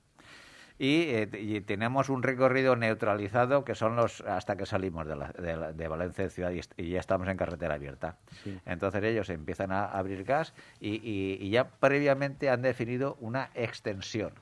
y, 0.83 1.03
eh, 1.11 1.29
y 1.39 1.61
tenemos 1.61 2.09
un 2.09 2.23
recorrido 2.23 2.75
neutralizado 2.75 3.67
que 3.67 3.75
son 3.75 3.97
los 3.97 4.23
hasta 4.23 4.57
que 4.57 4.65
salimos 4.65 5.07
de, 5.07 5.15
la- 5.15 5.29
de 5.33 5.55
la- 5.55 5.73
de 5.75 5.89
Valencia 5.89 6.25
de 6.25 6.31
ciudad 6.31 6.53
y, 6.79 6.89
ya 6.89 6.99
estamos 6.99 7.29
en 7.29 7.37
carretera 7.37 7.75
abierta. 7.75 8.17
Sí. 8.43 8.59
Entonces 8.65 9.05
ellos 9.05 9.29
empiezan 9.29 9.73
a 9.73 9.85
abrir 9.85 10.25
gas 10.25 10.55
y, 10.81 11.01
y- 11.05 11.51
ya 11.51 11.65
previamente 11.69 12.49
han 12.49 12.63
definido 12.63 13.19
una 13.21 13.51
extensión. 13.55 14.33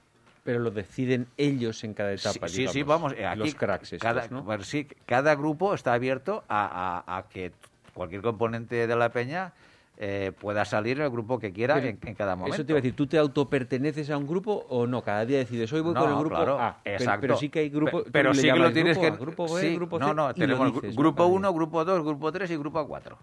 Pero 0.44 0.60
lo 0.60 0.70
deciden 0.70 1.26
ellos 1.36 1.82
en 1.82 1.92
cada 1.92 2.12
etapa. 2.12 2.46
sí, 2.48 2.68
sí, 2.68 2.84
vamos. 2.84 3.14
eh, 3.18 3.26
Aquí 3.26 3.40
Los 3.40 3.54
cracks 3.56 3.92
estos, 3.92 4.00
cada, 4.00 4.28
¿no? 4.28 4.44
pues 4.44 4.64
sí, 4.68 4.86
cada 5.06 5.34
grupo 5.34 5.74
está 5.74 5.92
abierto 5.92 6.44
a, 6.48 7.04
a- 7.04 7.18
a 7.18 7.28
que 7.28 7.50
cualquier 7.94 8.22
componente 8.22 8.86
de 8.86 8.94
la 8.96 9.08
peña 9.08 9.52
eh, 10.00 10.30
pueda 10.40 10.64
salir 10.64 11.00
el 11.00 11.10
grupo 11.10 11.40
que 11.40 11.52
quiera 11.52 11.76
en, 11.84 11.98
en 12.04 12.14
cada 12.14 12.36
momento. 12.36 12.54
Eso 12.54 12.64
te 12.64 12.70
iba 12.72 12.78
a 12.78 12.82
decir, 12.82 12.94
¿tú 12.94 13.08
te 13.08 13.18
autoperteneces 13.18 14.08
a 14.10 14.16
un 14.16 14.28
grupo 14.28 14.64
o 14.68 14.86
no? 14.86 15.02
Cada 15.02 15.26
día 15.26 15.38
decides, 15.38 15.72
hoy 15.72 15.80
voy 15.80 15.92
No, 15.92 16.00
con 16.02 16.10
el 16.10 16.16
grupo 16.18 16.36
claro, 16.36 16.60
A. 16.60 16.76
Pero- 16.84 16.96
exacto. 16.96 17.20
Pero, 17.22 17.36
sí 17.36 17.48
que 17.48 17.58
hay 17.58 17.68
grupos. 17.68 18.04
Pe- 18.04 18.10
Pero 18.12 18.32
sí 18.32 18.42
que 18.42 18.58
lo 18.58 18.72
tienes 18.72 18.96
grupo 18.96 19.00
que. 19.10 19.16
A, 19.16 19.20
grupo 19.20 19.54
B, 19.54 19.60
sí, 19.60 19.74
grupo 19.74 19.98
C. 19.98 20.04
no, 20.04 20.14
no, 20.14 20.34
tenemos 20.34 20.72
dices, 20.72 20.94
grupo 20.96 21.16
Cada 21.16 21.28
día. 21.30 21.36
1, 21.38 21.52
grupo 21.52 21.84
2, 21.84 22.04
grupo 22.04 22.30
3 22.32 22.50
y 22.52 22.56
grupo 22.56 22.86
4. 22.86 23.18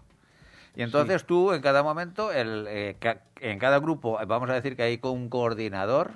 Y 0.76 0.82
entonces 0.82 1.24
tú, 1.24 1.52
en 1.54 1.62
cada 1.62 1.82
momento, 1.82 2.30
el, 2.30 2.66
eh, 2.68 2.96
ca- 2.98 3.22
en 3.40 3.58
cada 3.58 3.78
grupo, 3.78 4.18
vamos 4.26 4.50
a 4.50 4.52
decir 4.52 4.76
que 4.76 4.82
hay 4.82 5.00
un 5.02 5.30
coordinador 5.30 6.10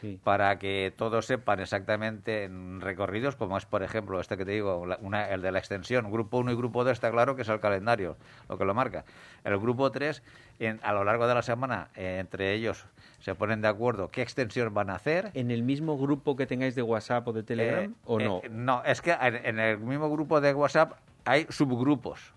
Sí. 0.00 0.20
para 0.22 0.58
que 0.58 0.92
todos 0.96 1.26
sepan 1.26 1.60
exactamente 1.60 2.44
en 2.44 2.80
recorridos, 2.80 3.34
como 3.36 3.56
es, 3.56 3.64
por 3.64 3.82
ejemplo, 3.82 4.20
este 4.20 4.36
que 4.36 4.44
te 4.44 4.50
digo, 4.52 4.84
una- 5.00 5.30
el 5.30 5.40
de 5.42 5.52
la 5.52 5.58
extensión. 5.58 6.10
Grupo 6.10 6.38
1 6.38 6.52
y 6.52 6.54
grupo 6.56 6.84
2 6.84 6.92
está 6.92 7.10
claro 7.10 7.34
que 7.34 7.42
es 7.42 7.48
el 7.48 7.60
calendario, 7.60 8.16
lo 8.48 8.58
que 8.58 8.64
lo 8.64 8.74
marca. 8.74 9.04
El 9.44 9.58
grupo 9.58 9.90
3, 9.90 10.22
en- 10.58 10.80
a 10.82 10.92
lo 10.92 11.04
largo 11.04 11.26
de 11.26 11.34
la 11.34 11.42
semana, 11.42 11.88
eh, 11.96 12.18
entre 12.20 12.52
ellos 12.52 12.84
se 13.20 13.34
ponen 13.34 13.62
de 13.62 13.68
acuerdo 13.68 14.08
qué 14.10 14.22
extensión 14.22 14.72
van 14.74 14.90
a 14.90 14.96
hacer. 14.96 15.30
¿En 15.34 15.50
el 15.50 15.62
mismo 15.62 15.96
grupo 15.96 16.36
que 16.36 16.46
tengáis 16.46 16.74
de 16.74 16.82
WhatsApp 16.82 17.26
o 17.28 17.32
de 17.32 17.42
Telegram 17.42 17.84
Eh, 17.84 17.94
o 18.04 18.18
no? 18.20 18.40
eh, 18.44 18.48
no, 18.50 18.82
es 18.84 19.00
que 19.00 19.12
en, 19.12 19.36
en 19.46 19.58
el 19.58 19.78
mismo 19.78 20.10
grupo 20.10 20.40
de 20.40 20.52
WhatsApp 20.52 20.92
hay 21.24 21.46
subgrupos. 21.48 22.32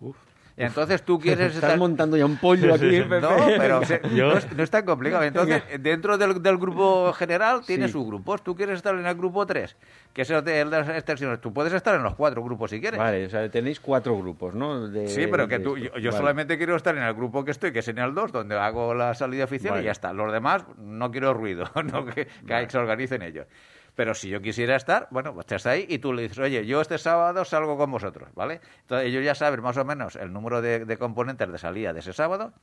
Uf. 0.00 0.16
Y 0.56 0.62
entonces 0.64 1.02
tú 1.02 1.18
quieres 1.18 1.46
Estás 1.54 1.62
estar... 1.64 1.78
montando 1.78 2.16
ya 2.16 2.26
un 2.26 2.36
pollo 2.36 2.74
aquí, 2.74 2.90
Pepe. 3.00 3.20
No, 3.20 3.30
pero 3.58 3.80
no, 4.10 4.32
es, 4.36 4.52
no 4.56 4.62
es 4.62 4.70
tan 4.70 4.84
complicado. 4.84 5.22
Entonces, 5.22 5.62
dentro 5.80 6.18
del, 6.18 6.42
del 6.42 6.58
grupo 6.58 7.12
general 7.14 7.62
tiene 7.66 7.86
Sí. 7.86 7.92
subgrupos. 7.92 8.42
Tú 8.44 8.54
quieres 8.54 8.76
estar 8.76 8.94
en 8.94 9.06
el 9.06 9.14
grupo 9.14 9.46
3, 9.46 9.76
que 10.12 10.22
es 10.22 10.30
el 10.30 10.44
de, 10.44 10.64
las 10.64 10.88
extensiones. 10.88 11.40
Tú 11.40 11.52
puedes 11.52 11.72
estar 11.72 11.94
en 11.94 12.02
los 12.02 12.14
cuatro 12.14 12.42
grupos 12.42 12.70
si 12.70 12.80
quieres. 12.80 12.98
Vale, 12.98 13.26
o 13.26 13.30
sea, 13.30 13.48
tenéis 13.50 13.80
cuatro 13.80 14.16
grupos, 14.18 14.54
¿no? 14.54 14.88
De- 14.88 15.08
Sí, 15.08 15.26
pero 15.26 15.48
que 15.48 15.58
tú, 15.58 15.76
yo, 15.78 15.90
yo 15.98 16.10
Vale. 16.10 16.12
solamente 16.12 16.56
quiero 16.58 16.76
estar 16.76 16.96
en 16.96 17.02
el 17.02 17.14
grupo 17.14 17.44
que 17.44 17.50
estoy, 17.50 17.72
que 17.72 17.78
es 17.80 17.88
en 17.88 17.98
el 17.98 18.14
2, 18.14 18.32
donde 18.32 18.58
hago 18.58 18.94
la 18.94 19.14
salida 19.14 19.44
oficial 19.44 19.72
Vale. 19.72 19.82
y 19.82 19.86
ya 19.86 19.92
está. 19.92 20.12
Los 20.12 20.32
demás 20.32 20.64
no 20.78 21.10
quiero 21.10 21.32
ruido, 21.34 21.64
no 21.92 22.04
que, 22.06 22.26
que 22.46 22.66
se 22.68 22.78
organicen 22.78 23.22
ellos. 23.22 23.46
Pero 23.94 24.14
si 24.14 24.28
yo 24.30 24.40
quisiera 24.40 24.74
estar, 24.76 25.08
bueno, 25.10 25.34
pues 25.34 25.44
estás 25.44 25.66
ahí 25.66 25.84
y 25.88 25.98
tú 25.98 26.12
le 26.14 26.22
dices, 26.22 26.38
oye, 26.38 26.64
yo 26.64 26.80
este 26.80 26.96
sábado 26.96 27.44
salgo 27.44 27.76
con 27.76 27.90
vosotros, 27.90 28.30
¿vale? 28.34 28.60
Entonces 28.80 29.08
ellos 29.08 29.22
ya 29.24 29.34
saben 29.34 29.60
más 29.60 29.76
o 29.76 29.84
menos 29.84 30.16
el 30.16 30.32
número 30.32 30.62
de, 30.62 30.96
componentes 30.96 31.50
de 31.52 31.58
salida 31.58 31.92
de 31.92 32.00
ese 32.00 32.12
sábado 32.14 32.54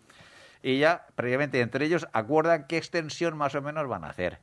y 0.64 0.80
ya 0.80 1.06
previamente 1.16 1.62
entre 1.62 1.86
ellos 1.86 2.08
acuerdan 2.14 2.66
qué 2.68 2.78
extensión 2.78 3.38
más 3.38 3.54
o 3.54 3.62
menos 3.62 3.88
van 3.88 4.04
a 4.06 4.08
hacer. 4.10 4.40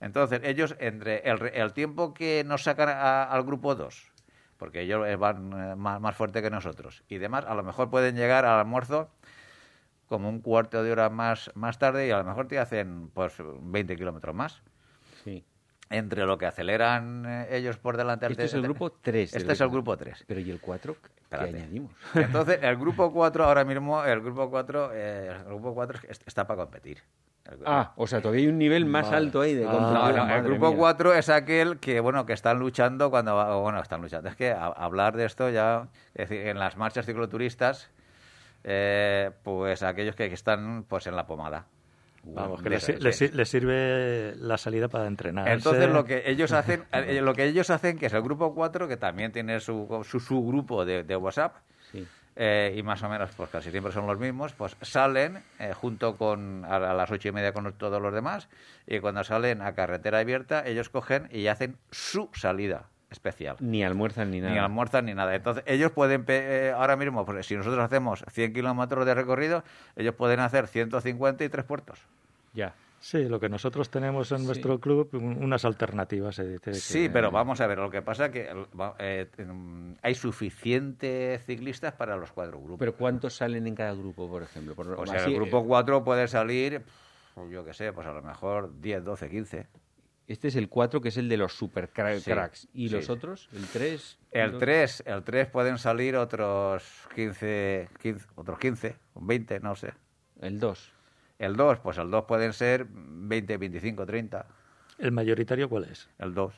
Entonces 0.00 0.40
ellos, 0.42 0.74
entre 0.80 1.18
el, 1.30 1.40
el 1.54 1.72
tiempo 1.72 2.12
que 2.14 2.42
nos 2.44 2.64
sacan 2.64 2.88
a- 2.88 3.22
al 3.24 3.44
grupo 3.44 3.76
2, 3.76 4.10
porque 4.58 4.80
ellos 4.80 5.06
van 5.18 5.52
eh, 5.52 5.76
más, 5.76 6.00
más 6.00 6.16
fuerte 6.16 6.42
que 6.42 6.50
nosotros, 6.50 7.04
y 7.08 7.18
demás, 7.18 7.44
a 7.46 7.54
lo 7.54 7.62
mejor 7.62 7.90
pueden 7.90 8.16
llegar 8.16 8.44
al 8.44 8.58
almuerzo 8.58 9.08
como 10.08 10.28
un 10.28 10.40
cuarto 10.40 10.82
de 10.82 10.90
hora 10.92 11.10
más, 11.10 11.50
más 11.54 11.78
tarde 11.78 12.08
y 12.08 12.10
a 12.10 12.18
lo 12.18 12.24
mejor 12.24 12.48
te 12.48 12.58
hacen 12.58 13.08
pues 13.14 13.34
20 13.38 13.96
kilómetros 13.96 14.34
más. 14.34 14.62
Sí. 15.22 15.44
Entre 15.96 16.24
lo 16.26 16.36
que 16.38 16.46
aceleran 16.46 17.24
eh, 17.26 17.48
ellos 17.56 17.76
por 17.78 17.96
delante... 17.96 18.26
Este 18.26 18.44
es 18.44 18.54
el 18.54 18.62
grupo 18.62 18.90
3. 18.92 19.34
Este 19.34 19.52
es 19.52 19.60
el 19.60 19.68
grupo 19.68 19.96
3. 19.96 20.24
Pero 20.26 20.40
¿y 20.40 20.50
el 20.50 20.60
4? 20.60 20.94
¿Qué 21.00 21.08
Espérate. 21.22 21.48
añadimos? 21.56 21.92
Entonces, 22.14 22.58
el 22.62 22.76
grupo 22.76 23.12
4 23.12 23.44
ahora 23.44 23.64
mismo, 23.64 24.04
el 24.04 24.20
grupo 24.20 24.50
4, 24.50 24.90
eh, 24.92 25.32
el 25.36 25.44
grupo 25.44 25.74
4 25.74 26.00
es- 26.08 26.20
está 26.26 26.46
para 26.46 26.62
competir. 26.62 26.98
Ah, 27.66 27.92
o 27.96 28.06
sea, 28.06 28.22
todavía 28.22 28.40
hay 28.44 28.48
un 28.48 28.56
nivel 28.58 28.86
más 28.86 29.04
Vale. 29.04 29.16
alto 29.18 29.42
ahí 29.42 29.54
de 29.54 29.66
Ah, 29.66 29.72
No, 29.72 29.78
competición. 30.00 30.28
no, 30.28 30.34
el 30.34 30.42
grupo 30.44 30.68
mía. 30.70 30.78
4 30.78 31.14
es 31.14 31.28
aquel 31.28 31.78
que, 31.78 32.00
bueno, 32.00 32.24
que 32.26 32.32
están 32.32 32.58
luchando 32.58 33.10
cuando... 33.10 33.36
va- 33.36 33.54
Bueno, 33.60 33.80
están 33.80 34.00
luchando. 34.00 34.28
Es 34.30 34.34
que 34.36 34.50
a- 34.50 34.66
hablar 34.68 35.14
de 35.16 35.26
esto 35.26 35.50
ya... 35.50 35.88
Es 36.14 36.28
decir, 36.30 36.46
en 36.48 36.58
las 36.58 36.76
marchas 36.78 37.04
cicloturistas, 37.06 37.90
eh, 38.64 39.30
pues 39.42 39.82
aquellos 39.82 40.16
que, 40.16 40.28
que 40.28 40.34
están 40.34 40.84
pues 40.88 41.06
en 41.06 41.16
la 41.16 41.26
pomada. 41.26 41.66
Vamos, 42.26 42.62
que 42.62 42.70
les, 42.70 43.48
sirve 43.48 44.34
la 44.36 44.56
salida 44.58 44.88
para 44.88 45.06
entrenar. 45.06 45.48
Entonces 45.48 45.88
lo 45.90 46.04
que 46.04 46.22
ellos 46.26 46.52
hacen, 46.52 46.84
eh, 46.92 47.20
lo 47.20 47.34
que 47.34 47.44
ellos 47.44 47.70
hacen, 47.70 47.98
que 47.98 48.06
es 48.06 48.12
el 48.12 48.22
grupo 48.22 48.54
4, 48.54 48.88
que 48.88 48.96
también 48.96 49.30
tiene 49.32 49.60
su, 49.60 50.02
su, 50.08 50.20
su 50.20 50.44
grupo 50.46 50.84
de, 50.84 51.02
de 51.02 51.16
WhatsApp, 51.16 51.56
Sí. 51.92 52.06
eh, 52.36 52.74
y 52.76 52.82
más 52.82 53.02
o 53.02 53.08
menos, 53.08 53.30
pues 53.36 53.50
casi 53.50 53.70
siempre 53.70 53.92
son 53.92 54.06
los 54.06 54.18
mismos, 54.18 54.52
pues 54.54 54.76
salen 54.80 55.42
eh, 55.60 55.72
junto 55.74 56.16
con 56.16 56.64
a, 56.64 56.76
a 56.76 56.94
las 56.94 57.10
ocho 57.10 57.28
y 57.28 57.32
media 57.32 57.52
con 57.52 57.70
todos 57.74 58.00
los 58.00 58.12
demás, 58.12 58.48
y 58.86 58.98
cuando 59.00 59.22
salen 59.22 59.60
a 59.62 59.74
carretera 59.74 60.18
abierta, 60.20 60.66
ellos 60.66 60.88
cogen 60.88 61.28
y 61.30 61.46
hacen 61.48 61.76
su 61.90 62.30
salida 62.32 62.88
especial. 63.14 63.56
Ni 63.60 63.82
almuerzan 63.82 64.30
ni 64.30 64.40
nada. 64.40 64.52
Ni 64.52 64.58
almuerzan 64.58 65.06
ni 65.06 65.14
nada. 65.14 65.34
Entonces, 65.34 65.64
ellos 65.66 65.90
pueden, 65.92 66.24
eh, 66.28 66.72
ahora 66.76 66.96
mismo, 66.96 67.24
pues, 67.24 67.46
si 67.46 67.56
nosotros 67.56 67.82
hacemos 67.82 68.24
100 68.30 68.52
kilómetros 68.52 69.06
de 69.06 69.14
recorrido, 69.14 69.64
ellos 69.96 70.14
pueden 70.14 70.40
hacer 70.40 70.66
150 70.66 71.42
y 71.44 71.48
tres 71.48 71.64
puertos. 71.64 71.98
Ya. 72.52 72.74
Sí, 73.00 73.28
lo 73.28 73.38
que 73.38 73.50
nosotros 73.50 73.90
tenemos 73.90 74.32
en 74.32 74.46
nuestro 74.46 74.80
club, 74.80 75.10
un- 75.12 75.42
unas 75.44 75.66
alternativas. 75.66 76.36
se 76.36 76.44
dice 76.44 76.70
que- 76.70 76.74
Sí, 76.74 77.10
pero 77.12 77.30
vamos 77.30 77.60
a 77.60 77.66
ver, 77.66 77.76
lo 77.76 77.90
que 77.90 78.00
pasa 78.00 78.30
que 78.30 78.48
el- 78.48 78.64
va- 78.80 78.94
eh, 78.98 79.28
hay 80.00 80.14
suficientes 80.14 81.44
ciclistas 81.44 81.92
para 81.94 82.16
los 82.16 82.32
cuatro 82.32 82.58
grupos. 82.58 82.78
Pero 82.78 82.94
¿cuántos 82.94 83.34
salen 83.36 83.66
en 83.66 83.74
cada 83.74 83.92
grupo, 83.92 84.28
por 84.28 84.42
ejemplo? 84.42 84.74
Por- 84.74 84.88
o 84.92 85.06
sea, 85.06 85.20
así, 85.20 85.30
el 85.30 85.36
grupo 85.36 85.60
eh, 85.60 85.64
4 85.66 86.02
puede 86.04 86.28
salir, 86.28 86.82
yo 87.50 87.64
qué 87.64 87.74
sé, 87.74 87.92
pues 87.92 88.06
a 88.06 88.12
lo 88.12 88.22
mejor 88.22 88.70
10, 88.80 89.04
12, 89.04 89.28
15. 89.28 89.66
Este 90.26 90.48
es 90.48 90.56
el 90.56 90.68
4, 90.70 91.00
que 91.02 91.08
es 91.10 91.16
el 91.18 91.28
de 91.28 91.36
los 91.36 91.52
super 91.52 91.92
cra- 91.92 92.18
Sí, 92.18 92.30
cracks. 92.30 92.66
¿Y 92.72 92.88
sí. 92.88 92.94
los 92.94 93.10
otros? 93.10 93.48
¿El 93.52 93.66
3? 93.66 94.18
El 94.30 94.58
3, 94.58 95.02
el 95.06 95.22
3 95.22 95.48
pueden 95.48 95.76
salir 95.78 96.16
otros 96.16 96.82
15, 97.14 97.88
15, 98.00 98.26
otros 98.34 98.58
15, 98.58 98.96
20, 99.16 99.60
no 99.60 99.74
sé. 99.76 99.92
El 100.40 100.58
2. 100.58 100.92
El 101.38 101.56
2, 101.56 101.78
pues 101.80 101.98
el 101.98 102.10
2 102.10 102.24
pueden 102.24 102.52
ser 102.54 102.86
20, 102.90 103.56
25, 103.58 104.06
30. 104.06 104.46
¿El 104.98 105.12
mayoritario 105.12 105.68
cuál 105.68 105.84
es? 105.84 106.08
El 106.18 106.32
2. 106.32 106.54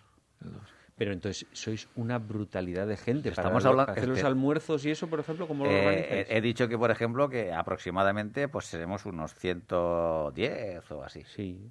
Pero 0.97 1.13
entonces 1.13 1.47
sois 1.53 1.89
una 1.97 2.19
brutalidad 2.19 2.87
de 2.87 2.97
gente. 2.97 3.31
para 3.31 3.43
Estamos 3.43 3.65
lo- 3.65 3.71
hablando- 3.71 3.93
hacer 3.93 4.09
los 4.09 4.19
este- 4.19 4.27
almuerzos 4.29 4.85
y 4.87 4.91
eso, 4.93 5.09
por 5.09 5.21
ejemplo, 5.21 5.49
¿cómo 5.49 5.65
lo 5.65 5.71
Eh, 5.73 6.27
he 6.31 6.41
dicho 6.41 6.69
que, 6.69 6.79
por 6.79 6.91
ejemplo, 6.91 7.29
que 7.29 7.53
aproximadamente 7.53 8.49
pues 8.49 8.67
seremos 8.67 9.05
unos 9.07 9.35
110 9.35 10.91
o 10.93 11.03
así. 11.03 11.25
Sí. 11.35 11.71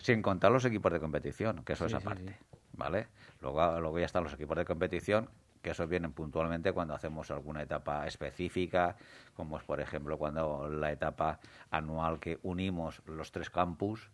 Sin 0.00 0.22
contar 0.22 0.50
los 0.52 0.64
equipos 0.64 0.92
de 0.92 1.00
competición, 1.00 1.64
que 1.64 1.74
eso 1.74 1.88
Sí, 1.88 1.94
es 1.96 2.02
aparte. 2.02 2.28
sí. 2.40 2.58
¿Vale? 2.74 3.08
Luego, 3.40 3.80
luego 3.80 3.98
ya 3.98 4.06
están 4.06 4.24
los 4.24 4.32
equipos 4.32 4.56
de 4.56 4.64
competición, 4.64 5.28
que 5.60 5.70
esos 5.70 5.88
vienen 5.88 6.12
puntualmente 6.12 6.72
cuando 6.72 6.94
hacemos 6.94 7.30
alguna 7.30 7.62
etapa 7.62 8.06
específica, 8.06 8.96
como 9.36 9.58
es, 9.58 9.62
por 9.64 9.80
ejemplo, 9.80 10.16
cuando 10.18 10.68
la 10.68 10.90
etapa 10.90 11.38
anual 11.70 12.18
que 12.18 12.38
unimos 12.42 13.00
los 13.06 13.30
tres 13.30 13.50
campus. 13.50 14.10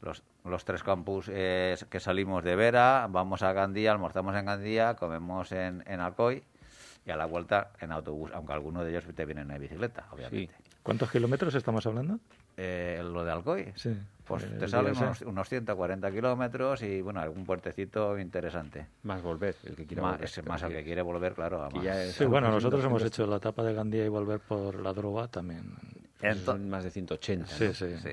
Los, 0.00 0.22
los 0.44 0.64
tres 0.66 0.82
campus 0.82 1.30
eh, 1.32 1.76
que 1.88 1.98
salimos 1.98 2.44
de 2.44 2.54
Vera, 2.56 3.06
vamos 3.10 3.42
a 3.42 3.52
Gandía, 3.54 3.90
almorzamos 3.92 4.36
en 4.36 4.44
Gandía, 4.44 4.94
comemos 4.96 5.50
en, 5.52 5.82
en 5.86 6.00
Alcoy 6.00 6.42
y 7.06 7.10
a 7.10 7.16
la 7.16 7.24
vuelta 7.24 7.70
en 7.80 7.90
autobús, 7.92 8.30
aunque 8.34 8.52
algunos 8.52 8.84
de 8.84 8.90
ellos 8.90 9.04
te 9.14 9.24
vienen 9.24 9.50
en 9.50 9.60
bicicleta, 9.60 10.06
obviamente. 10.10 10.54
¿Cuántos 10.82 11.10
kilómetros 11.10 11.54
estamos 11.54 11.86
hablando? 11.86 12.18
Eh, 12.58 13.00
lo 13.02 13.24
de 13.24 13.32
Alcoy, 13.32 13.72
Sí. 13.76 13.96
Pues 14.26 14.44
El 14.44 14.58
te 14.58 14.68
salen 14.68 14.96
unos, 14.96 15.20
unos 15.22 15.48
140 15.48 16.10
kilómetros 16.10 16.82
y 16.82 17.00
bueno, 17.02 17.20
algún 17.20 17.44
puertecito 17.44 18.18
interesante. 18.18 18.86
Más 19.02 19.22
volver, 19.22 19.54
el 19.64 19.76
que 19.76 19.86
quiera 19.86 20.02
Más, 20.02 20.12
volver. 20.12 20.24
ese 20.24 20.42
más 20.42 20.62
al 20.62 20.72
que 20.72 20.82
quiere 20.84 21.02
volver, 21.02 21.34
claro. 21.34 21.68
Es- 21.82 22.14
Sí, 22.14 22.24
bueno, 22.24 22.50
nosotros 22.50 22.80
hemos 22.84 23.02
200, 23.02 23.06
hecho 23.18 23.26
la 23.26 23.36
etapa 23.36 23.62
de 23.62 23.74
Gandía 23.74 24.04
y 24.04 24.08
volver 24.08 24.40
por 24.40 24.80
la 24.80 24.92
droga 24.92 25.28
también. 25.28 25.74
Ento- 26.22 26.44
son 26.44 26.70
más 26.70 26.84
de 26.84 26.90
180. 26.90 27.46
Sí, 27.46 27.66
¿no? 27.66 27.74
sí. 27.74 27.96
Sí. 28.02 28.10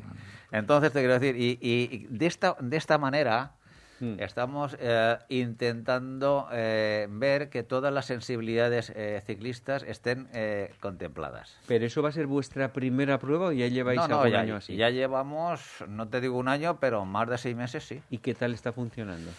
Entonces 0.52 0.92
te 0.92 1.00
quiero 1.00 1.14
decir, 1.18 1.36
y, 1.38 1.58
y- 1.62 1.90
y 1.96 2.08
de 2.10 2.26
esta 2.26 2.56
de 2.60 2.76
esta 2.78 2.98
manera 2.98 3.54
Mm. 4.02 4.20
estamos 4.20 4.76
eh, 4.80 5.18
intentando 5.30 6.48
eh, 6.52 7.08
ver 7.10 7.50
que 7.50 7.62
todas 7.64 7.94
las 7.94 8.06
sensibilidades 8.08 8.92
eh, 8.96 9.22
ciclistas 9.26 9.84
estén 9.84 10.28
eh, 10.34 10.74
contempladas. 10.80 11.56
Pero 11.68 11.86
eso 11.86 12.02
va 12.02 12.10
a 12.10 12.12
ser 12.12 12.26
vuestra 12.26 12.74
primera 12.74 13.20
prueba 13.20 13.48
o 13.48 13.52
ya 13.52 13.68
lleváis 13.68 14.00
No, 14.00 14.08
no, 14.08 14.16
algún 14.22 14.32
ya, 14.32 14.40
año 14.40 14.56
así. 14.56 14.76
ya 14.76 14.90
llevamos, 14.90 15.84
no 15.88 16.08
te 16.08 16.20
digo 16.20 16.38
un 16.38 16.48
año, 16.48 16.80
pero 16.80 17.06
más 17.06 17.30
de 17.30 17.38
seis 17.38 17.56
meses 17.56 17.84
sí. 17.84 18.02
¿Y 18.10 18.18
qué 18.18 18.34
tal 18.34 18.54
está 18.54 18.74
funcionando? 18.74 19.30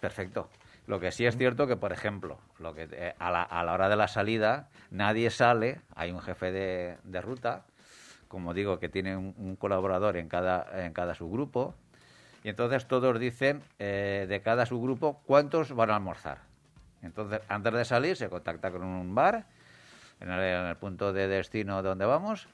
Perfecto. 0.00 0.48
Lo 0.86 0.98
que 1.00 1.10
sí 1.12 1.26
es 1.26 1.36
cierto 1.36 1.66
que, 1.66 1.76
por 1.76 1.92
ejemplo, 1.92 2.38
lo 2.58 2.72
que 2.74 2.88
eh, 2.92 3.14
a, 3.18 3.30
la, 3.30 3.42
a 3.42 3.64
la 3.64 3.72
hora 3.74 3.88
de 3.88 3.96
la 3.96 4.08
salida 4.08 4.68
nadie 4.90 5.30
sale, 5.30 5.80
hay 5.94 6.10
un 6.12 6.20
jefe 6.20 6.52
de, 6.52 6.96
de 7.04 7.20
ruta, 7.20 7.64
como 8.28 8.54
digo, 8.54 8.78
que 8.78 8.88
tiene 8.88 9.16
un, 9.16 9.34
un 9.36 9.56
colaborador 9.56 10.16
en 10.16 10.28
cada, 10.28 10.84
en 10.84 10.92
cada 10.92 11.14
subgrupo, 11.14 11.74
y 12.46 12.48
entonces 12.50 12.86
todos 12.86 13.18
dicen 13.18 13.60
eh, 13.80 14.24
de 14.28 14.40
cada 14.40 14.66
subgrupo 14.66 15.20
cuántos 15.26 15.72
van 15.72 15.90
a 15.90 15.96
almorzar. 15.96 16.38
Entonces, 17.02 17.40
antes 17.48 17.72
de 17.72 17.84
salir, 17.84 18.16
se 18.16 18.28
contacta 18.28 18.70
con 18.70 18.84
un 18.84 19.16
bar 19.16 19.46
en 20.20 20.30
el, 20.30 20.38
en 20.40 20.66
el 20.66 20.76
punto 20.76 21.12
de 21.12 21.26
destino 21.26 21.82
donde 21.82 22.04
vamos 22.04 22.46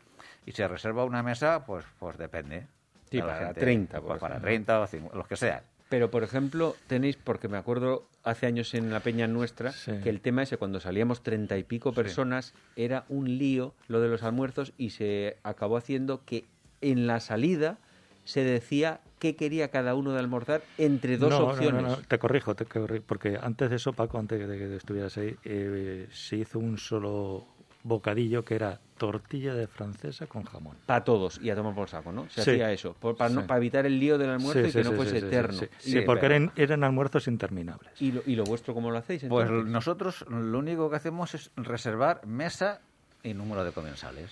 y 0.46 0.52
se 0.52 0.66
reserva 0.66 1.04
una 1.04 1.22
mesa, 1.22 1.66
pues, 1.66 1.84
pues 1.98 2.16
depende. 2.16 2.66
Sí, 3.10 3.18
de 3.18 3.24
la 3.24 3.26
para 3.34 3.44
gente. 3.48 3.60
30, 3.60 3.98
por 4.00 4.08
Pues 4.08 4.20
para 4.20 4.34
ejemplo. 4.36 4.48
30 4.48 4.80
o 4.80 4.86
50, 4.86 5.16
los 5.18 5.28
que 5.28 5.36
sean. 5.36 5.60
Pero, 5.90 6.10
por 6.10 6.22
ejemplo, 6.24 6.74
tenéis, 6.86 7.18
porque 7.18 7.48
me 7.48 7.58
acuerdo 7.58 8.06
hace 8.24 8.46
años 8.46 8.72
en 8.72 8.90
la 8.90 9.00
peña 9.00 9.26
nuestra, 9.26 9.72
Sí. 9.72 9.92
que 10.02 10.08
el 10.08 10.22
tema 10.22 10.42
ese, 10.44 10.56
cuando 10.56 10.80
salíamos 10.80 11.22
treinta 11.22 11.58
y 11.58 11.64
pico 11.64 11.92
personas, 11.92 12.54
era 12.76 13.04
un 13.10 13.36
lío 13.36 13.74
lo 13.88 14.00
de 14.00 14.08
los 14.08 14.22
almuerzos 14.22 14.72
y 14.78 14.88
se 14.88 15.36
acabó 15.42 15.76
haciendo 15.76 16.24
que 16.24 16.46
en 16.80 17.06
la 17.06 17.20
salida 17.20 17.76
se 18.24 18.44
decía 18.44 19.00
qué 19.18 19.36
quería 19.36 19.68
cada 19.68 19.94
uno 19.94 20.12
de 20.12 20.18
almorzar 20.18 20.62
entre 20.78 21.16
dos 21.16 21.30
No, 21.30 21.38
no, 21.40 21.46
no, 21.46 21.52
opciones. 21.52 21.82
no, 21.82 21.96
te 21.98 22.18
corrijo, 22.18 22.54
te 22.54 22.64
corrijo, 22.64 23.04
porque 23.06 23.38
antes 23.40 23.70
de 23.70 23.76
eso, 23.76 23.92
Paco, 23.92 24.18
antes 24.18 24.46
de 24.48 24.58
que 24.58 24.76
estuvieras 24.76 25.16
ahí, 25.18 25.36
eh, 25.44 26.08
se 26.12 26.36
hizo 26.36 26.58
un 26.58 26.78
solo 26.78 27.46
bocadillo 27.84 28.44
que 28.44 28.54
era 28.54 28.78
tortilla 28.96 29.54
de 29.54 29.66
francesa 29.66 30.28
con 30.28 30.44
jamón. 30.44 30.76
Para 30.86 31.02
todos, 31.02 31.40
y 31.42 31.50
a 31.50 31.56
tomar 31.56 31.74
por 31.74 31.88
saco, 31.88 32.12
¿no? 32.12 32.28
Se 32.30 32.42
Sí. 32.44 32.50
hacía 32.52 32.70
eso, 32.72 32.94
por- 32.94 33.16
para, 33.16 33.30
no- 33.30 33.40
Sí. 33.40 33.46
para 33.48 33.58
evitar 33.58 33.86
el 33.86 33.98
lío 33.98 34.18
del 34.18 34.30
almuerzo 34.30 34.60
Sí, 34.62 34.68
y 34.68 34.70
sí, 34.70 34.78
que 34.78 34.84
no 34.84 34.92
fuese 34.92 35.18
eterno. 35.18 35.60
Sí, 35.78 36.00
porque 36.06 36.26
eran, 36.26 36.52
eran 36.54 36.84
almuerzos 36.84 37.26
interminables. 37.26 37.90
¿Y 38.00 38.12
lo, 38.12 38.22
¿Y 38.24 38.36
lo 38.36 38.44
vuestro 38.44 38.72
cómo 38.72 38.92
lo 38.92 38.98
hacéis? 38.98 39.24
Pues 39.28 39.50
nosotros 39.50 40.24
lo 40.28 40.58
único 40.60 40.88
que 40.90 40.94
hacemos 40.96 41.34
es 41.34 41.50
reservar 41.56 42.24
mesa 42.24 42.80
y 43.24 43.34
número 43.34 43.64
de 43.64 43.72
comensales. 43.72 44.30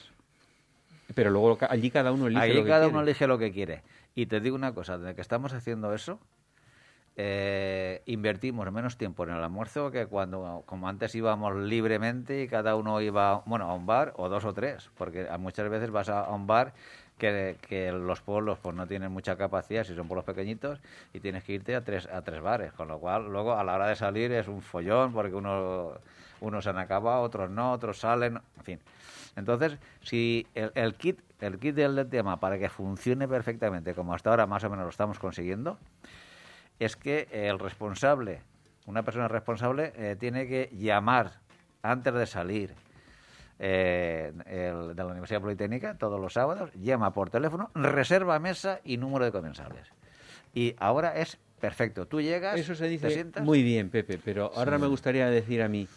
Pero 1.15 1.31
luego 1.31 1.59
allí 1.69 1.91
cada 1.91 2.13
uno 2.13 2.27
elige 2.27 2.43
Ahí 2.43 2.53
lo 2.53 2.63
que 2.63 2.69
cada 2.69 2.81
quiere. 2.83 2.93
uno 2.93 3.03
elige 3.03 3.27
lo 3.27 3.39
que 3.39 3.53
quiere. 3.53 3.83
Y 4.15 4.27
te 4.27 4.41
digo 4.41 4.57
una 4.57 4.73
cosa, 4.73 4.99
desde 4.99 5.15
que 5.15 5.21
estamos 5.21 5.53
haciendo 5.53 5.93
eso, 5.95 6.21
eh, 7.17 8.03
invertimos 8.07 8.71
menos 8.73 8.97
tiempo 8.97 9.25
en 9.25 9.31
el 9.31 9.43
almuerzo 9.43 9.91
que 9.91 10.07
cuando, 10.07 10.63
como 10.67 10.89
antes 10.89 11.15
íbamos 11.15 11.55
libremente 11.57 12.43
y 12.43 12.49
cada 12.49 12.77
uno 12.77 13.01
iba, 13.01 13.43
bueno, 13.47 13.67
a 13.69 13.75
un 13.75 13.87
bar 13.87 14.15
o 14.17 14.29
dos 14.29 14.45
o 14.45 14.55
tres, 14.55 14.91
porque 14.97 15.27
muchas 15.39 15.69
veces 15.69 15.91
vas 15.91 16.09
a, 16.09 16.21
a 16.21 16.31
un 16.35 16.47
bar 16.47 16.73
que, 17.19 17.57
que 17.69 17.93
los 17.93 18.23
pueblos 18.23 18.59
pues 18.63 18.75
no 18.75 18.87
tienen 18.87 19.13
mucha 19.13 19.37
capacidad 19.37 19.85
si 19.85 19.95
son 19.95 20.07
pueblos 20.09 20.25
pequeñitos 20.25 20.81
y 21.13 21.21
tienes 21.21 21.45
que 21.45 21.53
irte 21.53 21.75
a 21.77 21.85
tres 21.85 22.07
a 22.07 22.23
tres 22.23 22.41
bares, 22.41 22.73
con 22.73 22.89
lo 22.89 22.99
cual 22.99 23.31
luego 23.31 23.53
a 23.55 23.65
la 23.65 23.75
hora 23.75 23.89
de 23.89 23.97
salir 23.97 24.33
es 24.33 24.49
un 24.49 24.63
follón 24.63 25.13
porque 25.13 25.35
uno 25.35 25.93
unos 26.41 26.67
han 26.67 26.79
acabado, 26.79 27.21
otros 27.21 27.51
no, 27.51 27.73
otros 27.73 27.99
salen, 27.99 28.41
en 28.57 28.65
fin. 28.65 28.81
Entonces, 29.37 29.79
si 30.03 30.47
el, 30.55 30.73
el 30.75 30.95
kit 30.95 31.21
el 31.41 31.59
kit 31.59 31.75
del, 31.75 32.09
tema 32.09 32.39
para 32.39 32.59
que 32.59 32.69
funcione 32.69 33.27
perfectamente, 33.27 33.95
como 33.95 34.15
hasta 34.15 34.31
ahora 34.31 34.47
más 34.47 34.63
o 34.65 34.71
menos 34.71 34.85
lo 34.85 34.91
estamos 34.91 35.19
consiguiendo, 35.19 35.79
es 36.79 36.97
que 36.97 37.29
el 37.33 37.59
responsable, 37.59 38.41
una 38.87 39.03
persona 39.03 39.29
responsable, 39.29 39.93
eh, 39.97 40.17
tiene 40.19 40.47
que 40.47 40.71
llamar 40.73 41.33
antes 41.83 42.13
de 42.13 42.27
salir 42.27 42.75
eh, 43.59 44.33
el- 44.47 44.95
de 44.97 45.05
la 45.05 45.11
Universidad 45.11 45.41
Politécnica 45.41 45.95
todos 45.99 46.19
los 46.21 46.33
sábados, 46.33 46.71
llama 46.75 47.13
por 47.13 47.31
teléfono, 47.31 47.71
reserva 47.75 48.39
mesa 48.39 48.81
y 48.85 48.97
número 48.97 49.25
de 49.25 49.33
comensales. 49.33 49.87
Y 50.55 50.75
ahora 50.79 51.15
es 51.17 51.39
perfecto. 51.61 52.07
Tú 52.07 52.21
llegas, 52.21 52.59
Eso 52.59 52.75
se 52.75 52.85
te 52.85 52.91
dice 52.91 53.11
sientas, 53.11 53.45
muy 53.45 53.63
bien, 53.63 53.91
Pepe, 53.91 54.19
pero 54.23 54.51
ahora 54.55 54.79
me 54.79 54.87
gustaría 54.87 55.29
decir 55.29 55.63
a 55.63 55.69
mí, 55.69 55.89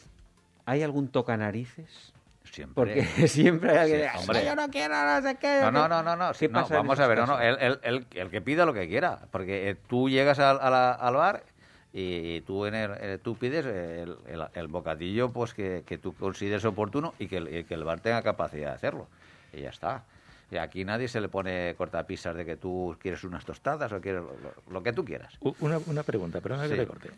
¿hay 0.65 0.83
algún 0.83 1.07
tocanarices? 1.07 2.12
Siempre. 2.53 2.73
Porque 2.75 3.03
siempre 3.27 3.71
hay 3.71 3.77
alguien 3.77 3.99
Sí, 3.99 4.05
que 4.05 4.11
dice, 4.11 4.19
hombre. 4.19 4.39
"Ay, 4.39 4.45
yo 4.45 4.55
no 4.55 4.69
quiero, 4.69 4.93
no 4.95 5.21
sé 5.27 5.35
qué. 5.35 5.59
No, 5.61 5.71
no, 5.71 5.87
no, 5.87 6.03
no, 6.03 6.15
no, 6.15 6.31
¿Qué 6.33 6.47
no, 6.47 6.61
pasa 6.61 6.75
en 6.75 6.79
vamos 6.81 6.99
a 6.99 7.07
ver, 7.07 7.17
no, 7.19 7.25
no, 7.25 7.39
el, 7.41 7.57
el- 7.59 7.79
el- 7.83 8.07
el 8.13 8.29
que 8.29 8.41
pida 8.41 8.65
lo 8.65 8.73
que 8.73 8.87
quiera, 8.87 9.19
porque 9.31 9.69
eh, 9.69 9.75
tú 9.87 10.09
llegas 10.09 10.39
al, 10.39 10.59
a 10.61 10.69
la- 10.69 10.93
al 10.93 11.15
bar 11.15 11.43
y 11.91 12.41
tú 12.41 12.65
en 12.65 12.73
el, 12.75 12.91
eh, 12.99 13.19
tú 13.21 13.35
pides 13.35 13.65
el, 13.65 14.15
el- 14.27 14.47
el 14.53 14.67
bocadillo 14.67 15.29
pues 15.31 15.53
que, 15.53 15.83
que 15.85 15.97
tú 15.97 16.13
consideres 16.15 16.65
oportuno 16.65 17.13
y 17.19 17.27
que, 17.27 17.37
el, 17.37 17.55
y 17.55 17.63
que 17.65 17.73
el 17.73 17.83
bar 17.83 17.99
tenga 17.99 18.21
capacidad 18.21 18.69
de 18.69 18.75
hacerlo. 18.75 19.07
Y 19.51 19.61
ya 19.61 19.69
está. 19.69 20.03
Y 20.51 20.57
aquí 20.57 20.85
nadie 20.85 21.07
se 21.07 21.19
le 21.21 21.29
pone 21.29 21.73
cortapisas 21.77 22.35
de 22.35 22.45
que 22.45 22.55
tú 22.57 22.95
quieres 22.99 23.23
unas 23.23 23.43
tostadas 23.45 23.91
o 23.91 23.99
quieres 24.01 24.21
lo, 24.21 24.29
lo- 24.37 24.73
lo 24.73 24.83
que 24.83 24.93
tú 24.93 25.03
quieras. 25.03 25.33
Una, 25.59 25.79
una 25.87 26.03
pregunta, 26.03 26.41
perdona 26.41 26.63
que 26.63 26.69
Sí. 26.69 26.75
te 26.77 26.85
corte. 26.87 27.09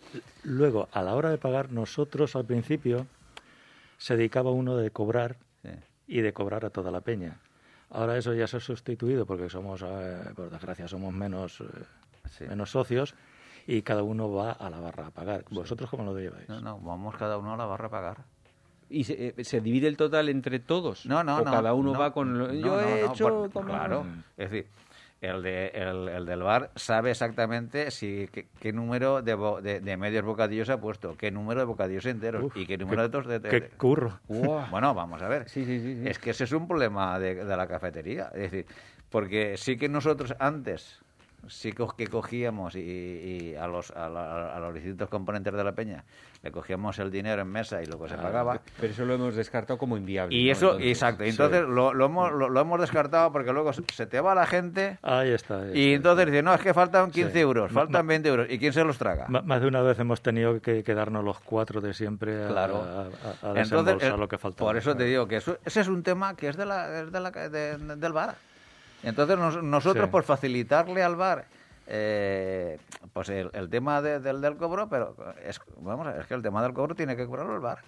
Luego, 0.44 0.88
a 0.94 1.02
la 1.02 1.14
hora 1.16 1.30
de 1.30 1.38
pagar, 1.38 1.72
nosotros 1.72 2.36
al 2.38 2.46
principio 2.46 3.08
se 3.98 4.16
dedicaba 4.18 4.52
uno 4.52 4.76
de 4.78 4.92
cobrar 4.92 5.38
Sí. 5.62 5.70
y 6.08 6.22
de 6.22 6.34
cobrar 6.34 6.66
a 6.66 6.70
toda 6.70 6.92
la 6.92 7.02
peña. 7.02 7.40
Ahora 7.90 8.18
eso 8.18 8.34
ya 8.34 8.48
se 8.48 8.58
ha 8.58 8.60
sustituido 8.60 9.26
porque 9.26 9.50
somos, 9.50 9.82
eh, 9.86 10.18
por 10.36 10.50
desgracia, 10.50 10.88
somos 10.88 11.14
menos, 11.14 11.62
eh, 11.62 11.66
Sí. 12.30 12.44
menos 12.48 12.72
socios 12.72 13.16
y 13.68 13.82
cada 13.84 14.04
uno 14.04 14.32
va 14.32 14.52
a 14.52 14.70
la 14.70 14.80
barra 14.80 15.08
a 15.08 15.12
pagar. 15.12 15.46
¿Vosotros 15.50 15.90
cómo 15.90 16.04
lo 16.04 16.18
lleváis? 16.20 16.50
No, 16.50 16.60
no, 16.62 16.80
vamos 16.80 17.16
cada 17.16 17.38
uno 17.38 17.54
a 17.54 17.58
la 17.58 17.66
barra 17.66 17.88
a 17.88 17.92
pagar. 17.92 18.18
¿Y 18.90 19.04
se, 19.06 19.34
eh, 19.38 19.44
se 19.44 19.62
divide 19.62 19.88
el 19.88 19.98
total 19.98 20.30
entre 20.30 20.60
todos? 20.60 21.06
No, 21.08 21.24
no, 21.24 21.38
¿O 21.38 21.44
no. 21.44 21.52
cada 21.52 21.74
uno 21.74 21.94
no, 21.94 22.00
va 22.00 22.12
con... 22.14 22.38
lo- 22.38 22.48
no, 22.48 22.54
yo 22.54 22.68
no, 22.68 22.82
he 22.82 23.02
no, 23.02 23.12
hecho... 23.12 23.28
por- 23.30 23.52
como- 23.52 23.68
Claro. 23.70 24.06
Es 24.38 24.52
decir, 24.52 24.68
el, 25.22 25.42
de, 25.42 25.68
el, 25.68 26.08
el 26.10 26.26
del 26.26 26.42
bar 26.44 26.72
sabe 26.76 27.12
exactamente 27.12 27.90
si 27.92 28.28
qué, 28.32 28.48
qué 28.60 28.74
número 28.74 29.22
de, 29.22 29.34
bo- 29.34 29.62
de, 29.62 29.80
de 29.80 29.98
medios 29.98 30.24
bocadillos 30.26 30.70
ha 30.70 30.80
puesto, 30.80 31.16
qué 31.16 31.32
número 31.32 31.62
de 31.62 31.66
bocadillos 31.66 32.06
enteros 32.06 32.46
Uf, 32.46 32.58
y 32.58 32.66
qué 32.66 32.78
número 32.78 33.02
de 33.02 33.08
otros 33.08 33.28
de... 33.28 33.40
de- 33.40 33.50
¡Qué 33.50 33.70
curro! 33.78 34.20
Bueno, 34.28 34.94
vamos 34.94 35.22
a 35.22 35.28
ver. 35.28 35.48
Sí, 35.50 35.66
sí, 35.66 35.80
sí, 35.80 35.96
sí. 35.96 36.08
Es 36.08 36.20
que 36.20 36.32
ese 36.32 36.44
es 36.44 36.52
un 36.52 36.68
problema 36.68 37.18
de, 37.20 37.36
de 37.36 37.58
la 37.58 37.68
cafetería. 37.68 38.32
Es 38.34 38.52
decir, 38.52 38.66
porque 39.10 39.56
sí 39.58 39.78
que 39.78 39.88
nosotros 39.90 40.36
antes 40.40 41.05
sí 41.48 41.72
co- 41.72 41.96
que 41.96 42.08
cogíamos 42.08 42.76
y, 42.76 42.80
y 42.80 43.56
a, 43.56 43.68
los, 43.68 43.92
a, 43.92 44.10
la- 44.10 44.56
a 44.56 44.60
los 44.60 44.74
distintos 44.74 45.10
componentes 45.10 45.54
de 45.54 45.64
la 45.64 45.72
peña 45.74 46.04
le 46.44 46.52
cogíamos 46.52 47.00
el 47.00 47.10
dinero 47.10 47.42
en 47.42 47.48
mesa 47.48 47.82
y 47.82 47.88
luego 47.88 48.08
se 48.08 48.16
pagaba. 48.18 48.62
Pero 48.80 48.94
eso 48.94 49.04
lo 49.06 49.16
hemos 49.16 49.36
descartado 49.36 49.80
como 49.80 49.98
inviable. 49.98 50.36
Y 50.36 50.46
¿no? 50.46 50.52
eso, 50.52 50.66
Entonces, 50.74 50.90
exacto. 50.92 51.24
Entonces 51.24 51.62
lo, 51.64 51.94
lo 51.94 52.06
hemos, 52.06 52.32
lo, 52.32 52.50
lo 52.50 52.60
hemos 52.62 52.80
descartado 52.80 53.32
porque 53.32 53.52
luego 53.52 53.74
se- 53.74 54.06
te 54.06 54.22
va 54.22 54.36
la 54.36 54.46
gente 54.46 55.00
Ahí 55.02 55.32
está. 55.32 55.62
ahí 55.62 55.72
y 55.74 55.94
entonces 55.96 56.28
dice, 56.28 56.44
no, 56.44 56.54
es 56.54 56.62
que 56.62 56.74
faltan 56.74 57.10
15 57.10 57.32
Sí. 57.34 57.40
euros, 57.40 57.72
faltan 57.72 58.06
ma- 58.06 58.10
20 58.10 58.30
euros. 58.30 58.48
¿Y 58.50 58.60
quién 58.60 58.74
se 58.74 58.84
los 58.84 58.98
traga? 58.98 59.26
Ma- 59.28 59.42
Más 59.42 59.60
de 59.62 59.68
una 59.68 59.82
vez 59.82 59.98
hemos 60.00 60.22
tenido 60.22 60.62
que 60.62 60.84
quedarnos 60.84 61.24
los 61.24 61.40
cuatro 61.40 61.82
de 61.82 61.94
siempre 61.96 62.44
a, 62.44 62.48
Claro. 62.48 62.76
a, 62.84 63.02
a- 63.02 63.04
a 63.06 63.08
Entonces, 63.62 63.70
desembolsar 63.72 64.14
eh, 64.14 64.18
lo 64.18 64.28
que 64.28 64.38
faltaba. 64.38 64.70
por 64.70 64.78
eso 64.78 64.96
te 64.96 65.06
digo 65.06 65.28
que 65.28 65.38
eso- 65.38 65.58
ese 65.66 65.82
es 65.82 65.88
un 65.88 66.04
tema 66.04 66.36
que 66.36 66.50
es, 66.50 66.58
de 66.58 66.66
la, 66.68 67.00
es 67.02 67.12
de 67.12 67.20
la- 67.20 67.32
de- 67.32 67.78
del 67.96 68.14
bar. 68.14 68.36
Entonces 69.06 69.38
nos- 69.38 69.64
nosotros 69.64 70.06
Sí. 70.06 70.12
por 70.12 70.24
facilitarle 70.24 71.02
al 71.04 71.16
bar 71.16 71.46
eh, 71.88 72.80
pues 73.14 73.30
el, 73.30 73.50
el 73.54 73.70
tema 73.70 74.02
de- 74.02 74.20
del, 74.20 74.42
del 74.42 74.58
cobro, 74.58 74.90
pero 74.90 75.16
es, 75.46 75.62
vamos, 75.80 76.08
es 76.20 76.26
que 76.26 76.34
el 76.34 76.42
tema 76.42 76.62
del 76.64 76.74
cobro 76.74 76.96
tiene 76.96 77.16
que 77.16 77.26
cobrarlo 77.26 77.54
el 77.56 77.62
bar. 77.62 77.80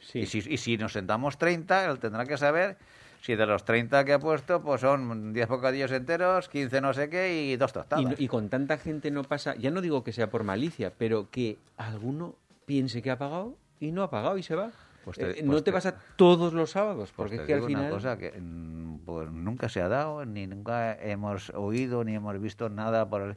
Sí. 0.00 0.20
Y, 0.20 0.26
si, 0.26 0.38
y 0.38 0.56
si 0.56 0.76
nos 0.78 0.92
sentamos 0.92 1.36
30, 1.36 1.84
él 1.90 1.98
tendrá 1.98 2.24
que 2.24 2.36
saber 2.38 2.76
si 3.22 3.34
de 3.34 3.44
los 3.44 3.64
30 3.64 4.04
que 4.04 4.12
ha 4.14 4.18
puesto, 4.18 4.62
pues 4.62 4.80
son 4.80 5.32
10 5.34 5.48
bocadillos 5.48 5.90
enteros, 5.92 6.48
15 6.48 6.80
no 6.80 6.94
sé 6.94 7.10
qué 7.10 7.42
y 7.44 7.56
dos 7.56 7.72
tostadas. 7.72 8.18
Y, 8.18 8.24
y 8.24 8.28
con 8.28 8.48
tanta 8.48 8.78
gente 8.78 9.10
no 9.10 9.22
pasa, 9.24 9.54
ya 9.56 9.70
no 9.70 9.80
digo 9.80 10.02
que 10.04 10.12
sea 10.12 10.30
por 10.30 10.42
malicia, 10.44 10.92
pero 10.96 11.28
que 11.30 11.58
alguno 11.76 12.34
piense 12.66 13.02
que 13.02 13.10
ha 13.10 13.18
pagado 13.18 13.54
y 13.80 13.90
no 13.92 14.02
ha 14.02 14.10
pagado 14.10 14.38
y 14.38 14.42
se 14.42 14.54
va. 14.54 14.70
Pues 15.06 15.18
te- 15.18 15.30
Eh, 15.30 15.34
pues 15.34 15.44
no 15.44 15.54
te 15.58 15.62
te- 15.62 15.72
pasa 15.72 15.94
todos 16.16 16.52
los 16.52 16.72
sábados, 16.72 17.12
Pues 17.14 17.30
porque 17.30 17.36
te 17.36 17.42
es 17.42 17.46
que 17.46 17.54
al 17.54 17.62
final... 17.62 17.82
una 17.84 17.90
cosa 17.90 18.18
que 18.18 18.32
mm, 18.32 18.98
pues 19.04 19.30
nunca 19.30 19.68
se 19.68 19.80
ha 19.80 19.86
dado, 19.88 20.24
ni 20.26 20.48
nunca 20.48 21.00
hemos 21.00 21.50
oído, 21.50 22.02
ni 22.02 22.16
hemos 22.16 22.40
visto 22.40 22.68
nada 22.68 23.08
por 23.08 23.22
el... 23.22 23.36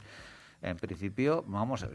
en 0.63 0.77
principio, 0.77 1.43
vamos, 1.45 1.85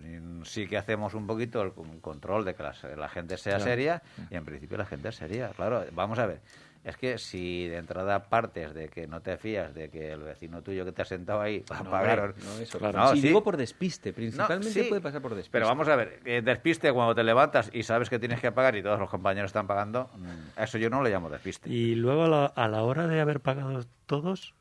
sí 0.45 0.69
que 0.69 0.79
hacemos 0.79 1.15
un 1.15 1.27
poquito 1.27 1.61
el 1.61 1.73
control 2.01 2.45
de 2.45 2.55
que 2.55 2.63
la, 2.63 3.09
gente 3.09 3.37
sea 3.37 3.59
seria 3.59 4.01
y 4.31 4.37
en 4.37 4.45
principio 4.45 4.79
la 4.79 4.87
gente 4.87 5.09
es 5.09 5.17
seria. 5.17 5.49
Claro, 5.49 5.85
vamos 5.93 6.21
a 6.21 6.27
ver. 6.27 6.41
Es 6.85 6.99
que 6.99 7.17
si 7.17 7.67
de 7.67 7.79
entrada 7.79 8.29
partes 8.29 8.75
de 8.75 8.89
que 8.89 9.07
no 9.07 9.23
te 9.23 9.39
fías 9.39 9.75
de 9.75 9.89
que 9.89 10.13
el 10.13 10.21
vecino 10.21 10.63
tuyo 10.63 10.85
que 10.85 10.93
te 10.93 11.01
ha 11.01 11.05
sentado 11.07 11.41
ahí 11.41 11.65
va 11.71 11.79
a 11.79 11.85
pagar... 11.85 12.35
No, 12.45 12.59
eso, 12.61 12.79
claro. 12.79 13.13
digo 13.15 13.43
por 13.43 13.57
despiste, 13.57 14.13
principalmente 14.13 14.85
puede 14.85 15.01
pasar 15.01 15.23
por 15.23 15.35
despiste. 15.35 15.53
Pero 15.53 15.67
vamos 15.67 15.89
a 15.89 15.97
ver, 15.97 16.21
eh, 16.27 16.43
despiste 16.45 16.93
cuando 16.93 17.15
te 17.15 17.25
levantas 17.25 17.71
y 17.73 17.85
sabes 17.85 18.11
que 18.11 18.19
tienes 18.19 18.39
que 18.41 18.53
pagar 18.53 18.77
y 18.77 18.83
todos 18.83 18.99
los 18.99 19.09
compañeros 19.09 19.49
están 19.49 19.67
pagando, 19.67 20.11
mm, 20.15 20.61
eso 20.61 20.77
yo 20.77 20.91
no 20.91 21.03
lo 21.03 21.09
llamo 21.09 21.31
despiste. 21.31 21.71
Y 21.71 21.95
luego 21.95 22.53
a 22.55 22.69
la 22.69 22.83
hora 22.83 23.07
de 23.07 23.21
haber 23.21 23.41
pagado 23.41 23.81
todos, 24.05 24.55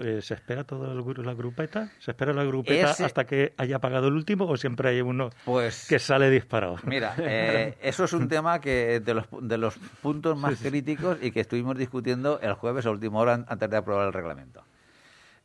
eh, 0.00 0.22
¿Se 0.22 0.34
espera 0.34 0.64
toda 0.64 0.94
la 0.94 1.34
grupeta? 1.34 1.90
¿Se 1.98 2.12
espera 2.12 2.32
la 2.32 2.44
grupeta 2.44 2.90
hasta 2.90 3.24
que 3.24 3.52
haya 3.56 3.78
pagado 3.78 4.08
el 4.08 4.14
último 4.14 4.46
o 4.46 4.56
siempre 4.56 4.88
hay 4.88 5.00
uno 5.00 5.30
pues, 5.44 5.86
que 5.88 5.98
sale 5.98 6.30
disparado? 6.30 6.76
Mira, 6.84 7.14
eh, 7.18 7.76
eso 7.82 8.04
es 8.04 8.12
un 8.12 8.28
tema 8.28 8.60
que 8.60 9.00
de 9.00 9.14
los, 9.14 9.26
de 9.40 9.58
los 9.58 9.76
puntos 10.02 10.38
más 10.38 10.58
críticos 10.60 11.18
y 11.20 11.30
que 11.30 11.40
estuvimos 11.40 11.76
discutiendo 11.76 12.40
el 12.40 12.54
jueves 12.54 12.86
a 12.86 12.90
última 12.90 13.18
hora 13.18 13.44
antes 13.46 13.70
de 13.70 13.76
aprobar 13.76 14.06
el 14.06 14.12
reglamento. 14.12 14.64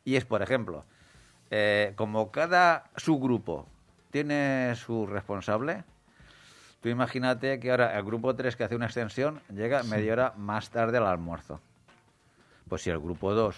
Y 0.04 0.16
es, 0.16 0.24
por 0.24 0.40
ejemplo, 0.42 0.84
eh, 1.50 1.92
como 1.96 2.30
cada 2.30 2.84
subgrupo 2.96 3.66
tiene 4.10 4.74
su 4.76 5.06
responsable, 5.06 5.84
tú 6.80 6.88
imagínate 6.88 7.60
que 7.60 7.70
ahora 7.70 7.96
el 7.96 8.04
grupo 8.04 8.34
3 8.34 8.56
que 8.56 8.64
hace 8.64 8.76
una 8.76 8.86
extensión 8.86 9.40
llega 9.52 9.82
media 9.82 10.12
hora 10.12 10.32
más 10.36 10.70
tarde 10.70 10.98
al 10.98 11.06
almuerzo. 11.06 11.60
Pues 12.68 12.82
si 12.82 12.90
el 12.90 12.98
grupo 12.98 13.34
2 13.34 13.56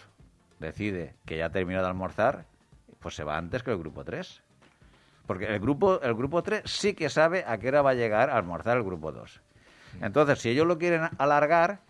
decide 0.59 1.15
que 1.25 1.37
ya 1.39 1.47
ha 1.47 1.51
terminado 1.51 1.85
de 1.85 1.91
almorzar, 1.91 2.47
pues 3.01 3.15
se 3.15 3.25
va 3.25 3.37
antes 3.37 3.63
que 3.63 3.71
el 3.71 3.79
grupo 3.79 4.05
3. 4.05 4.43
Porque 5.27 5.47
el 5.47 5.61
grupo, 5.61 6.01
el 6.01 6.15
grupo 6.15 6.43
3 6.43 6.63
sí 6.65 6.95
que 6.95 7.11
sabe 7.11 7.45
a 7.47 7.59
qué 7.59 7.69
hora 7.69 7.83
va 7.83 7.91
a 7.91 7.95
llegar 7.95 8.31
a 8.31 8.37
almorzar 8.37 8.79
el 8.79 8.83
grupo 8.83 9.13
2. 9.13 9.41
Entonces, 10.01 10.39
si 10.39 10.51
ellos 10.51 10.67
lo 10.67 10.79
quieren 10.79 11.03
alargar, 11.19 11.81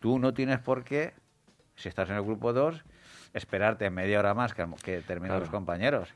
tú 0.00 0.18
no 0.18 0.32
tienes 0.32 0.60
por 0.60 0.84
qué, 0.84 1.14
si 1.76 1.88
estás 1.88 2.08
en 2.10 2.16
el 2.16 2.22
grupo 2.22 2.52
2, 2.52 2.84
esperarte 3.34 3.90
media 3.90 4.20
hora 4.20 4.34
más 4.34 4.54
que, 4.54 4.66
que 4.82 5.00
terminen 5.00 5.40
los 5.40 5.50
compañeros. 5.50 6.08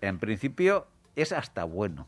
En 0.00 0.18
principio, 0.18 0.86
es 1.14 1.32
hasta 1.32 1.64
bueno. 1.64 2.06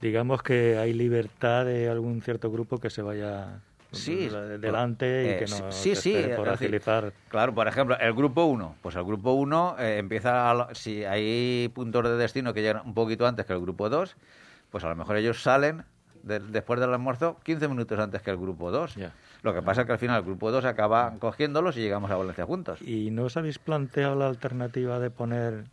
Digamos 0.00 0.42
que 0.42 0.76
hay 0.78 0.92
libertad 0.92 1.64
de 1.64 1.88
algún 1.88 2.22
cierto 2.22 2.50
grupo 2.50 2.78
que 2.78 2.90
se 2.90 3.02
vaya 3.02 3.62
sí, 3.92 4.28
delante 4.60 5.22
y 5.22 5.38
que 5.38 5.44
eh, 5.44 5.60
no 5.60 5.72
sí, 5.72 5.94
sí, 5.94 6.16
por 6.36 6.48
agilizar. 6.48 7.12
Claro, 7.28 7.54
por 7.54 7.68
ejemplo, 7.68 7.98
el 7.98 8.12
grupo 8.12 8.44
1. 8.44 8.76
Pues 8.82 8.96
el 8.96 9.04
grupo 9.04 9.32
1 9.32 9.76
eh, 9.78 9.98
empieza, 9.98 10.68
si 10.72 11.04
hay 11.04 11.70
puntos 11.74 12.04
de 12.04 12.16
destino 12.16 12.52
que 12.54 12.62
llegan 12.62 12.86
un 12.86 12.94
poquito 12.94 13.26
antes 13.26 13.46
que 13.46 13.52
el 13.52 13.60
grupo 13.60 13.88
2, 13.88 14.16
pues 14.70 14.84
a 14.84 14.88
lo 14.88 14.96
mejor 14.96 15.16
ellos 15.16 15.42
salen 15.42 15.84
después 16.22 16.80
del 16.80 16.92
almuerzo 16.92 17.38
15 17.44 17.68
minutos 17.68 17.98
antes 17.98 18.22
que 18.22 18.30
el 18.30 18.36
grupo 18.36 18.70
2. 18.70 18.96
Lo 19.42 19.54
que 19.54 19.62
pasa 19.62 19.82
es 19.82 19.86
que 19.86 19.92
al 19.92 19.98
final 19.98 20.18
el 20.18 20.24
grupo 20.24 20.50
2 20.50 20.64
acaba 20.64 21.14
cogiéndolos 21.18 21.76
y 21.76 21.80
llegamos 21.80 22.10
a 22.10 22.16
Valencia 22.16 22.44
juntos. 22.44 22.82
¿Y 22.82 23.10
no 23.10 23.24
os 23.24 23.36
habéis 23.36 23.58
planteado 23.58 24.16
la 24.16 24.26
alternativa 24.26 24.98
de 24.98 25.10
poner 25.10 25.64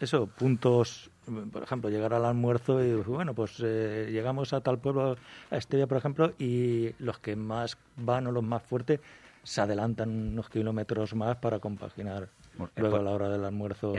eso, 0.00 0.26
puntos 0.26 1.10
por 1.52 1.62
ejemplo, 1.62 1.90
llegar 1.90 2.14
al 2.14 2.24
almuerzo 2.24 2.82
y 2.82 2.94
bueno, 2.94 3.34
pues 3.34 3.60
eh, 3.62 4.08
llegamos 4.10 4.52
a 4.52 4.60
tal 4.60 4.78
pueblo, 4.78 5.16
a 5.50 5.56
Estevia, 5.56 5.86
por 5.86 5.98
ejemplo, 5.98 6.32
y 6.38 6.94
los 6.98 7.18
que 7.18 7.36
más 7.36 7.76
van 7.96 8.26
o 8.26 8.32
los 8.32 8.42
más 8.42 8.62
fuertes 8.62 9.00
se 9.42 9.60
adelantan 9.60 10.10
unos 10.10 10.48
kilómetros 10.48 11.14
más 11.14 11.36
para 11.36 11.58
compaginar 11.58 12.28
luego 12.76 12.96
a 12.96 13.02
la 13.02 13.10
hora 13.10 13.28
del 13.28 13.44
almuerzo. 13.44 13.94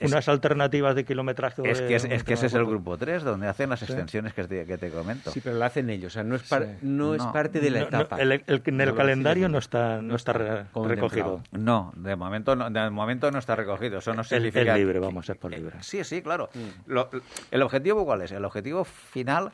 unas 0.00 0.28
alternativas 0.28 0.94
de 0.94 1.04
kilometraje. 1.04 1.62
Es 1.68 1.80
que, 1.82 1.94
es, 1.94 2.24
que 2.24 2.34
ese 2.34 2.46
es 2.46 2.54
el 2.54 2.64
grupo 2.64 2.96
3, 2.96 3.22
donde 3.22 3.46
hacen 3.48 3.70
las 3.70 3.82
extensiones 3.82 4.34
que, 4.34 4.44
te, 4.44 4.66
que 4.66 4.78
te 4.78 4.90
comento. 4.90 5.30
Sí, 5.30 5.40
pero 5.40 5.56
lo 5.56 5.64
hacen 5.64 5.90
ellos, 5.90 6.12
o 6.12 6.14
sea, 6.14 6.24
no 6.24 6.36
es, 6.36 6.44
no, 6.82 7.14
es 7.14 7.24
parte 7.26 7.60
de 7.60 7.70
la 7.70 7.80
etapa. 7.82 8.16
el, 8.16 8.32
en 8.32 8.80
el 8.80 8.94
calendario 8.94 9.48
no 9.48 9.58
está, 9.58 10.00
no 10.02 10.16
está 10.16 10.32
recogido. 10.32 11.42
No, 11.52 11.92
de 11.96 12.16
momento 12.16 12.56
no, 12.56 12.70
de 12.70 12.90
momento 12.90 13.30
no 13.30 13.38
está 13.38 13.56
recogido. 13.56 13.98
Eso 13.98 14.14
no 14.14 14.24
significa... 14.24 14.72
Es 14.72 14.78
libre, 14.78 14.98
vamos, 14.98 15.28
es 15.28 15.36
por 15.36 15.50
libre. 15.50 15.76
Sí, 15.80 16.04
sí, 16.04 16.22
claro. 16.22 16.50
Mm. 16.54 16.98
¿El 17.50 17.62
objetivo 17.62 18.04
cuál 18.04 18.22
es? 18.22 18.32
El 18.32 18.44
objetivo 18.44 18.84
final 18.84 19.52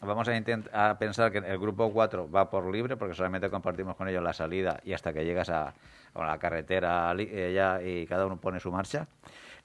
vamos 0.00 0.28
a, 0.28 0.36
intentar 0.36 0.98
pensar 0.98 1.30
que 1.30 1.38
el 1.38 1.58
grupo 1.58 1.92
4 1.92 2.30
va 2.30 2.50
por 2.50 2.70
libre 2.70 2.96
porque 2.96 3.14
solamente 3.14 3.48
compartimos 3.50 3.96
con 3.96 4.08
ellos 4.08 4.22
la 4.22 4.32
salida 4.32 4.80
y 4.84 4.92
hasta 4.92 5.12
que 5.12 5.24
llegas 5.24 5.50
a, 5.50 5.74
la 6.14 6.38
carretera 6.38 7.14
ya 7.14 7.82
y 7.82 8.06
cada 8.06 8.26
uno 8.26 8.36
pone 8.36 8.60
su 8.60 8.70
marcha. 8.70 9.06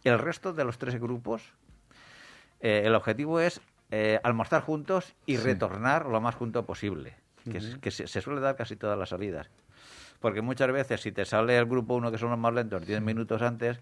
El 0.04 0.20
resto 0.20 0.54
de 0.54 0.64
los 0.64 0.78
tres 0.78 1.00
grupos, 1.00 1.54
eh, 2.62 2.84
el 2.86 2.96
objetivo 2.96 3.40
es 3.40 3.62
eh, 3.92 4.20
almorzar 4.24 4.62
juntos 4.62 5.14
y 5.26 5.38
retornar 5.38 6.06
lo 6.06 6.22
más 6.22 6.36
junto 6.36 6.66
posible, 6.66 7.16
que, 7.82 7.92
se, 7.92 8.22
suele 8.22 8.42
dar 8.42 8.56
casi 8.56 8.76
todas 8.76 8.98
las 8.98 9.10
salidas. 9.10 9.50
Porque 10.20 10.42
muchas 10.42 10.72
veces 10.72 11.02
si 11.02 11.12
te 11.12 11.26
sale 11.26 11.58
el 11.58 11.66
grupo 11.66 11.96
1 11.96 12.12
que 12.12 12.18
son 12.18 12.30
los 12.32 12.40
más 12.40 12.54
lentos 12.54 12.86
10 12.86 13.02
minutos 13.02 13.42
antes, 13.42 13.80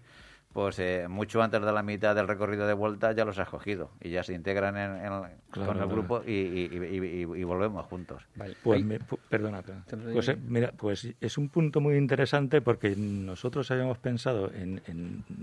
pues 0.52 0.78
eh, 0.78 1.06
mucho 1.08 1.42
antes 1.42 1.60
de 1.60 1.70
la 1.70 1.82
mitad 1.82 2.14
del 2.14 2.26
recorrido 2.26 2.66
de 2.66 2.72
vuelta 2.72 3.12
ya 3.12 3.26
los 3.26 3.38
has 3.38 3.48
cogido 3.48 3.90
y 4.00 4.10
ya 4.10 4.22
se 4.22 4.32
integran 4.32 4.76
en, 4.76 5.10
con 5.50 5.78
el 5.78 5.86
grupo 5.86 6.22
y, 6.26 7.24
volvemos 7.44 7.84
juntos. 7.86 8.22
Pues, 8.62 8.82
perdona, 9.28 9.62
pues, 9.62 10.28
eh, 10.28 10.38
mira, 10.40 10.72
pues 10.76 11.14
es 11.20 11.38
un 11.38 11.50
punto 11.50 11.80
muy 11.80 11.96
interesante 11.96 12.62
porque 12.62 12.96
nosotros 12.96 13.70
habíamos 13.70 13.98
pensado 13.98 14.50
en, 14.52 14.80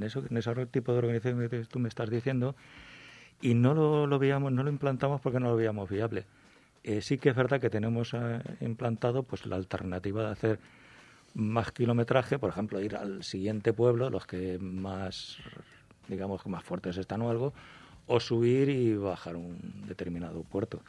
eso, 0.01 0.23
en 0.27 0.37
ese 0.37 0.65
tipo 0.65 0.93
de 0.93 0.97
organización 0.97 1.47
que 1.47 1.59
tú 1.65 1.77
me 1.77 1.89
estás 1.89 2.09
diciendo 2.09 2.55
y 3.39 3.53
no 3.53 3.75
lo, 3.75 4.07
lo 4.07 4.17
veíamos, 4.17 4.51
no 4.51 4.63
lo 4.63 4.69
implantamos 4.69 5.21
porque 5.21 5.39
no 5.39 5.49
lo 5.49 5.55
veíamos 5.55 5.89
viable. 5.89 6.25
Eh, 6.83 7.01
sí 7.01 7.17
que 7.17 7.29
es 7.29 7.35
verdad 7.35 7.61
que 7.61 7.69
tenemos 7.69 8.15
implantado 8.59 9.23
pues 9.23 9.45
la 9.45 9.55
alternativa 9.55 10.23
de 10.23 10.31
hacer 10.31 10.59
más 11.33 11.71
kilometraje, 11.71 12.39
por 12.39 12.49
ejemplo, 12.49 12.79
ir 12.79 12.95
al 12.95 13.23
siguiente 13.23 13.73
pueblo, 13.73 14.09
los 14.09 14.25
que 14.25 14.59
más, 14.59 15.37
digamos, 16.07 16.45
más 16.47 16.63
fuertes 16.63 16.97
están 16.97 17.21
o 17.21 17.29
algo, 17.29 17.53
o 18.07 18.19
subir 18.19 18.69
y 18.69 18.95
bajar 18.95 19.35
un 19.35 19.83
determinado 19.87 20.43
puerto. 20.43 20.81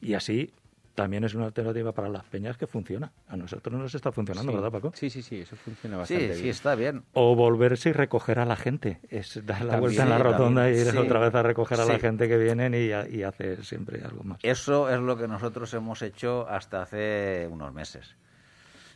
Y 0.00 0.14
así 0.14 0.52
también 0.94 1.24
es 1.24 1.34
una 1.34 1.46
alternativa 1.46 1.92
para 1.92 2.08
las 2.08 2.24
peñas 2.24 2.56
que 2.56 2.66
funciona. 2.66 3.10
A 3.28 3.36
nosotros 3.36 3.72
no 3.72 3.82
nos 3.82 3.94
está 3.94 4.12
funcionando, 4.12 4.52
¿verdad, 4.52 4.70
Paco? 4.70 4.92
Sí, 4.94 5.10
sí, 5.10 5.22
sí, 5.22 5.40
eso 5.40 5.56
funciona 5.56 5.96
bastante 5.96 6.26
bien. 6.26 6.38
Sí, 6.38 6.48
está 6.48 6.74
bien. 6.74 7.02
O 7.14 7.34
volverse 7.34 7.90
y 7.90 7.92
recoger 7.92 8.38
a 8.38 8.44
la 8.44 8.56
gente. 8.56 9.00
Es 9.08 9.44
dar 9.44 9.64
la 9.64 9.80
vuelta 9.80 10.04
en 10.04 10.10
la 10.10 10.18
rotonda 10.18 10.70
y 10.70 10.76
ir 10.78 10.96
otra 10.96 11.18
vez 11.18 11.34
a 11.34 11.42
recoger 11.42 11.80
a 11.80 11.84
la 11.84 11.98
gente 11.98 12.28
que 12.28 12.38
vienen 12.38 12.74
y, 12.74 13.16
y 13.16 13.22
hacer 13.22 13.64
siempre 13.64 14.02
algo 14.04 14.22
más. 14.22 14.38
Eso 14.42 14.88
es 14.88 15.00
lo 15.00 15.16
que 15.16 15.26
nosotros 15.26 15.72
hemos 15.74 16.00
hecho 16.02 16.48
hasta 16.48 16.82
hace 16.82 17.48
unos 17.50 17.72
meses. 17.72 18.16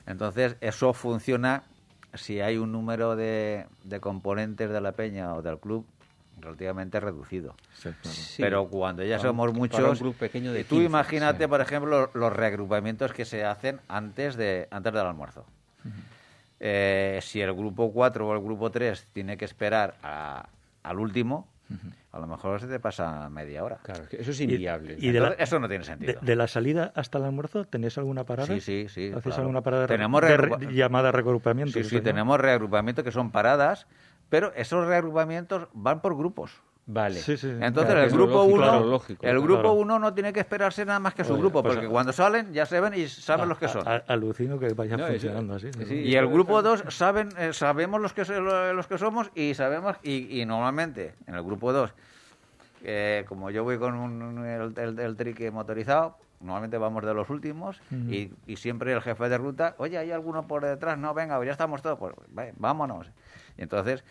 Entonces, 0.09 0.56
eso 0.62 0.94
funciona 0.94 1.64
si 2.14 2.40
hay 2.40 2.56
un 2.56 2.72
número 2.72 3.14
de, 3.14 3.66
componentes 4.00 4.70
de 4.70 4.80
la 4.80 4.92
peña 4.92 5.34
o 5.34 5.42
del 5.42 5.59
club 5.59 5.84
relativamente 6.40 6.98
reducido. 6.98 7.54
Pero 8.38 8.68
cuando 8.68 9.04
ya 9.04 9.18
somos 9.18 9.52
muchos, 9.52 10.00
pequeño 10.18 10.52
de 10.52 10.64
tú 10.64 10.80
imagínate, 10.80 11.46
por 11.46 11.61
ejemplo, 11.61 12.11
los 12.14 12.32
reagrupamientos 12.32 13.12
que 13.12 13.26
se 13.26 13.44
hacen 13.44 13.80
antes 13.86 14.36
de 14.36 14.66
antes 14.70 14.92
del 14.92 15.06
almuerzo. 15.06 15.44
Eh, 16.61 17.20
si 17.22 17.40
el 17.40 17.52
grupo 17.52 17.92
4 17.92 18.26
o 18.26 18.34
el 18.34 18.42
grupo 18.42 18.70
3 18.70 19.06
tiene 19.12 19.36
que 19.36 19.44
esperar 19.44 19.96
al 20.82 20.98
último, 20.98 21.46
a 22.18 22.20
lo 22.20 22.26
mejor 22.26 22.60
se 22.60 22.66
te 22.66 22.80
pasa 22.80 23.28
media 23.30 23.64
hora. 23.64 23.78
Claro, 23.82 24.04
eso 24.10 24.30
es 24.30 24.40
inviable. 24.40 24.96
Y, 24.98 25.16
eso 25.38 25.58
no 25.58 25.68
tiene 25.68 25.84
sentido. 25.84 26.20
De, 26.20 26.36
la 26.36 26.46
salida 26.48 26.92
hasta 26.94 27.18
el 27.18 27.24
almuerzo 27.24 27.64
tenéis 27.64 27.96
alguna 27.98 28.24
parada? 28.24 28.46
Sí, 28.46 28.60
sí, 28.60 28.86
sí. 28.88 29.12
¿Hacéis 29.14 29.38
alguna 29.38 29.62
parada 29.62 29.86
tenemos 29.86 30.20
de 30.22 30.72
llamada 30.72 31.12
reagrupamiento? 31.12 31.72
Sí, 31.72 31.84
sí, 31.84 32.00
tenemos 32.00 32.40
reagrupamientos 32.40 33.04
que 33.04 33.12
son 33.12 33.30
paradas, 33.30 33.86
pero 34.28 34.52
esos 34.54 34.86
reagrupamientos 34.86 35.68
van 35.72 36.00
por 36.00 36.16
grupos. 36.16 36.60
Vale. 36.91 37.20
Entonces 37.61 37.95
el 37.95 38.11
grupo 38.11 38.45
1 38.45 39.01
el 39.20 39.41
grupo 39.43 39.72
uno 39.72 39.99
no 39.99 40.14
tiene 40.14 40.32
que 40.32 40.41
esperarse 40.41 40.86
nada 40.86 40.99
más 40.99 41.12
que 41.12 41.22
su 41.22 41.36
grupo, 41.36 41.62
pues 41.62 41.74
porque 41.74 41.89
cuando 41.89 42.14
salen 42.14 42.55
ya 42.55 42.64
se 42.64 42.80
ven 42.80 42.95
y 42.95 43.07
saben 43.09 43.47
los 43.47 43.59
que 43.59 43.68
son. 43.68 43.84
alucino 44.07 44.59
que 44.59 44.72
vaya 44.72 44.97
funcionando 44.97 45.57
así. 45.57 45.68
y 45.91 46.14
el 46.14 46.26
grupo 46.28 46.62
2 46.62 46.84
saben 46.89 47.28
eh, 47.36 47.53
sabemos 47.53 48.01
los 48.01 48.14
que 48.14 48.24
los 48.24 48.86
que 48.86 48.97
somos 48.97 49.30
y 49.34 49.53
sabemos 49.53 49.97
y, 50.03 50.43
normalmente 50.47 51.12
en 51.26 51.34
el 51.34 51.43
grupo 51.43 51.74
2 51.74 51.93
eh, 52.84 53.26
como 53.28 53.51
yo 53.51 53.64
voy 53.64 53.76
con 53.76 54.47
el, 54.47 55.16
trique 55.16 55.51
motorizado, 55.51 56.16
normalmente 56.41 56.78
vamos 56.78 57.05
de 57.05 57.12
los 57.12 57.28
últimos 57.28 57.82
y, 57.91 58.30
y, 58.47 58.57
siempre 58.57 58.95
el 58.95 59.03
jefe 59.03 59.28
de 59.28 59.36
ruta, 59.36 59.74
oye, 59.76 59.99
¿hay 59.99 60.11
alguno 60.11 60.47
por 60.47 60.64
detrás? 60.64 60.97
No, 60.97 61.12
venga, 61.12 61.45
ya 61.45 61.53
estamos 61.53 61.82
todos, 61.82 61.99
pues 61.99 62.14
vámonos 62.57 63.11
Y 63.59 63.62
entonces 63.62 64.05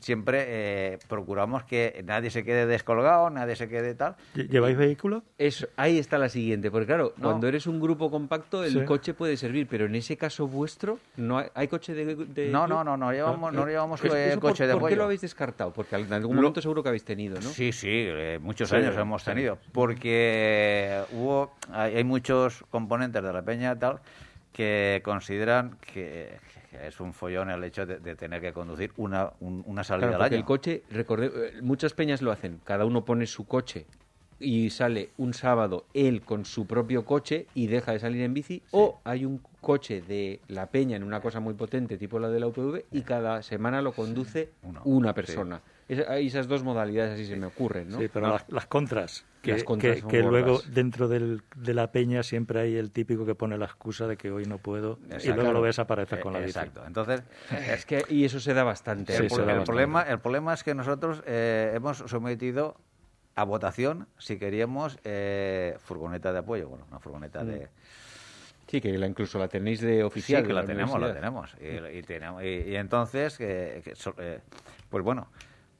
siempre 0.00 0.44
eh, 0.46 0.98
procuramos 1.08 1.64
que 1.64 2.02
nadie 2.04 2.30
se 2.30 2.44
quede 2.44 2.66
descolgado, 2.66 3.30
nadie 3.30 3.56
se 3.56 3.68
quede 3.68 3.94
tal. 3.94 4.16
¿Lle- 4.34 4.48
¿Lleváis 4.48 4.76
vehículo? 4.76 5.22
Eso, 5.38 5.66
ahí 5.76 5.98
está 5.98 6.18
la 6.18 6.28
siguiente, 6.28 6.70
porque 6.70 6.86
claro, 6.86 7.12
No. 7.16 7.24
cuando 7.30 7.48
eres 7.48 7.66
un 7.66 7.80
grupo 7.80 8.10
compacto 8.10 8.64
el 8.64 8.72
Sí. 8.72 8.84
coche 8.84 9.14
puede 9.14 9.36
servir, 9.36 9.66
pero 9.68 9.86
en 9.86 9.94
ese 9.94 10.16
caso 10.16 10.46
vuestro 10.46 10.98
no 11.16 11.38
hay, 11.38 11.46
¿hay 11.54 11.68
coche 11.68 11.94
de, 11.94 12.14
de 12.16 12.48
No, 12.50 12.66
no, 12.66 12.82
no, 12.84 12.96
no 12.96 13.12
llevamos, 13.12 13.52
no 13.52 13.62
Eh, 13.66 13.70
llevamos 13.70 14.02
¿eso 14.04 14.14
eh, 14.16 14.32
por- 14.34 14.50
coche 14.50 14.66
de 14.66 14.74
¿Por 14.76 14.88
qué 14.88 14.96
lo 14.96 15.04
habéis 15.04 15.20
descartado? 15.20 15.72
Porque 15.72 15.96
en 15.96 16.12
algún 16.12 16.36
Lo- 16.36 16.42
momento 16.42 16.60
seguro 16.60 16.82
que 16.82 16.88
habéis 16.88 17.04
tenido, 17.04 17.36
¿no? 17.36 17.48
Sí, 17.50 17.72
sí, 17.72 17.88
eh, 17.90 18.38
muchos 18.40 18.68
Sí, 18.70 18.76
años 18.76 18.96
hemos 18.96 19.24
tenido, 19.24 19.58
porque 20.14 21.04
hubo, 21.10 21.52
hay, 21.72 21.96
hay 21.96 22.04
muchos 22.04 22.64
componentes 22.70 23.22
de 23.22 23.32
la 23.32 23.42
peña 23.42 23.78
tal 23.78 24.00
que 24.52 25.00
consideran 25.04 25.76
que, 25.80 26.38
que 26.78 26.86
es 26.88 27.00
un 27.00 27.12
follón 27.14 27.50
el 27.50 27.62
hecho 27.64 27.86
de, 27.86 27.98
de 28.00 28.16
tener 28.16 28.40
que 28.40 28.52
conducir 28.52 28.92
una, 28.96 29.32
un- 29.40 29.62
una 29.66 29.84
salida 29.84 30.08
Claro, 30.08 30.22
al 30.24 30.30
año. 30.32 30.36
el 30.38 30.44
coche, 30.44 30.82
recordé, 30.90 31.26
eh, 31.26 31.62
muchas 31.62 31.94
peñas 31.94 32.20
lo 32.22 32.32
hacen, 32.32 32.60
cada 32.64 32.84
uno 32.84 33.04
pone 33.04 33.26
su 33.26 33.46
coche 33.46 33.86
y 34.44 34.70
sale 34.70 35.10
un 35.16 35.32
sábado 35.34 35.86
él 35.94 36.20
con 36.22 36.44
su 36.44 36.66
propio 36.66 37.04
coche 37.04 37.46
y 37.54 37.66
deja 37.66 37.92
de 37.92 37.98
salir 37.98 38.22
en 38.22 38.34
bici, 38.34 38.62
o 38.70 39.00
hay 39.04 39.24
un 39.24 39.40
coche 39.60 40.02
de 40.02 40.40
la 40.48 40.66
peña 40.66 40.96
en 40.96 41.02
una 41.02 41.20
cosa 41.20 41.40
muy 41.40 41.54
potente, 41.54 41.96
tipo 41.96 42.18
la 42.18 42.28
de 42.28 42.38
la 42.40 42.46
UPV, 42.48 42.84
y 42.92 43.02
cada 43.02 43.42
semana 43.42 43.80
lo 43.80 43.92
conduce 43.92 44.50
una 44.84 45.10
sí. 45.10 45.14
persona. 45.14 45.60
Es- 45.88 46.06
hay 46.08 46.26
esas 46.28 46.48
dos 46.48 46.62
modalidades 46.64 47.14
así 47.14 47.26
se 47.26 47.36
me 47.36 47.46
ocurren, 47.46 47.88
¿no? 47.90 47.98
Sí, 47.98 48.08
pero 48.12 48.28
las, 48.28 48.44
las 48.48 48.66
contras. 48.66 49.24
Que, 49.42 49.52
Las 49.52 49.64
contras 49.64 50.02
que- 50.02 50.22
luego 50.22 50.62
dentro 50.72 51.06
del- 51.06 51.42
de 51.56 51.74
la 51.74 51.92
peña 51.92 52.22
siempre 52.22 52.60
hay 52.60 52.76
el 52.76 52.90
típico 52.90 53.26
que 53.26 53.34
pone 53.34 53.58
la 53.58 53.66
excusa 53.66 54.06
de 54.06 54.16
que 54.16 54.30
hoy 54.30 54.46
no 54.46 54.56
puedo 54.56 54.98
y 55.22 55.28
luego 55.32 55.52
lo 55.52 55.60
ves 55.60 55.78
aparecer 55.78 56.20
con 56.20 56.32
la 56.32 56.38
Eh, 56.40 56.46
bici. 56.46 56.58
Exacto. 56.58 56.82
Entonces, 56.86 57.22
Es 57.68 57.84
que, 57.84 58.02
y 58.08 58.24
eso 58.24 58.40
se 58.40 58.54
da 58.54 58.64
bastante. 58.64 59.12
Sí, 59.14 59.24
el, 59.24 59.28
se 59.30 59.36
pro- 59.36 59.44
da 59.44 59.52
el 59.52 59.58
bastante. 59.58 59.66
problema, 59.66 60.02
el 60.02 60.18
problema 60.20 60.54
es 60.54 60.64
que 60.64 60.74
nosotros 60.74 61.22
eh, 61.26 61.72
hemos 61.74 61.98
sometido 62.06 62.76
a 63.36 63.44
votación 63.44 64.06
si 64.18 64.38
queríamos 64.38 64.98
eh, 65.04 65.76
furgoneta 65.78 66.32
de 66.32 66.38
apoyo, 66.38 66.68
bueno, 66.68 66.86
una 66.90 67.00
furgoneta 67.00 67.44
de... 67.44 67.68
Sí, 68.68 68.80
que 68.80 68.96
la, 68.98 69.06
incluso 69.06 69.38
la 69.38 69.46
tenéis 69.48 69.80
de 69.80 70.02
oficial. 70.02 70.42
Sí, 70.42 70.48
que 70.48 70.54
la 70.54 70.64
tenemos, 70.64 70.98
la 71.00 71.12
tenemos. 71.14 71.54
Y, 71.60 71.98
y 71.98 72.02
tenemos- 72.02 72.42
y- 72.42 72.70
y 72.70 72.76
entonces, 72.76 73.36
que 73.38 73.82
eh, 74.18 74.40
pues 74.88 75.04
bueno, 75.04 75.28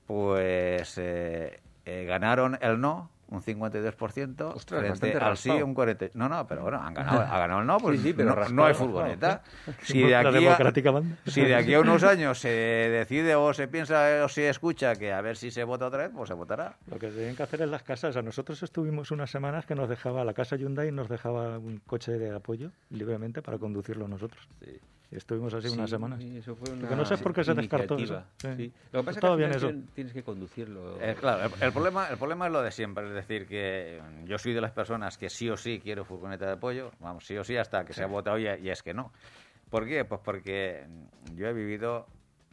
pues 0.07 0.99
eh, 0.99 1.61
eh, 1.87 2.05
ganaron 2.07 2.59
el 2.61 2.81
no, 2.81 3.11
un 3.29 3.43
52%, 3.43 4.55
Ostras, 4.55 4.99
frente 4.99 5.19
al 5.19 5.37
sí, 5.37 5.51
un 5.51 5.75
40%. 5.75 6.11
No, 6.15 6.29
no, 6.29 6.47
pero 6.47 6.63
bueno, 6.63 6.81
han 6.81 6.95
ganado, 6.95 7.21
ha 7.21 7.39
ganado 7.39 7.61
el 7.61 7.67
no, 7.67 7.79
pues 7.79 8.01
Sí, 8.01 8.09
sí, 8.09 8.13
pero 8.15 8.31
no, 8.31 8.35
raspado, 8.37 8.55
no 8.55 8.65
hay 8.65 8.75
furgoneta. 8.75 9.43
Si 9.83 10.03
de, 10.03 10.17
aquí 10.17 10.29
a, 10.29 10.33
democrática 10.33 10.93
manda. 10.93 11.17
si 11.27 11.43
de 11.43 11.55
aquí 11.55 11.75
a 11.75 11.81
unos 11.81 12.03
años 12.03 12.39
se 12.39 12.49
decide 12.49 13.35
o 13.35 13.53
se 13.53 13.69
piensa 13.69 14.25
o 14.25 14.29
se 14.29 14.49
escucha 14.49 14.97
que 14.97 15.13
a 15.13 15.21
ver 15.21 15.37
si 15.37 15.51
se 15.51 15.65
vota 15.65 15.87
otra 15.87 16.05
vez, 16.05 16.13
pues 16.15 16.29
se 16.29 16.35
votará. 16.35 16.77
Lo 16.91 16.99
que 16.99 17.09
tienen 17.09 17.37
que 17.37 17.43
hacer 17.43 17.63
es 17.63 17.69
las 17.69 17.83
casas. 17.83 18.17
A 18.17 18.23
nosotros 18.23 18.63
estuvimos 18.63 19.11
unas 19.11 19.31
semanas 19.31 19.67
que 19.67 19.75
nos 19.75 19.89
dejaba, 19.89 20.25
la 20.25 20.35
casa 20.35 20.57
Hyundai 20.57 20.93
nos 20.93 21.09
dejaba 21.09 21.59
un 21.59 21.81
coche 21.87 22.13
de 22.13 22.35
apoyo 22.35 22.71
libremente 22.91 23.43
para 23.43 23.59
conducirlo 23.59 24.09
nosotros. 24.09 24.49
Y 24.61 24.81
estuvimos 25.17 25.53
así 25.55 25.69
unas 25.69 25.91
semanas. 25.91 26.21
eso 26.23 26.55
fue 26.57 26.73
una 26.73 26.89
que 26.89 26.97
no 26.97 27.05
sé 27.05 27.17
por 27.19 27.33
qué 27.33 27.45
se 27.45 27.55
descartó 27.55 27.97
eso. 27.97 28.23
Sí. 28.39 28.49
Sí. 28.57 28.73
Lo 28.93 29.01
que 29.01 29.07
pasa 29.07 29.19
es 29.21 29.25
que 29.31 29.37
bien 29.37 29.53
eso. 29.53 29.73
tienes 29.95 30.13
que 30.13 30.23
conducirlo. 30.23 31.01
Eh, 31.01 31.15
claro, 31.19 31.45
el, 31.55 31.63
el 31.63 31.73
problema, 31.73 32.09
el 32.09 32.17
problema 32.19 32.47
es 32.47 32.53
lo 32.53 32.63
de 32.63 32.71
siempre, 32.71 33.07
es 33.09 33.15
decir, 33.15 33.47
que 33.47 34.01
mm, 34.23 34.25
yo 34.27 34.39
soy 34.39 34.53
de 34.53 34.61
las 34.61 34.73
personas 34.73 35.17
que 35.19 35.29
sí 35.31 35.49
o 35.51 35.57
sí 35.57 35.81
quiero 35.83 36.05
furgoneta 36.05 36.47
de 36.47 36.53
apoyo, 36.53 36.91
vamos, 37.01 37.25
sí 37.27 37.37
o 37.37 37.45
sí 37.45 37.57
hasta 37.57 37.85
que 37.85 37.93
se 37.93 38.03
ha 38.03 38.07
votado 38.07 38.39
y, 38.39 38.47
y 38.47 38.71
es 38.71 38.83
que 38.83 38.95
no. 38.95 39.13
¿Por 39.71 39.87
qué? 39.87 40.05
Pues 40.05 40.21
porque 40.25 40.85
mm, 40.89 41.37
yo 41.37 41.47
he 41.49 41.53
vivido 41.53 42.07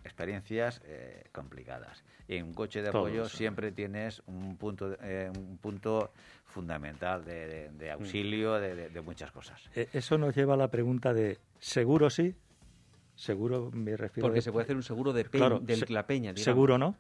experiencias 0.04 0.82
eh, 0.86 1.26
complicadas. 1.32 2.04
Y 2.28 2.36
en 2.38 2.46
un 2.46 2.54
coche 2.54 2.82
de 2.82 2.90
apoyo 2.90 3.26
siempre 3.30 3.72
tienes 3.72 4.22
un 4.26 4.58
punto, 4.58 4.90
de- 4.90 4.98
eh, 5.02 5.30
un 5.38 5.58
punto 5.58 6.12
fundamental 6.46 7.24
de, 7.24 7.48
de- 7.48 7.70
de 7.72 7.92
auxilio 7.92 8.56
de, 8.60 8.76
de- 8.76 8.90
de 8.90 9.02
muchas 9.02 9.32
cosas. 9.32 9.62
Eh, 9.76 9.88
Eso 9.94 10.18
nos 10.18 10.36
lleva 10.36 10.56
a 10.56 10.58
la 10.58 10.70
pregunta 10.70 11.14
de 11.14 11.38
seguro 11.60 12.10
sí, 12.10 12.36
seguro 13.16 13.70
me 13.74 13.96
refiero 13.98 14.26
Porque 14.28 14.38
de- 14.38 14.42
se 14.42 14.52
puede 14.52 14.64
hacer 14.64 14.76
un 14.76 14.84
seguro 14.84 15.14
de, 15.14 15.26
pe- 15.26 15.38
Claro, 15.38 15.60
de 15.60 15.76
se- 15.76 15.92
la 15.94 16.06
peña. 16.08 16.32
digamos. 16.34 16.44
seguro 16.44 16.78
no. 16.78 16.96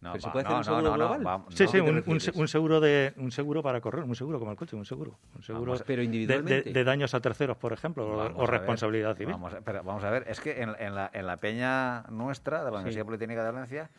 No, 0.00 0.10
Pero 0.14 0.20
se 0.22 0.26
va- 0.26 0.32
puede 0.32 0.44
hacer 0.46 0.50
no, 0.52 0.56
un 0.56 0.60
no, 0.60 0.64
seguro 0.64 0.82
no, 0.82 0.90
no, 0.90 0.96
global. 1.20 1.26
va- 1.26 1.44
Sí, 1.50 1.62
no. 1.64 1.70
sí, 1.70 1.78
¿qué 1.78 1.82
te 1.84 1.90
un, 1.90 2.02
un 2.06 2.20
se- 2.20 2.46
seguro 2.48 2.80
de 2.80 3.12
un 3.18 3.30
seguro 3.30 3.62
para 3.62 3.80
correr, 3.80 4.02
un 4.02 4.16
seguro 4.16 4.40
como 4.40 4.50
el 4.50 4.56
coche, 4.56 4.74
un 4.74 4.84
seguro, 4.84 5.16
un 5.36 5.42
seguro 5.44 5.64
Vamos, 5.72 5.84
pero 5.86 5.98
de- 6.00 6.06
individualmente. 6.06 6.62
de, 6.70 6.72
de 6.72 6.84
daños 6.84 7.14
a 7.14 7.20
terceros, 7.20 7.56
por 7.56 7.72
ejemplo, 7.72 8.04
o- 8.04 8.16
Vamos 8.16 8.32
o, 8.34 8.38
a 8.38 8.40
ver, 8.40 8.50
responsabilidad 8.50 9.16
civil. 9.16 9.32
Vamos 9.34 9.54
a, 9.54 9.60
pero 9.60 9.84
vamos 9.84 10.02
a 10.02 10.10
ver, 10.10 10.24
es 10.26 10.40
que 10.40 10.60
en, 10.60 10.74
en 10.80 10.96
la, 10.96 11.08
en 11.14 11.24
la 11.26 11.36
peña 11.36 12.02
nuestra, 12.10 12.64
de 12.64 12.70
la 12.72 12.78
Universidad 12.78 13.04
Politécnica 13.04 13.44
de 13.44 13.50
Valencia, 13.52 13.90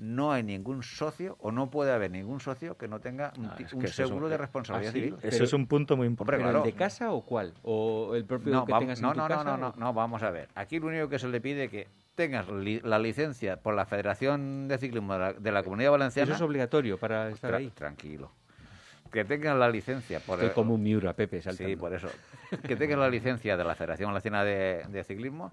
no 0.00 0.32
hay 0.32 0.42
ningún 0.42 0.82
socio, 0.82 1.36
o 1.40 1.52
no 1.52 1.70
puede 1.70 1.92
haber 1.92 2.10
ningún 2.10 2.40
socio 2.40 2.76
que 2.78 2.88
no 2.88 3.00
tenga 3.00 3.32
un, 3.38 3.46
Ah, 3.46 3.56
seguro 3.86 4.24
un- 4.26 4.30
de 4.30 4.38
responsabilidad 4.38 4.90
¿Ah, 4.90 4.94
civil. 4.94 5.14
Eso 5.20 5.28
pero- 5.30 5.44
es 5.44 5.52
un 5.52 5.66
punto 5.66 5.94
muy 5.96 6.06
importante. 6.06 6.38
¿Pero 6.38 6.50
claro. 6.50 6.64
el 6.64 6.72
de 6.72 6.76
casa 6.78 7.12
o 7.12 7.20
cuál? 7.20 7.52
¿O 7.62 8.14
el 8.14 8.24
propio 8.24 8.52
No, 8.52 8.64
que 8.64 8.72
vam- 8.72 8.78
tengas 8.78 8.98
en 8.98 9.02
no, 9.06 9.12
tu 9.12 9.18
no, 9.18 9.28
no, 9.28 9.34
casa? 9.36 9.44
no, 9.44 9.56
no, 9.58 9.74
no, 9.76 9.92
vamos 9.92 10.22
a 10.22 10.30
ver. 10.30 10.48
Aquí 10.54 10.78
lo 10.80 10.86
único 10.86 11.08
que 11.10 11.18
se 11.18 11.28
le 11.28 11.40
pide 11.42 11.64
es 11.64 11.70
que 11.70 11.86
tengas 12.14 12.48
li- 12.48 12.80
la 12.80 12.98
licencia 12.98 13.58
por 13.58 13.74
la 13.74 13.84
Federación 13.84 14.68
de 14.68 14.78
Ciclismo 14.78 15.12
de 15.12 15.18
la, 15.18 15.32
de 15.34 15.52
la 15.52 15.62
Comunidad 15.62 15.90
Valenciana. 15.90 16.24
Eso 16.34 16.34
es 16.44 16.48
obligatorio 16.48 16.96
para 16.98 17.28
estar 17.28 17.52
Tra- 17.52 17.56
ahí. 17.58 17.68
Tranquilo. 17.70 18.32
Que 19.12 19.24
tengas 19.24 19.56
la 19.58 19.68
licencia 19.68 20.20
por 20.20 20.38
Estoy 20.38 20.54
como 20.54 20.74
un 20.74 20.82
Miura, 20.82 21.12
Pepe, 21.14 21.42
saltando. 21.42 21.68
Sí, 21.68 21.76
por 21.76 21.92
eso. 21.92 22.08
Que 22.66 22.76
tengas 22.76 22.98
la 22.98 23.08
licencia 23.10 23.56
de 23.56 23.64
la 23.64 23.74
Federación 23.74 24.08
Valenciana 24.08 24.44
de, 24.44 24.84
de 24.88 25.04
Ciclismo, 25.04 25.50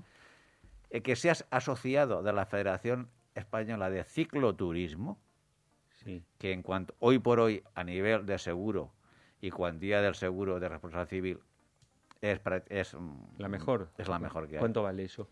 eh, 0.89 1.01
que 1.01 1.15
seas 1.15 1.45
asociado 1.49 2.21
de 2.23 2.31
la 2.33 2.45
Federación 2.45 3.09
Española 3.37 3.89
de 3.89 4.03
Cicloturismo, 4.03 5.19
Sí. 6.03 6.23
que 6.37 6.51
en 6.51 6.61
cuanto 6.61 6.95
hoy 6.99 7.19
por 7.19 7.39
hoy 7.39 7.63
a 7.75 7.83
nivel 7.83 8.25
de 8.25 8.37
seguro 8.37 8.93
y 9.41 9.49
cuantía 9.51 10.01
del 10.01 10.15
seguro 10.15 10.59
de 10.59 10.69
responsabilidad 10.69 11.09
civil 11.09 11.39
es, 12.21 12.39
es 12.69 12.93
mm, 12.93 13.15
La 13.37 13.47
mejor. 13.49 13.89
es 13.97 14.07
la 14.07 14.19
mejor 14.19 14.47
que 14.47 14.55
hay. 14.55 14.59
¿Cuánto 14.59 14.83
vale 14.83 15.03
eso? 15.03 15.27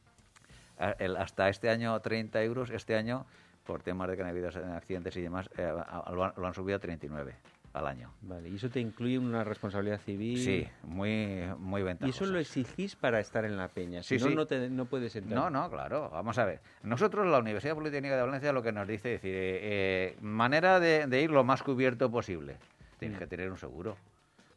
A- 0.77 0.91
el- 0.91 1.17
hasta 1.17 1.49
este 1.49 1.69
año 1.69 1.99
30 2.01 2.41
euros, 2.43 2.69
este 2.71 2.95
año 2.95 3.25
por 3.63 3.81
temas 3.81 4.07
de 4.09 4.15
que 4.15 4.21
han 4.23 4.29
habido 4.29 4.47
accidentes 4.49 5.15
y 5.17 5.21
demás 5.21 5.49
eh, 5.57 5.71
lo, 6.11 6.23
han, 6.23 6.33
lo 6.37 6.47
han 6.47 6.53
subido 6.53 6.75
a 6.77 6.79
39 6.79 7.35
al 7.75 7.87
año. 7.87 8.11
Vale, 8.21 8.49
y 8.49 8.55
eso 8.55 8.69
te 8.69 8.79
incluye 8.79 9.19
una 9.19 9.43
responsabilidad 9.43 9.99
civil. 9.99 10.39
Sí, 10.39 10.67
muy 10.83 11.43
muy 11.59 11.81
Y 11.81 11.83
ventajoso. 11.83 12.23
eso 12.23 12.33
lo 12.33 12.39
exigís 12.39 12.95
para 12.95 13.19
estar 13.19 13.43
en 13.45 13.57
la 13.57 13.67
peña. 13.67 14.01
Si 14.01 14.17
Sí, 14.17 14.23
no, 14.23 14.29
sí. 14.29 14.35
no, 14.35 14.45
te- 14.47 14.69
no 14.69 14.85
puedes 14.85 15.15
entrar. 15.15 15.35
No, 15.39 15.49
no, 15.49 15.69
claro. 15.69 16.09
Vamos 16.09 16.37
a 16.37 16.45
ver. 16.45 16.61
Nosotros, 16.83 17.27
la 17.27 17.39
Universidad 17.39 17.75
Politécnica 17.75 18.15
de 18.15 18.21
Valencia, 18.21 18.53
lo 18.53 18.63
que 18.63 18.71
nos 18.71 18.87
dice 18.87 19.15
es 19.15 19.21
decir, 19.21 19.35
eh, 19.35 19.59
eh, 19.61 20.17
manera 20.21 20.79
de, 20.79 21.05
de 21.07 21.21
ir 21.21 21.31
lo 21.31 21.43
más 21.43 21.61
cubierto 21.63 22.09
posible. 22.09 22.57
Tienes 22.97 23.19
que 23.19 23.27
tener 23.27 23.51
un 23.51 23.57
seguro. 23.57 23.97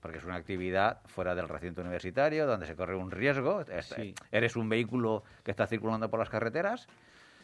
Porque 0.00 0.18
es 0.18 0.24
una 0.24 0.36
actividad 0.36 1.00
fuera 1.06 1.34
del 1.34 1.48
recinto 1.48 1.80
universitario, 1.80 2.46
donde 2.46 2.66
se 2.66 2.76
corre 2.76 2.94
un 2.94 3.10
riesgo. 3.10 3.64
Sí. 3.82 4.14
Eres 4.30 4.54
un 4.54 4.68
vehículo 4.68 5.24
que 5.42 5.50
está 5.50 5.66
circulando 5.66 6.08
por 6.08 6.20
las 6.20 6.30
carreteras 6.30 6.86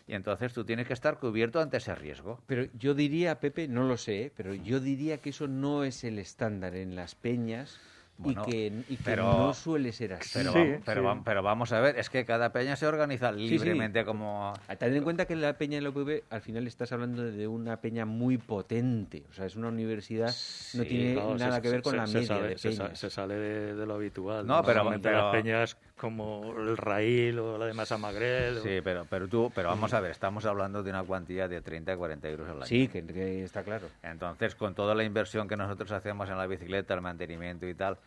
y 0.07 0.14
entonces 0.14 0.52
tú 0.52 0.64
tienes 0.64 0.86
que 0.86 0.92
estar 0.92 1.18
cubierto 1.18 1.61
ante 1.61 1.78
ese 1.78 1.94
riesgo. 1.94 2.40
Pero 2.46 2.64
yo 2.78 2.94
diría, 2.94 3.40
Pepe, 3.40 3.68
no 3.68 3.84
lo 3.84 3.96
sé, 3.96 4.24
¿eh? 4.24 4.32
pero 4.36 4.55
yo 4.55 4.80
diría 4.80 5.18
que 5.18 5.30
eso 5.30 5.48
no 5.48 5.84
es 5.84 6.05
el 6.05 6.18
estándar 6.18 6.74
en 6.76 6.94
las 6.94 7.14
peñas 7.14 7.78
Bueno, 8.16 8.44
y 8.46 8.50
que, 8.50 8.66
y 8.90 8.96
que 8.96 9.02
pero- 9.02 9.24
no 9.24 9.55
suele 9.55 9.90
ser 9.92 10.12
así. 10.12 10.30
Pero, 10.34 10.52
Sí, 10.52 10.59
vamos, 10.59 10.82
pero, 10.84 11.00
sí. 11.00 11.07
vam- 11.09 11.22
pero 11.24 11.42
vamos 11.42 11.72
a 11.72 11.80
ver, 11.80 11.98
es 11.98 12.11
que 12.11 12.24
cada 12.24 12.52
peña 12.52 12.76
se 12.76 12.86
organiza 12.86 13.32
sí. 13.32 13.48
libremente 13.48 14.05
como... 14.05 14.52
A 14.68 14.76
tener 14.76 14.96
en 14.98 15.02
cuenta 15.05 15.24
que 15.26 15.34
la 15.34 15.57
peña 15.59 15.76
de 15.78 15.80
la 15.82 15.88
UPV 15.88 16.22
al 16.30 16.40
final 16.42 16.66
estás 16.68 16.92
hablando 16.92 17.24
de 17.24 17.46
una 17.48 17.80
peña 17.80 18.05
muy 18.07 18.36
potente. 18.38 19.24
O 19.30 19.32
sea, 19.32 19.46
es 19.46 19.57
una 19.57 19.66
universidad, 19.68 20.26
no 20.28 20.32
Sí, 20.32 20.84
tiene 20.84 21.14
Claro, 21.14 21.36
nada 21.38 21.57
se- 21.57 21.62
que 21.62 21.68
ver 21.70 21.78
se- 21.78 21.82
con 21.82 21.90
se- 21.92 21.96
la 21.96 22.07
se 22.07 22.12
media 22.14 22.28
sale, 22.28 22.48
de 22.50 22.57
peñas. 22.57 22.98
se 23.00 23.11
sale 23.11 23.34
de, 23.34 23.74
de 23.74 23.86
lo 23.86 23.94
habitual. 23.94 24.46
No, 24.46 24.62
pero- 24.62 24.84
las 24.96 25.32
peñas 25.32 25.76
como 25.97 26.55
el 26.59 26.76
Raíl 26.76 27.38
o 27.38 27.57
la 27.59 27.66
de 27.66 27.72
Masa 27.74 27.97
Magrel. 27.99 28.59
Sí, 28.62 28.80
pero, 28.82 29.07
pero 29.09 29.28
tú, 29.28 29.51
pero 29.55 29.68
vamos 29.68 29.92
a 29.95 30.01
ver, 30.01 30.11
estamos 30.11 30.45
hablando 30.45 30.82
de 30.82 30.90
una 30.90 31.05
cuantía 31.05 31.49
de 31.49 31.61
30 31.61 31.92
a 31.92 31.97
40 31.97 32.28
euros 32.28 32.49
al 32.49 32.57
año. 32.57 32.66
Sí, 32.66 32.88
que, 32.88 33.05
que 33.07 33.45
está 33.45 33.62
claro. 33.62 33.86
Entonces, 34.03 34.55
con 34.55 34.74
toda 34.74 34.95
la 34.95 35.05
inversión 35.05 35.47
que 35.49 35.57
nosotros 35.57 35.90
hacemos 35.92 36.28
en 36.28 36.36
la 36.38 36.47
bicicleta, 36.47 36.95
el 36.95 37.01
mantenimiento 37.01 37.66
y 37.68 37.74
tal, 37.74 37.99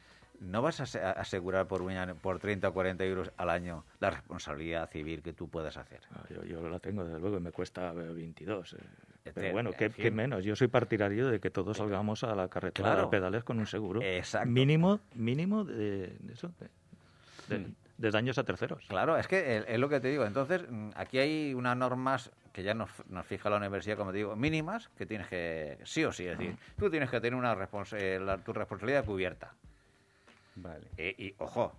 ¿no 0.42 0.62
vas 0.62 0.80
a 0.82 0.84
ase- 0.84 1.02
a 1.02 1.12
asegurar 1.12 1.68
por, 1.68 1.82
un 1.82 1.92
año- 1.92 2.16
por 2.16 2.40
30 2.40 2.68
o 2.70 2.74
40 2.74 3.06
euros 3.06 3.32
al 3.38 3.50
año 3.50 3.86
la 4.00 4.10
responsabilidad 4.12 4.90
civil 4.90 5.22
que 5.24 5.34
tú 5.34 5.48
puedes 5.50 5.78
hacer? 5.78 6.02
Ah, 6.14 6.24
Yo, 6.30 6.44
yo 6.44 6.68
la 6.70 6.80
tengo, 6.80 7.04
desde 7.06 7.20
luego, 7.20 7.38
y 7.38 7.42
me 7.42 7.52
cuesta 7.52 7.92
eh, 7.94 8.14
22. 8.14 8.74
eh. 8.74 8.78
Este, 9.26 9.42
Pero 9.42 9.54
bueno, 9.54 9.70
en 9.72 9.76
¿qué, 9.78 9.90
qué 9.90 10.12
menos? 10.12 10.44
Yo 10.46 10.56
soy 10.56 10.68
partidario 10.68 11.28
de 11.28 11.40
que 11.42 11.50
todos 11.50 11.78
salgamos 11.78 12.24
a 12.24 12.34
la 12.36 12.48
carretera 12.48 12.90
Claro. 12.92 13.08
a 13.08 13.10
pedales 13.10 13.44
con 13.44 13.60
un 13.60 13.66
seguro. 13.68 14.02
Exacto. 14.02 14.48
Mínimo, 14.50 15.00
mínimo 15.16 15.64
de, 15.66 16.16
de 16.20 16.34
eso, 16.34 16.52
de. 16.60 16.70
De- 17.48 17.72
de 17.98 18.12
daños 18.12 18.38
a 18.38 18.44
terceros. 18.44 18.86
Claro, 18.88 19.18
es 19.18 19.28
que 19.28 19.64
es, 19.68 19.80
lo 19.80 19.90
que 19.90 20.00
te 20.00 20.10
digo. 20.10 20.26
Entonces, 20.26 20.64
mm, 20.70 20.90
aquí 20.96 21.18
hay 21.20 21.54
unas 21.54 21.76
normas 21.76 22.32
que 22.54 22.64
ya 22.64 22.74
nos, 22.74 22.90
nos 23.10 23.26
fija 23.26 23.50
la 23.50 23.58
universidad, 23.58 23.98
como 23.98 24.12
te 24.12 24.18
digo, 24.18 24.36
mínimas, 24.36 24.90
que 24.98 25.06
tienes 25.06 25.28
que, 25.28 25.78
sí 25.84 26.04
o 26.04 26.12
sí, 26.12 26.28
es 26.28 26.38
decir, 26.38 26.56
tú 26.78 26.90
tienes 26.90 27.10
que 27.10 27.20
tener 27.20 27.36
una 27.38 27.56
eh, 27.94 28.20
la- 28.20 28.38
tu 28.38 28.54
responsabilidad 28.54 29.06
cubierta. 29.06 29.54
Vale. 30.56 30.88
Eh, 30.98 31.16
y, 31.18 31.36
ojo, 31.38 31.74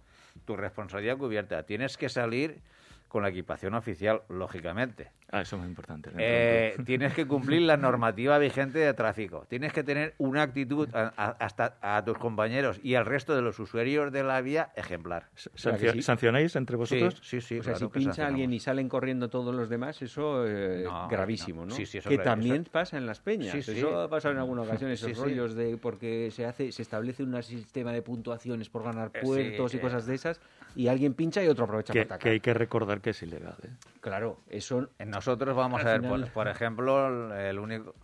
tu 0.44 0.56
responsabilidad 0.56 1.16
cubierta. 1.16 1.62
Tienes 1.64 1.96
que 1.96 2.08
salir 2.08 2.60
con 3.09 3.22
la 3.22 3.30
equipación 3.30 3.74
oficial, 3.74 4.22
lógicamente. 4.28 5.11
Ah, 5.30 5.42
eso 5.42 5.56
es 5.56 5.61
muy 5.61 5.68
importante. 5.68 6.11
Eh, 6.16 6.74
tienes 6.86 7.12
que 7.12 7.26
cumplir 7.26 7.61
la 7.62 7.76
normativa 7.76 8.38
vigente 8.38 8.78
de 8.78 8.94
tráfico. 8.94 9.44
Tienes 9.48 9.72
que 9.74 9.82
tener 9.82 10.14
una 10.18 10.42
actitud 10.42 10.88
a- 10.94 11.12
a- 11.16 11.36
hasta 11.44 11.76
a 11.82 12.02
tus 12.04 12.16
compañeros 12.16 12.80
y 12.82 12.94
al 12.94 13.04
resto 13.04 13.34
de 13.36 13.42
los 13.42 13.59
usuarios 13.59 14.11
de 14.11 14.22
la 14.22 14.40
vía 14.40 14.70
ejemplar. 14.74 15.28
Sancio- 15.36 15.92
sí. 15.92 16.02
¿Sancionáis 16.02 16.56
entre 16.56 16.74
Sí, 16.76 16.78
vosotros? 16.78 17.20
sí, 17.22 17.40
sí. 17.42 17.59
o 17.59 17.62
sea, 17.62 17.74
claro 17.74 17.86
si 17.88 17.92
que 17.92 17.98
pincha 17.98 18.26
alguien 18.26 18.52
y 18.54 18.61
salen 18.61 18.88
corriendo 18.88 19.28
todos 19.28 19.54
los 19.54 19.68
demás, 19.68 20.00
eso 20.00 20.46
eh, 20.46 20.84
No, 20.84 21.09
gravísimo, 21.09 21.61
no. 21.62 21.66
¿no? 21.68 21.74
Sí, 21.74 21.84
sí, 21.84 21.98
eso 21.98 22.09
que 22.09 22.16
grave. 22.16 22.30
también 22.30 22.64
pasa 22.70 22.96
en 22.96 23.04
las 23.06 23.20
peñas. 23.20 23.52
Sí, 23.52 23.62
sí. 23.62 23.72
Eso 23.78 24.00
ha 24.00 24.09
pasado 24.09 24.32
en 24.32 24.38
alguna 24.40 24.62
ocasión, 24.62 24.90
esos 24.90 25.11
Sí, 25.11 25.14
sí. 25.14 25.20
rollos 25.20 25.54
de 25.54 25.76
porque 25.76 26.30
se 26.30 26.46
hace, 26.46 26.72
se 26.72 26.80
establece 26.82 27.22
un 27.22 27.42
sistema 27.42 27.92
de 27.92 28.00
puntuaciones 28.00 28.70
por 28.70 28.82
ganar 28.84 29.09
Eh, 29.12 29.18
sí, 29.20 29.26
puertos 29.26 29.74
y 29.74 29.78
cosas 29.78 30.06
de 30.06 30.14
esas, 30.14 30.40
y 30.74 30.88
alguien 30.88 31.14
pincha 31.14 31.42
y 31.42 31.48
otro 31.48 31.64
aprovecha 31.64 31.92
Que, 31.92 32.00
para 32.04 32.16
atacar. 32.16 32.22
que 32.22 32.30
hay 32.30 32.40
que 32.40 32.54
recordar 32.54 33.00
que 33.00 33.10
es 33.10 33.22
ilegal. 33.22 33.56
¿eh? 33.62 33.70
Claro, 34.00 34.38
eso 34.48 34.88
Nosotros 35.04 35.56
vamos 35.56 35.80
a 35.82 35.84
ver, 35.84 36.00
final- 36.02 36.22
por, 36.24 36.32
por 36.32 36.48
ejemplo, 36.48 37.06
el, 37.08 37.32
el 37.40 37.58
único 37.58 37.94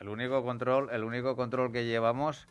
el 0.00 0.08
único 0.08 0.42
control, 0.44 0.90
el 0.92 1.02
único 1.04 1.34
control 1.36 1.72
que 1.72 1.84
llevamos, 1.86 2.46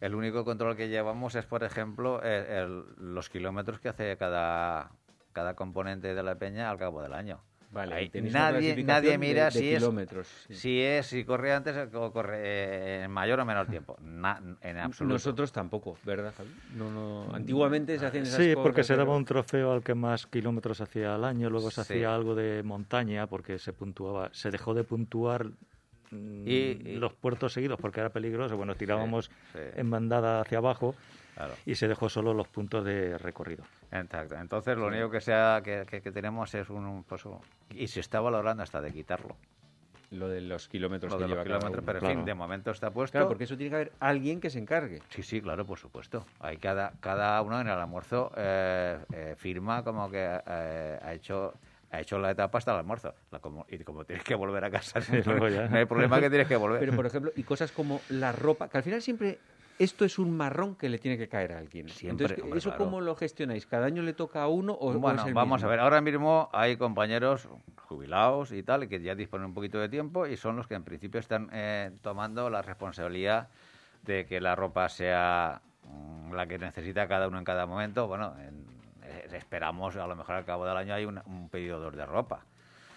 el 0.00 0.14
único 0.14 0.44
control 0.44 0.76
que 0.76 0.88
llevamos 0.88 1.34
es, 1.34 1.46
por 1.46 1.64
ejemplo, 1.64 2.22
el- 2.22 2.46
el- 2.46 2.84
los 3.14 3.30
kilómetros 3.30 3.80
que 3.80 3.88
hace 3.88 4.16
cada 4.16 4.90
cada 5.32 5.54
componente 5.54 6.14
de 6.14 6.22
la 6.22 6.34
peña 6.36 6.70
al 6.70 6.78
cabo 6.78 7.02
del 7.02 7.12
año. 7.12 7.40
Vale, 7.76 7.94
Ahí 7.94 8.08
tenéis 8.08 8.32
nadie 8.32 8.82
nadie 8.84 9.18
mira 9.18 9.50
de- 9.50 9.50
de 9.50 9.58
si 9.60 9.74
es 9.74 9.84
sí. 10.48 10.54
si 10.54 10.80
es 10.80 11.06
si 11.06 11.24
corre 11.24 11.52
antes 11.52 11.76
o 11.94 12.10
corre 12.10 12.38
eh, 12.42 13.04
en 13.04 13.10
mayor 13.10 13.38
o 13.40 13.44
menor 13.44 13.66
tiempo. 13.66 13.96
Na- 14.02 14.40
en 14.62 14.78
absoluto. 14.78 15.12
Nosotros 15.12 15.52
tampoco, 15.52 15.98
¿verdad, 16.04 16.32
Javi? 16.34 16.48
No, 16.74 16.90
no. 16.90 17.34
Antiguamente 17.34 17.98
se 17.98 18.06
hacían 18.06 18.24
esas 18.24 18.36
Sí, 18.42 18.54
cosas. 18.54 18.62
porque 18.62 18.82
se 18.82 18.94
daba 18.94 19.04
pero- 19.08 19.16
un 19.18 19.24
trofeo 19.26 19.72
al 19.72 19.82
que 19.82 19.94
más 19.94 20.26
kilómetros 20.26 20.80
hacía 20.80 21.14
al 21.14 21.24
año, 21.24 21.50
luego 21.50 21.70
se 21.70 21.76
Sí. 21.84 21.92
hacía 21.92 22.14
algo 22.14 22.34
de 22.34 22.62
montaña 22.62 23.26
porque 23.26 23.58
se 23.58 23.74
puntuaba, 23.74 24.30
se 24.32 24.50
dejó 24.50 24.72
de 24.72 24.82
puntuar 24.84 25.44
mm, 25.44 25.54
Y- 26.44 26.50
y- 26.84 26.96
los 26.96 27.12
puertos 27.12 27.52
seguidos 27.52 27.78
porque 27.80 28.00
era 28.00 28.10
peligroso, 28.10 28.56
bueno, 28.56 28.74
tirábamos 28.74 29.30
sí. 29.52 29.58
en 29.76 29.90
bandada 29.90 30.40
hacia 30.40 30.58
abajo 30.58 30.94
Claro. 31.34 31.54
y 31.66 31.74
se 31.74 31.86
dejó 31.88 32.08
solo 32.08 32.32
los 32.34 32.48
puntos 32.48 32.84
de 32.84 33.18
recorrido. 33.18 33.64
Exacto. 33.92 34.36
Entonces 34.36 34.76
lo 34.78 34.86
único 34.86 35.10
que 35.10 35.20
sea 35.20 35.60
que, 35.62 35.84
que- 35.88 36.00
que 36.00 36.12
tenemos 36.12 36.54
es 36.54 36.70
un, 36.70 37.04
pues, 37.04 37.24
y 37.74 37.86
se 37.88 38.00
está 38.00 38.20
valorando 38.20 38.62
hasta 38.62 38.80
de 38.80 38.92
quitarlo. 38.92 39.36
Lo 40.12 40.28
de 40.28 40.40
los 40.40 40.68
kilómetros 40.68 41.10
Lo 41.10 41.18
que 41.18 41.24
de 41.24 41.28
los 41.28 41.36
lleva 41.36 41.44
cada 41.44 41.58
kilómetros, 41.58 41.84
pero 41.84 41.98
en 42.10 42.16
fin, 42.18 42.24
de 42.24 42.32
momento 42.34 42.70
está 42.70 42.90
puesto. 42.92 43.12
Claro, 43.18 43.26
porque 43.26 43.42
eso 43.42 43.56
tiene 43.56 43.70
que 43.70 43.74
haber 43.76 43.92
alguien 43.98 44.40
que 44.40 44.50
se 44.50 44.60
encargue. 44.60 45.02
Sí, 45.10 45.24
sí, 45.24 45.40
claro, 45.42 45.66
por 45.66 45.78
supuesto. 45.80 46.24
Hay 46.38 46.58
cada, 46.58 46.92
cada 47.00 47.42
uno 47.42 47.60
en 47.60 47.66
el 47.66 47.72
almuerzo 47.76 48.30
eh, 48.36 48.98
eh, 49.12 49.34
firma 49.36 49.82
como 49.82 50.08
que 50.08 50.40
eh, 50.46 50.98
ha 51.02 51.12
hecho 51.12 51.54
ha 51.90 52.00
hecho 52.00 52.18
la 52.18 52.30
etapa 52.30 52.58
hasta 52.58 52.72
el 52.72 52.78
almuerzo. 52.78 53.14
La 53.30 53.38
como- 53.38 53.66
y 53.68 53.78
como 53.78 54.04
tienes 54.04 54.24
que 54.24 54.34
volver 54.34 54.64
a 54.64 54.70
casa, 54.70 54.98
luego 55.26 55.48
ya. 55.48 55.68
no 55.68 55.76
hay 55.78 55.84
problema 55.84 56.20
que 56.20 56.28
tienes 56.30 56.48
que 56.48 56.56
volver. 56.56 56.80
Pero, 56.80 56.94
por 56.96 57.06
ejemplo, 57.06 57.32
y 57.36 57.42
cosas 57.44 57.72
como 57.72 58.00
la 58.08 58.32
ropa, 58.32 58.68
que 58.68 58.78
al 58.78 58.82
final 58.84 59.02
siempre 59.02 59.38
esto 59.78 60.04
es 60.06 60.18
un 60.18 60.34
marrón 60.34 60.74
que 60.74 60.88
le 60.88 60.98
tiene 60.98 61.18
que 61.18 61.28
caer 61.28 61.52
a 61.52 61.58
alguien. 61.58 61.88
Siempre, 61.88 62.24
Entonces, 62.24 62.42
hombre, 62.44 62.58
¿eso 62.58 62.70
claro. 62.70 62.84
cómo 62.84 63.00
lo 63.02 63.14
gestionáis? 63.14 63.66
¿Cada 63.66 63.86
año 63.86 64.02
le 64.02 64.14
toca 64.14 64.42
a 64.42 64.48
uno 64.48 64.72
o, 64.72 64.90
o 64.92 64.98
Bueno, 64.98 65.20
es 65.20 65.28
el 65.28 65.34
vamos 65.34 65.58
mismo? 65.58 65.66
a 65.68 65.70
ver. 65.70 65.80
Ahora 65.80 66.00
mismo 66.00 66.48
hay 66.52 66.76
compañeros 66.78 67.48
jubilados 67.86 68.52
y 68.52 68.62
tal, 68.62 68.88
que 68.88 69.00
ya 69.00 69.14
disponen 69.14 69.46
un 69.48 69.54
poquito 69.54 69.78
de 69.78 69.88
tiempo 69.88 70.26
y 70.26 70.36
son 70.36 70.56
los 70.56 70.66
que 70.66 70.74
en 70.74 70.82
principio 70.84 71.20
están 71.20 71.50
eh, 71.52 71.90
tomando 72.02 72.48
la 72.50 72.62
responsabilidad 72.62 73.48
de 74.02 74.24
que 74.26 74.40
la 74.40 74.54
ropa 74.56 74.88
sea 74.88 75.60
mm, 75.84 76.32
la 76.32 76.46
que 76.46 76.58
necesita 76.58 77.06
cada 77.06 77.28
uno 77.28 77.38
en 77.38 77.44
cada 77.44 77.66
momento. 77.66 78.06
Bueno, 78.08 78.34
en- 78.40 78.66
esperamos, 79.32 79.96
a 79.96 80.06
lo 80.06 80.16
mejor 80.16 80.36
al 80.36 80.44
cabo 80.44 80.66
del 80.66 80.76
año 80.76 80.94
hay 80.94 81.04
un, 81.04 81.20
un 81.26 81.48
pedido 81.48 81.78
dos 81.80 81.94
de 81.96 82.04
ropa. 82.06 82.44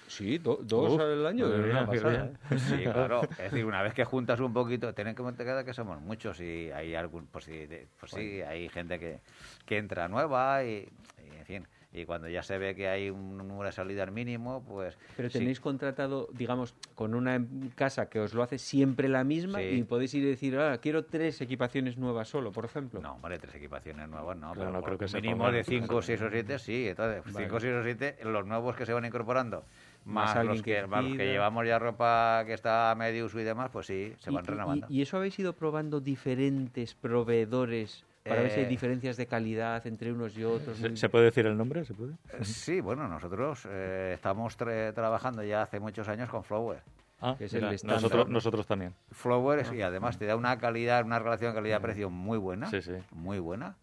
Sí, 0.07 0.39
do- 0.39 0.57
dos 0.63 0.93
Uf, 0.93 0.99
al 1.01 1.25
año. 1.27 1.45
una 1.45 1.85
pasada, 1.85 2.09
bien. 2.09 2.39
¿eh? 2.49 2.57
Sí, 2.59 2.83
claro. 2.83 3.21
Es 3.31 3.37
decir, 3.37 3.63
una 3.63 3.83
vez 3.83 3.93
que 3.93 4.03
juntas 4.05 4.39
un 4.39 4.51
poquito, 4.51 4.91
ten 4.93 5.07
en 5.07 5.13
cuenta 5.15 5.63
que 5.63 5.71
somos 5.73 6.01
muchos 6.01 6.39
y 6.41 6.71
hay 6.71 6.95
algún, 6.95 7.27
pues 7.27 7.45
sí, 7.45 7.67
de- 7.67 7.87
pues 7.99 8.11
sí, 8.13 8.41
hay 8.41 8.69
gente 8.69 8.97
que, 8.97 9.19
que 9.67 9.77
entra 9.77 10.07
nueva 10.07 10.63
y, 10.63 10.89
y, 11.23 11.37
en 11.37 11.45
fin, 11.45 11.67
y 11.91 12.05
cuando 12.05 12.27
ya 12.29 12.43
se 12.43 12.57
ve 12.59 12.75
que 12.75 12.87
hay 12.87 13.09
un 13.09 13.35
número 13.37 13.63
de 13.63 13.71
salidas 13.71 14.11
mínimo, 14.11 14.63
pues 14.63 14.95
Pero 15.17 15.29
sí. 15.29 15.39
tenéis 15.39 15.59
contratado, 15.59 16.27
digamos, 16.33 16.75
con 16.93 17.15
una 17.15 17.43
casa 17.75 18.09
que 18.09 18.19
os 18.19 18.35
lo 18.35 18.43
hace 18.43 18.59
siempre 18.59 19.09
la 19.09 19.23
misma 19.23 19.57
Sí. 19.59 19.65
y 19.69 19.83
podéis 19.83 20.13
ir 20.13 20.23
y 20.23 20.27
decir, 20.27 20.57
ah, 20.59 20.77
quiero 20.79 21.05
tres 21.05 21.41
equipaciones 21.41 21.97
nuevas 21.97 22.27
solo, 22.27 22.51
por 22.51 22.65
ejemplo. 22.65 23.01
No, 23.01 23.13
hombre, 23.13 23.39
tres 23.39 23.55
equipaciones 23.55 24.07
nuevas 24.07 24.37
no, 24.37 24.53
Claro, 24.53 24.59
pero 24.59 24.71
no 24.71 24.83
creo 24.83 24.97
que 24.99 25.05
mínimo 25.15 25.37
formal. 25.45 25.53
de 25.53 25.63
cinco, 25.63 26.01
seis 26.03 26.21
o 26.21 26.29
siete, 26.29 26.59
sí. 26.59 26.87
Entonces, 26.89 27.23
Vale. 27.33 27.45
cinco, 27.47 27.59
seis 27.59 27.73
o 27.73 27.83
siete, 27.83 28.17
los 28.23 28.45
nuevos 28.45 28.75
que 28.75 28.85
se 28.85 28.93
van 28.93 29.05
incorporando, 29.05 29.63
Más 30.05 30.45
los 30.45 30.61
que, 30.61 30.75
que 30.81 30.87
más 30.87 31.01
los 31.03 31.13
que 31.13 31.17
pida. 31.17 31.31
llevamos 31.31 31.65
ya 31.67 31.79
ropa 31.79 32.43
que 32.45 32.53
está 32.53 32.91
a 32.91 32.95
medio 32.95 33.25
uso 33.25 33.39
y 33.39 33.43
demás, 33.43 33.71
pues 33.73 33.87
sí, 33.87 34.13
se 34.19 34.29
van 34.29 34.43
y- 34.45 34.47
renovando. 34.47 34.87
Y, 34.89 35.01
eso 35.01 35.17
habéis 35.17 35.37
ido 35.39 35.53
probando 35.53 35.99
diferentes 35.99 36.93
proveedores 36.93 38.05
para 38.29 38.41
ver 38.43 38.51
si 38.51 38.59
hay 38.59 38.65
Eh, 38.65 38.69
diferencias 38.69 39.17
de 39.17 39.25
calidad 39.27 39.85
entre 39.87 40.11
unos 40.13 40.37
y 40.37 40.43
otros. 40.43 40.77
¿Se, 40.77 40.95
se 40.95 41.09
puede 41.09 41.25
decir 41.25 41.45
el 41.45 41.57
nombre? 41.57 41.83
¿Se 41.83 41.93
puede? 41.93 42.13
Sí, 42.43 42.79
bueno, 42.79 43.07
nosotros 43.07 43.67
eh, 43.69 44.11
estamos 44.15 44.57
tra- 44.57 44.93
trabajando 44.93 45.43
ya 45.43 45.63
hace 45.63 45.79
muchos 45.79 46.07
años 46.07 46.29
con 46.29 46.43
Flower. 46.43 46.79
Ah, 47.21 47.35
Que 47.37 47.45
es 47.45 47.53
el 47.53 47.63
mira, 47.63 47.73
estándar. 47.73 48.01
nosotros, 48.01 48.29
nosotros 48.29 48.65
también. 48.65 48.93
Flower 49.11 49.65
y 49.73 49.81
además 49.81 50.17
te 50.17 50.25
da 50.25 50.37
una 50.37 50.57
calidad, 50.57 51.03
una 51.03 51.19
relación 51.19 51.53
calidad-precio 51.53 52.09
muy 52.09 52.37
buena, 52.37 52.67
Sí, 52.69 52.81
sí. 52.81 52.93
muy 53.11 53.39
buena. 53.39 53.75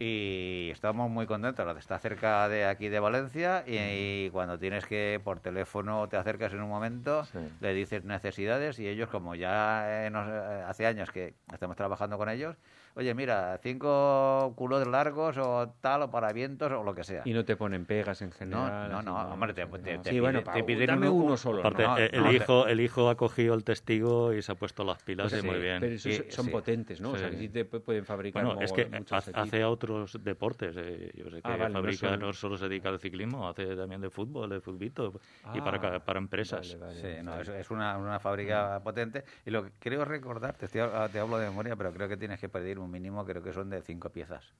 Y 0.00 0.70
estamos 0.72 1.10
muy 1.10 1.26
contentos. 1.26 1.76
Está 1.76 1.98
cerca 1.98 2.48
de 2.48 2.64
aquí 2.64 2.88
de 2.88 3.00
Valencia 3.00 3.64
y, 3.66 4.26
y 4.26 4.30
cuando 4.30 4.56
tienes 4.58 4.86
que 4.86 5.20
por 5.22 5.40
teléfono 5.40 6.08
te 6.08 6.16
acercas 6.16 6.52
en 6.52 6.60
un 6.62 6.68
momento, 6.68 7.24
Sí. 7.24 7.38
le 7.60 7.74
dices 7.74 8.04
necesidades 8.04 8.78
y 8.78 8.86
ellos 8.86 9.08
como 9.08 9.34
ya 9.34 10.06
eh, 10.06 10.10
nos- 10.10 10.28
eh, 10.28 10.64
hace 10.68 10.86
años 10.86 11.10
que 11.10 11.34
estamos 11.52 11.76
trabajando 11.76 12.16
con 12.16 12.28
ellos, 12.28 12.54
oye 12.98 13.14
mira, 13.14 13.58
cinco 13.62 14.52
culos 14.56 14.86
largos 14.86 15.38
o 15.38 15.72
tal 15.80 16.02
o 16.02 16.10
para 16.10 16.32
vientos 16.32 16.70
o 16.72 16.82
lo 16.82 16.94
que 16.94 17.04
sea. 17.04 17.22
Y 17.24 17.32
no 17.32 17.44
te 17.44 17.56
ponen 17.56 17.86
pegas 17.86 18.20
en 18.22 18.30
No, 18.30 18.34
general. 18.34 18.90
no, 18.90 18.96
así, 18.98 19.06
no, 19.06 19.16
hombre, 19.32 19.54
te, 19.54 19.64
te- 19.66 19.96
no. 19.96 20.02
te 20.02 20.10
Sí, 20.10 20.18
bueno, 20.20 20.42
pide- 20.42 20.52
te 20.52 20.64
piden 20.64 20.86
dame 20.88 21.08
un- 21.08 21.22
uno 21.22 21.36
solo. 21.36 21.60
Aparte, 21.60 21.82
no, 21.84 21.96
el, 21.96 22.22
no, 22.24 22.28
te- 22.30 22.34
hijo, 22.36 22.66
el 22.66 22.80
hijo 22.80 23.08
ha 23.08 23.16
cogido 23.16 23.54
el 23.54 23.62
testigo 23.62 24.32
y 24.34 24.42
se 24.42 24.50
ha 24.50 24.54
puesto 24.56 24.82
las 24.82 25.00
pilas 25.02 25.30
Pues 25.30 25.42
y 25.42 25.46
muy 25.46 25.56
sí, 25.56 25.62
bien. 25.62 25.80
Pero 25.80 25.94
esos 25.94 26.12
Sí, 26.12 26.22
son 26.30 26.44
sí. 26.46 26.50
potentes, 26.50 27.00
¿no? 27.00 27.10
O 27.12 27.16
sea, 27.16 27.28
Sí. 27.28 27.36
que 27.36 27.40
sí 27.42 27.48
te 27.50 27.70
pu- 27.70 27.80
pueden 27.82 28.04
fabricar 28.04 28.44
Bueno, 28.44 28.60
es 28.60 28.72
que 28.72 28.88
hace 29.34 29.62
a 29.62 29.68
otros 29.70 30.18
deportes. 30.22 30.74
eh, 30.76 31.12
Yo 31.14 31.30
sé 31.30 31.36
que 31.40 31.52
Ah, 31.52 31.56
vale, 31.56 31.74
no 31.74 31.80
fabrica, 31.80 32.08
solo- 32.10 32.16
no 32.26 32.32
solo 32.32 32.56
se 32.58 32.68
dedica 32.68 32.88
al 32.88 32.98
ciclismo, 32.98 33.48
hace 33.48 33.76
también 33.76 34.00
de 34.00 34.10
fútbol, 34.10 34.50
de 34.50 34.60
futbito 34.60 35.20
y 35.54 35.60
para, 35.60 35.96
Ah, 35.96 36.00
para 36.00 36.18
empresas. 36.18 36.76
vale, 36.76 36.94
vale, 36.94 37.00
Sí, 37.18 37.22
no, 37.22 37.40
es, 37.40 37.48
es 37.48 37.70
una, 37.70 37.96
una 37.96 38.18
fábrica 38.18 38.80
potente. 38.82 39.24
Y 39.46 39.50
lo 39.50 39.62
que 39.64 39.70
creo 39.78 40.04
recordar, 40.04 40.56
te, 40.56 40.66
estoy- 40.66 40.80
ah, 40.80 41.08
te 41.12 41.20
hablo 41.20 41.38
de 41.38 41.46
memoria, 41.48 41.76
pero 41.76 41.92
creo 41.92 42.08
que 42.08 42.16
tienes 42.16 42.40
que 42.40 42.48
pedir 42.48 42.78
un 42.78 42.87
mínimo, 42.88 43.24
creo 43.24 43.42
que 43.42 43.52
son 43.52 43.70
de 43.70 43.82
cinco 43.82 44.10
piezas, 44.10 44.52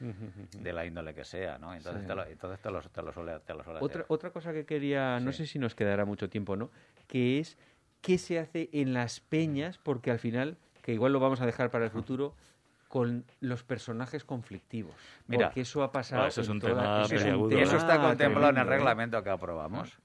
de 0.00 0.72
la 0.72 0.86
índole 0.86 1.14
que 1.14 1.24
sea, 1.24 1.58
¿no? 1.58 1.74
Entonces, 1.74 2.02
Sí. 2.02 2.06
te, 2.06 2.14
lo, 2.14 2.24
entonces 2.26 2.60
te, 2.60 2.70
lo, 2.70 2.80
te 2.80 3.02
lo 3.02 3.12
suele, 3.12 3.40
te 3.40 3.54
lo 3.54 3.62
suele 3.64 3.80
Otra, 3.80 4.00
hacer. 4.02 4.06
otra 4.08 4.30
cosa 4.30 4.52
que 4.52 4.64
quería, 4.64 5.18
no 5.20 5.32
Sí. 5.32 5.38
sé 5.38 5.46
si 5.46 5.58
nos 5.58 5.74
quedará 5.74 6.04
mucho 6.04 6.28
tiempo, 6.28 6.56
¿no? 6.56 6.70
Que 7.06 7.38
es 7.40 7.58
qué 8.00 8.16
se 8.18 8.38
hace 8.38 8.68
en 8.72 8.94
las 8.94 9.20
peñas, 9.20 9.78
porque 9.78 10.10
al 10.10 10.18
final, 10.18 10.56
que 10.82 10.92
igual 10.92 11.12
lo 11.12 11.20
vamos 11.20 11.40
a 11.40 11.46
dejar 11.46 11.70
para 11.70 11.84
el 11.84 11.90
futuro, 11.90 12.34
con 12.88 13.24
los 13.40 13.64
personajes 13.64 14.24
conflictivos. 14.24 14.94
Mira, 15.26 15.48
porque 15.48 15.60
eso 15.60 15.82
ha 15.82 15.92
pasado. 15.92 16.22
Ah, 16.22 16.28
eso 16.28 16.40
es 16.40 16.48
un 16.48 16.58
toda- 16.58 16.72
tema 16.72 17.02
eso 17.04 17.14
es 17.16 17.24
un 17.24 17.48
tema 17.50 17.62
eso 17.62 17.76
está 17.76 18.00
contemplado 18.00 18.50
en 18.50 18.58
el 18.58 18.66
reglamento 18.66 19.22
que 19.22 19.30
aprobamos. 19.30 19.98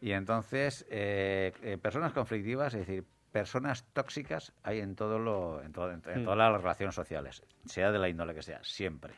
Y 0.00 0.12
entonces, 0.12 0.86
eh, 0.90 1.52
eh, 1.62 1.78
personas 1.78 2.12
conflictivas, 2.12 2.74
es 2.74 2.86
decir, 2.86 3.04
personas 3.38 3.84
tóxicas 3.92 4.52
hay 4.64 4.80
en 4.80 4.96
todo 4.96 5.18
lo, 5.18 5.62
en, 5.62 5.72
todo- 5.72 5.90
en- 5.92 6.02
en 6.06 6.22
Mm. 6.22 6.24
todas 6.24 6.38
las 6.38 6.60
relaciones 6.60 6.94
sociales, 6.94 7.42
sea 7.64 7.92
de 7.92 7.98
la 7.98 8.08
índole 8.08 8.34
que 8.34 8.42
sea, 8.42 8.60
siempre. 8.64 9.14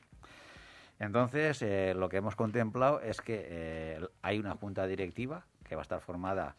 Entonces, 0.98 1.62
eh, 1.62 1.94
lo 1.96 2.08
que 2.08 2.18
hemos 2.18 2.36
contemplado 2.36 3.00
es 3.00 3.20
que 3.20 3.46
eh, 3.48 4.08
hay 4.22 4.38
una 4.38 4.54
junta 4.56 4.86
directiva 4.86 5.46
que 5.64 5.74
va 5.74 5.80
a 5.80 5.82
estar 5.88 6.00
formada 6.00 6.56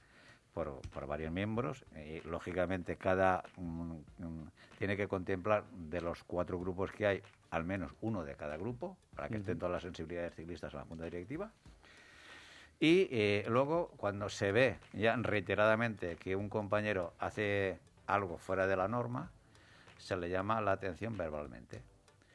por, 0.53 0.81
por 0.89 1.05
varios 1.05 1.31
miembros 1.31 1.85
y, 1.95 2.27
lógicamente, 2.27 2.97
cada 2.97 3.43
mm, 3.57 3.93
mm, 4.17 4.47
tiene 4.79 4.97
que 4.97 5.07
contemplar 5.07 5.63
de 5.71 6.01
los 6.01 6.23
cuatro 6.23 6.59
grupos 6.59 6.91
que 6.91 7.05
hay, 7.05 7.21
al 7.51 7.63
menos 7.63 7.91
uno 8.01 8.23
de 8.23 8.35
cada 8.35 8.57
grupo, 8.57 8.97
para 9.15 9.29
que 9.29 9.37
estén 9.37 9.59
todas 9.59 9.73
las 9.73 9.83
sensibilidades 9.83 10.33
ciclistas 10.35 10.73
en 10.73 10.79
la 10.79 10.85
junta 10.85 11.03
directiva. 11.05 11.51
Y 12.83 13.07
eh, 13.11 13.45
luego, 13.47 13.91
cuando 13.95 14.27
se 14.27 14.51
ve 14.51 14.77
ya 14.93 15.15
reiteradamente 15.15 16.15
que 16.15 16.35
un 16.35 16.49
compañero 16.49 17.13
hace 17.19 17.77
algo 18.07 18.39
fuera 18.39 18.65
de 18.65 18.75
la 18.75 18.87
norma, 18.87 19.29
se 19.99 20.17
le 20.17 20.31
llama 20.31 20.59
la 20.61 20.71
atención 20.71 21.15
verbalmente. 21.15 21.83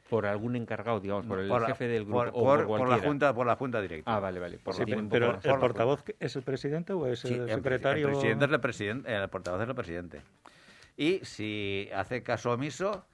Por 0.09 0.25
algún 0.25 0.55
encargado, 0.55 1.01
digamos, 1.01 1.25
por 1.25 1.39
el 1.41 1.49
Por 1.49 1.59
la- 1.63 1.67
jefe 1.67 1.89
del 1.89 2.05
grupo. 2.05 2.19
por- 2.19 2.29
o 2.29 2.65
por- 2.77 2.87
la 2.87 2.97
junta, 2.99 3.33
por 3.35 3.45
la 3.45 3.57
junta 3.57 3.81
directiva. 3.81 4.15
Ah, 4.15 4.21
vale, 4.21 4.39
vale. 4.39 4.57
Por 4.57 4.73
Sí, 4.73 4.85
pero 4.85 5.01
poco- 5.33 5.41
por- 5.41 5.51
¿el 5.51 5.59
portavoz 5.59 6.03
es 6.17 6.35
el 6.37 6.43
presidente 6.43 6.93
o 6.93 7.05
es 7.07 7.19
Sí, 7.19 7.33
el 7.33 7.41
el, 7.41 7.49
secretario? 7.49 8.07
el 8.07 8.13
presidente 8.13 8.45
es 8.45 8.51
el 8.51 8.59
presidente, 8.61 9.13
el 9.13 9.27
portavoz 9.29 9.61
es 9.61 9.67
el 9.67 9.75
presidente. 9.75 10.21
Y 10.95 11.19
si 11.25 11.89
hace 11.93 12.23
caso 12.23 12.53
omiso, 12.53 13.05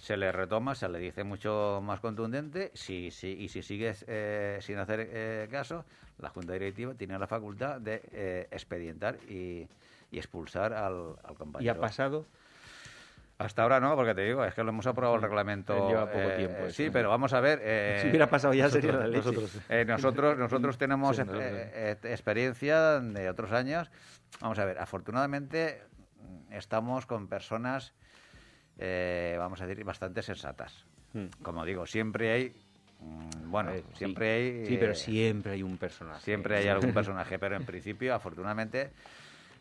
se 0.00 0.16
le 0.16 0.30
retoma, 0.32 0.74
se 0.74 0.88
le 0.88 0.98
dice 0.98 1.24
mucho 1.24 1.80
más 1.82 2.00
contundente 2.00 2.70
si, 2.74 3.10
si, 3.10 3.28
y 3.28 3.48
si 3.48 3.62
sigues 3.62 4.04
eh, 4.08 4.58
sin 4.60 4.78
hacer 4.78 5.08
eh, 5.10 5.48
caso, 5.50 5.84
la 6.18 6.28
Junta 6.30 6.52
Directiva 6.52 6.94
tiene 6.94 7.18
la 7.18 7.26
facultad 7.26 7.80
de 7.80 8.02
eh, 8.12 8.48
expedientar 8.50 9.16
y, 9.28 9.66
y 10.10 10.18
expulsar 10.18 10.72
al, 10.72 11.16
al 11.24 11.32
¿Y 11.32 11.36
compañero. 11.36 11.72
ha 11.72 11.80
pasado? 11.80 12.26
Hasta 13.38 13.62
ahora 13.62 13.80
no, 13.80 13.94
porque 13.96 14.14
te 14.14 14.22
digo, 14.22 14.42
es 14.46 14.54
que 14.54 14.62
lo 14.62 14.70
hemos 14.70 14.86
aprobado 14.86 15.16
el 15.16 15.22
reglamento. 15.22 15.86
Lleva 15.88 16.06
poco 16.06 16.30
eh, 16.30 16.36
tiempo 16.36 16.56
eh, 16.62 16.66
eso, 16.68 16.76
sí, 16.76 16.84
¿eh? 16.84 16.90
pero 16.90 17.10
vamos 17.10 17.34
a 17.34 17.40
ver. 17.40 17.60
eh, 17.62 17.98
si 18.02 18.08
hubiera 18.08 18.30
pasado 18.30 18.54
ya 18.54 18.70
sería 18.70 18.92
la 18.92 19.06
leche. 19.06 19.18
nosotros- 19.30 19.50
eh, 19.68 19.84
nosotros, 19.86 20.38
nosotros 20.38 20.78
tenemos 20.78 21.16
Sí, 21.16 21.22
eh, 21.22 21.24
no, 21.26 21.32
no. 21.34 21.40
eh, 21.42 21.98
experiencia 22.04 22.98
de 23.00 23.28
otros 23.28 23.52
años. 23.52 23.90
Vamos 24.40 24.58
a 24.58 24.64
ver, 24.64 24.78
afortunadamente 24.78 25.82
estamos 26.50 27.04
con 27.04 27.28
personas, 27.28 27.92
eh, 28.78 29.36
vamos 29.38 29.60
a 29.60 29.66
decir, 29.66 29.84
bastante 29.84 30.22
sensatas. 30.22 30.84
Hmm. 31.12 31.26
Como 31.42 31.64
digo, 31.64 31.86
siempre 31.86 32.32
hay, 32.32 32.52
mm, 33.00 33.50
bueno, 33.50 33.70
A 33.70 33.72
ver, 33.74 33.84
sí. 33.92 33.98
siempre 33.98 34.30
hay... 34.32 34.66
Sí, 34.66 34.76
pero 34.78 34.92
eh, 34.92 34.94
siempre 34.94 35.52
hay 35.52 35.62
un 35.62 35.78
personaje. 35.78 36.20
Siempre 36.24 36.56
hay 36.58 36.68
algún 36.68 36.92
personaje, 36.92 37.38
pero 37.38 37.56
en 37.56 37.64
principio, 37.64 38.14
afortunadamente, 38.14 38.90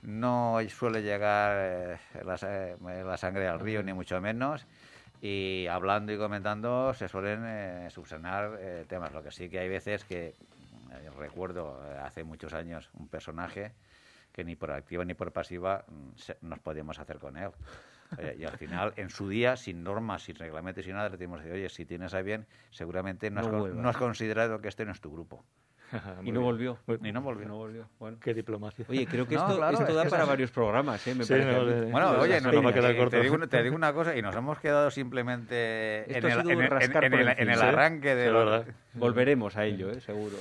no 0.04 0.58
suele 0.70 1.02
llegar 1.02 1.58
eh, 1.58 1.98
la, 2.24 2.38
sa- 2.38 2.70
eh, 2.72 2.78
la 3.06 3.18
sangre 3.18 3.48
al 3.48 3.60
río, 3.60 3.82
ni 3.84 3.94
mucho 3.94 4.20
menos. 4.22 4.66
Y 5.22 5.66
hablando 5.68 6.12
y 6.12 6.18
comentando 6.18 6.94
se 6.94 7.08
suelen 7.08 7.44
eh, 7.46 7.90
subsanar 7.90 8.58
eh, 8.60 8.86
temas. 8.88 9.12
Lo 9.14 9.24
que 9.24 9.32
sí 9.32 9.50
que 9.50 9.60
hay 9.60 9.70
veces 9.70 10.04
que, 10.04 10.28
eh, 10.28 11.10
recuerdo 11.18 11.82
eh, 11.90 11.98
hace 12.04 12.24
muchos 12.24 12.54
años, 12.54 12.90
un 12.94 13.08
personaje 13.08 13.72
que 14.34 14.44
ni 14.44 14.56
por 14.56 14.72
activa 14.72 15.06
ni 15.06 15.14
por 15.14 15.32
pasiva 15.32 15.86
mm, 15.88 16.18
se- 16.18 16.38
nos 16.42 16.60
podíamos 16.60 17.00
hacer 17.00 17.18
con 17.18 17.38
él. 17.38 17.50
Y 18.38 18.46
al 18.46 18.58
final, 18.58 18.94
en 18.98 19.10
su 19.10 19.28
día, 19.28 19.56
sin 19.56 19.84
normas, 19.84 20.24
sin 20.24 20.36
reglamentos 20.36 20.86
y 20.88 20.92
nada, 20.92 21.10
le 21.10 21.18
decimos, 21.18 21.42
oye, 21.42 21.70
si 21.70 21.86
tienes 21.86 22.14
a 22.14 22.22
bien, 22.22 22.46
seguramente 22.72 23.30
no, 23.30 23.42
has, 23.42 23.74
no 23.74 23.90
has 23.90 23.98
considerado 23.98 24.62
que 24.62 24.68
este 24.68 24.86
no 24.86 24.92
es 24.92 25.02
tu 25.02 25.12
grupo. 25.12 25.44
Y 26.24 26.32
no 26.32 26.42
volvió. 26.42 26.78
Y 27.04 27.12
no 27.12 27.22
volvió. 27.22 27.48
No 27.48 27.58
volvió. 27.58 27.88
Bueno. 28.00 28.18
Qué 28.22 28.34
diplomacia. 28.34 28.86
Oye, 28.90 29.06
creo 29.06 29.28
que 29.28 29.36
No, 29.36 29.42
esto, 29.42 29.58
claro, 29.58 29.78
esto 29.78 29.88
es 29.90 29.96
da 29.96 30.06
para 30.06 30.26
varios 30.26 30.52
programas, 30.52 31.06
¿eh? 31.08 31.16
Me 31.16 31.24
Sí, 31.24 31.34
parece 31.34 31.52
no, 31.52 31.92
Bueno, 31.92 32.12
oye, 32.20 32.42
te, 32.42 32.52
digo, 33.22 33.48
te 33.48 33.64
digo 33.64 33.76
una 33.76 33.94
cosa 33.94 34.16
y 34.16 34.22
nos 34.22 34.36
hemos 34.36 34.60
quedado 34.60 34.92
simplemente 34.92 36.12
Esto 36.12 36.28
en 36.28 37.14
el, 37.14 37.28
en 37.30 37.50
en 37.50 37.56
Sí, 37.56 37.62
arranque 37.62 38.16
de 38.16 38.64
sí. 38.66 38.72
Volveremos 38.94 39.58
a 39.58 39.66
ello, 39.66 39.92
¿eh? 39.92 40.00
Seguro. 40.02 40.38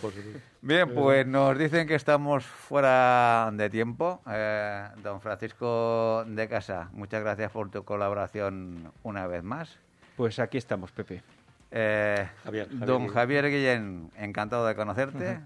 Bien, 0.63 0.93
pues 0.95 1.27
nos 1.27 1.59
dicen 1.59 1.87
que 1.87 1.95
estamos 1.95 2.45
fuera 2.45 3.51
de 3.53 3.69
tiempo. 3.71 4.23
Eh, 4.31 4.89
don 5.03 5.21
Francisco 5.21 6.25
de 6.27 6.49
Casa, 6.49 6.89
muchas 6.93 7.23
gracias 7.23 7.51
por 7.51 7.71
tu 7.71 7.85
colaboración 7.85 8.93
una 9.03 9.27
vez 9.27 9.43
más. 9.43 9.79
Pues 10.17 10.39
aquí 10.39 10.59
estamos, 10.59 10.93
Pepe. 10.93 11.23
Eh, 11.77 12.29
Javier, 12.45 12.69
Javier 12.69 12.87
don. 12.87 13.09
Javier 13.09 13.51
Guillén, 13.51 14.13
encantado 14.17 14.65
de 14.67 14.77
conocerte. 14.77 15.41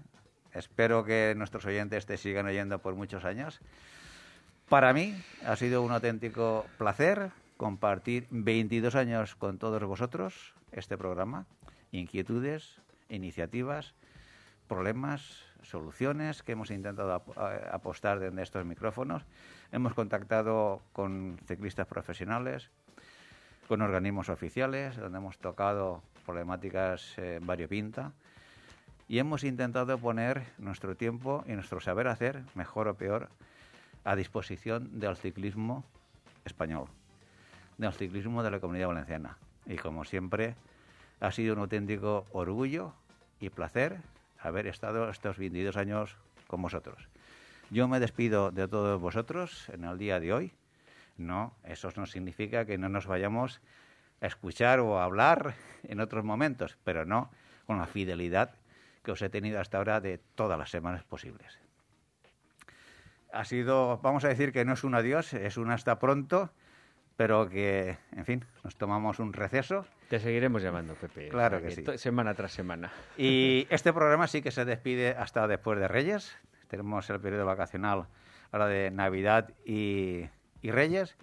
Espero 0.53 1.03
que 1.03 1.33
nuestros 1.35 1.65
oyentes 1.65 2.05
te 2.05 2.17
sigan 2.17 2.45
oyendo 2.45 2.77
por 2.79 2.93
muchos 2.95 3.25
años. 3.25 3.59
Para 4.69 4.93
mí 4.93 5.15
ha 5.45 5.55
sido 5.55 5.81
un 5.81 5.91
auténtico 5.91 6.65
placer 6.77 7.31
compartir 7.57 8.27
22 8.29 8.93
años 8.95 9.35
con 9.35 9.57
todos 9.57 9.83
vosotros 9.83 10.53
este 10.71 10.97
programa. 10.97 11.45
Inquietudes, 11.91 12.79
iniciativas, 13.09 13.95
problemas, 14.67 15.43
soluciones 15.63 16.43
que 16.43 16.51
hemos 16.51 16.69
intentado 16.69 17.13
ap- 17.13 17.37
a- 17.37 17.73
apostar 17.73 18.19
desde 18.19 18.41
estos 18.43 18.65
micrófonos. 18.65 19.23
Hemos 19.71 19.95
contactado 19.95 20.81
con 20.93 21.39
ciclistas 21.47 21.87
profesionales, 21.87 22.69
con 23.67 23.81
organismos 23.81 24.29
oficiales, 24.29 24.95
donde 24.97 25.17
hemos 25.17 25.39
tocado 25.39 26.03
problemáticas 26.29 27.17
eh, 27.17 27.39
variopinta 27.41 28.13
y 29.07 29.17
hemos 29.17 29.43
intentado 29.43 29.97
poner 29.97 30.43
nuestro 30.59 30.95
tiempo 30.95 31.43
y 31.47 31.53
nuestro 31.53 31.79
saber 31.79 32.07
hacer, 32.07 32.43
mejor 32.53 32.87
o 32.87 32.93
peor, 32.93 33.29
a 34.03 34.15
disposición 34.15 34.99
del 34.99 35.17
ciclismo 35.17 35.83
español, 36.45 36.85
del 37.79 37.93
ciclismo 37.93 38.43
de 38.43 38.51
la 38.51 38.59
comunidad 38.59 38.89
valenciana. 38.89 39.39
Y 39.65 39.77
como 39.77 40.05
siempre, 40.05 40.53
ha 41.19 41.31
sido 41.31 41.53
un 41.53 41.61
auténtico 41.61 42.27
orgullo 42.31 42.93
y 43.39 43.49
placer 43.49 43.97
haber 44.39 44.67
estado 44.67 45.09
estos 45.09 45.39
22 45.39 45.77
años 45.77 46.15
con 46.45 46.61
vosotros. 46.61 47.09
Yo 47.71 47.87
me 47.87 47.99
despido 47.99 48.51
de 48.51 48.67
todos 48.67 49.01
vosotros 49.01 49.67
en 49.69 49.83
el 49.83 49.97
día 49.97 50.19
de 50.19 50.31
hoy. 50.31 50.53
No, 51.17 51.55
eso 51.63 51.89
no 51.95 52.05
significa 52.05 52.65
que 52.65 52.77
no 52.77 52.87
nos 52.87 53.07
vayamos 53.07 53.61
a 54.21 54.27
escuchar 54.27 54.79
o 54.79 54.99
a 54.99 55.03
hablar 55.03 55.55
en 55.83 55.99
otros 55.99 56.23
momentos, 56.23 56.77
pero 56.83 57.05
no 57.05 57.31
con 57.65 57.77
la 57.77 57.87
fidelidad 57.87 58.55
que 59.03 59.11
os 59.11 59.21
he 59.21 59.29
tenido 59.29 59.59
hasta 59.59 59.77
ahora 59.77 60.01
de 60.01 60.19
todas 60.35 60.57
las 60.57 60.69
semanas 60.69 61.03
posibles. 61.03 61.59
Ha 63.31 63.45
sido, 63.45 63.99
vamos 63.99 64.25
a 64.25 64.27
decir 64.27 64.51
que 64.51 64.65
no 64.65 64.73
es 64.73 64.83
un 64.83 64.95
adiós, 64.95 65.33
es 65.33 65.57
un 65.57 65.71
hasta 65.71 65.99
pronto, 65.99 66.51
pero 67.15 67.49
que, 67.49 67.97
en 68.15 68.25
fin, 68.25 68.45
nos 68.63 68.75
tomamos 68.75 69.19
un 69.19 69.33
receso 69.33 69.85
Te 70.09 70.19
seguiremos 70.19 70.63
llamando, 70.63 70.95
Pepe. 70.95 71.29
Claro 71.29 71.61
que 71.61 71.71
sí. 71.71 71.83
Semana 71.97 72.33
tras 72.33 72.53
semana. 72.53 72.91
Y 73.17 73.67
este 73.69 73.93
programa 73.93 74.25
sí 74.27 74.41
que 74.41 74.51
se 74.51 74.65
despide 74.65 75.11
hasta 75.11 75.47
después 75.47 75.79
de 75.79 75.87
Reyes. 75.87 76.35
Tenemos 76.69 77.09
el 77.09 77.19
periodo 77.19 77.45
vacacional 77.45 78.07
ahora 78.51 78.67
de 78.67 78.89
Navidad 78.89 79.53
y, 79.65 80.27
y 80.61 80.71
Reyes. 80.71 81.17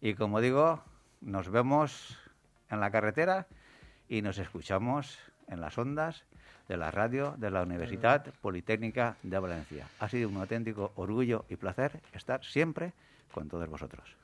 Y 0.00 0.14
como 0.14 0.40
digo, 0.40 0.84
nos 1.20 1.50
vemos 1.50 2.18
en 2.70 2.80
la 2.80 2.90
carretera 2.90 3.46
y 4.08 4.22
nos 4.22 4.38
escuchamos 4.38 5.18
en 5.48 5.60
las 5.60 5.76
ondas 5.78 6.24
de 6.68 6.76
la 6.76 6.90
radio 6.90 7.34
de 7.36 7.50
la 7.50 7.62
Universidad 7.62 8.24
Politécnica 8.40 9.16
de 9.22 9.38
Valencia. 9.38 9.86
Ha 9.98 10.08
sido 10.08 10.28
un 10.28 10.36
auténtico 10.36 10.92
orgullo 10.96 11.44
y 11.48 11.56
placer 11.56 12.00
estar 12.12 12.44
siempre 12.44 12.92
con 13.32 13.48
todos 13.48 13.66
vosotros. 13.68 14.16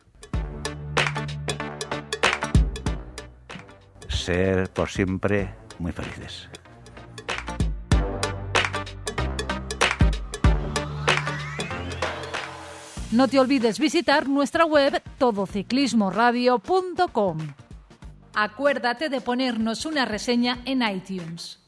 Ser 4.09 4.69
por 4.71 4.89
siempre 4.89 5.55
muy 5.79 5.93
felices. 5.93 6.49
No 13.13 13.29
te 13.29 13.39
olvides 13.39 13.79
visitar 13.79 14.29
nuestra 14.29 14.65
web 14.65 15.01
todociclismoradio.com. 15.19 17.66
Acuérdate 18.39 19.09
de 19.09 19.23
ponernos 19.23 19.87
una 19.87 20.05
reseña 20.05 20.59
en 20.67 20.83
iTunes. 20.83 21.59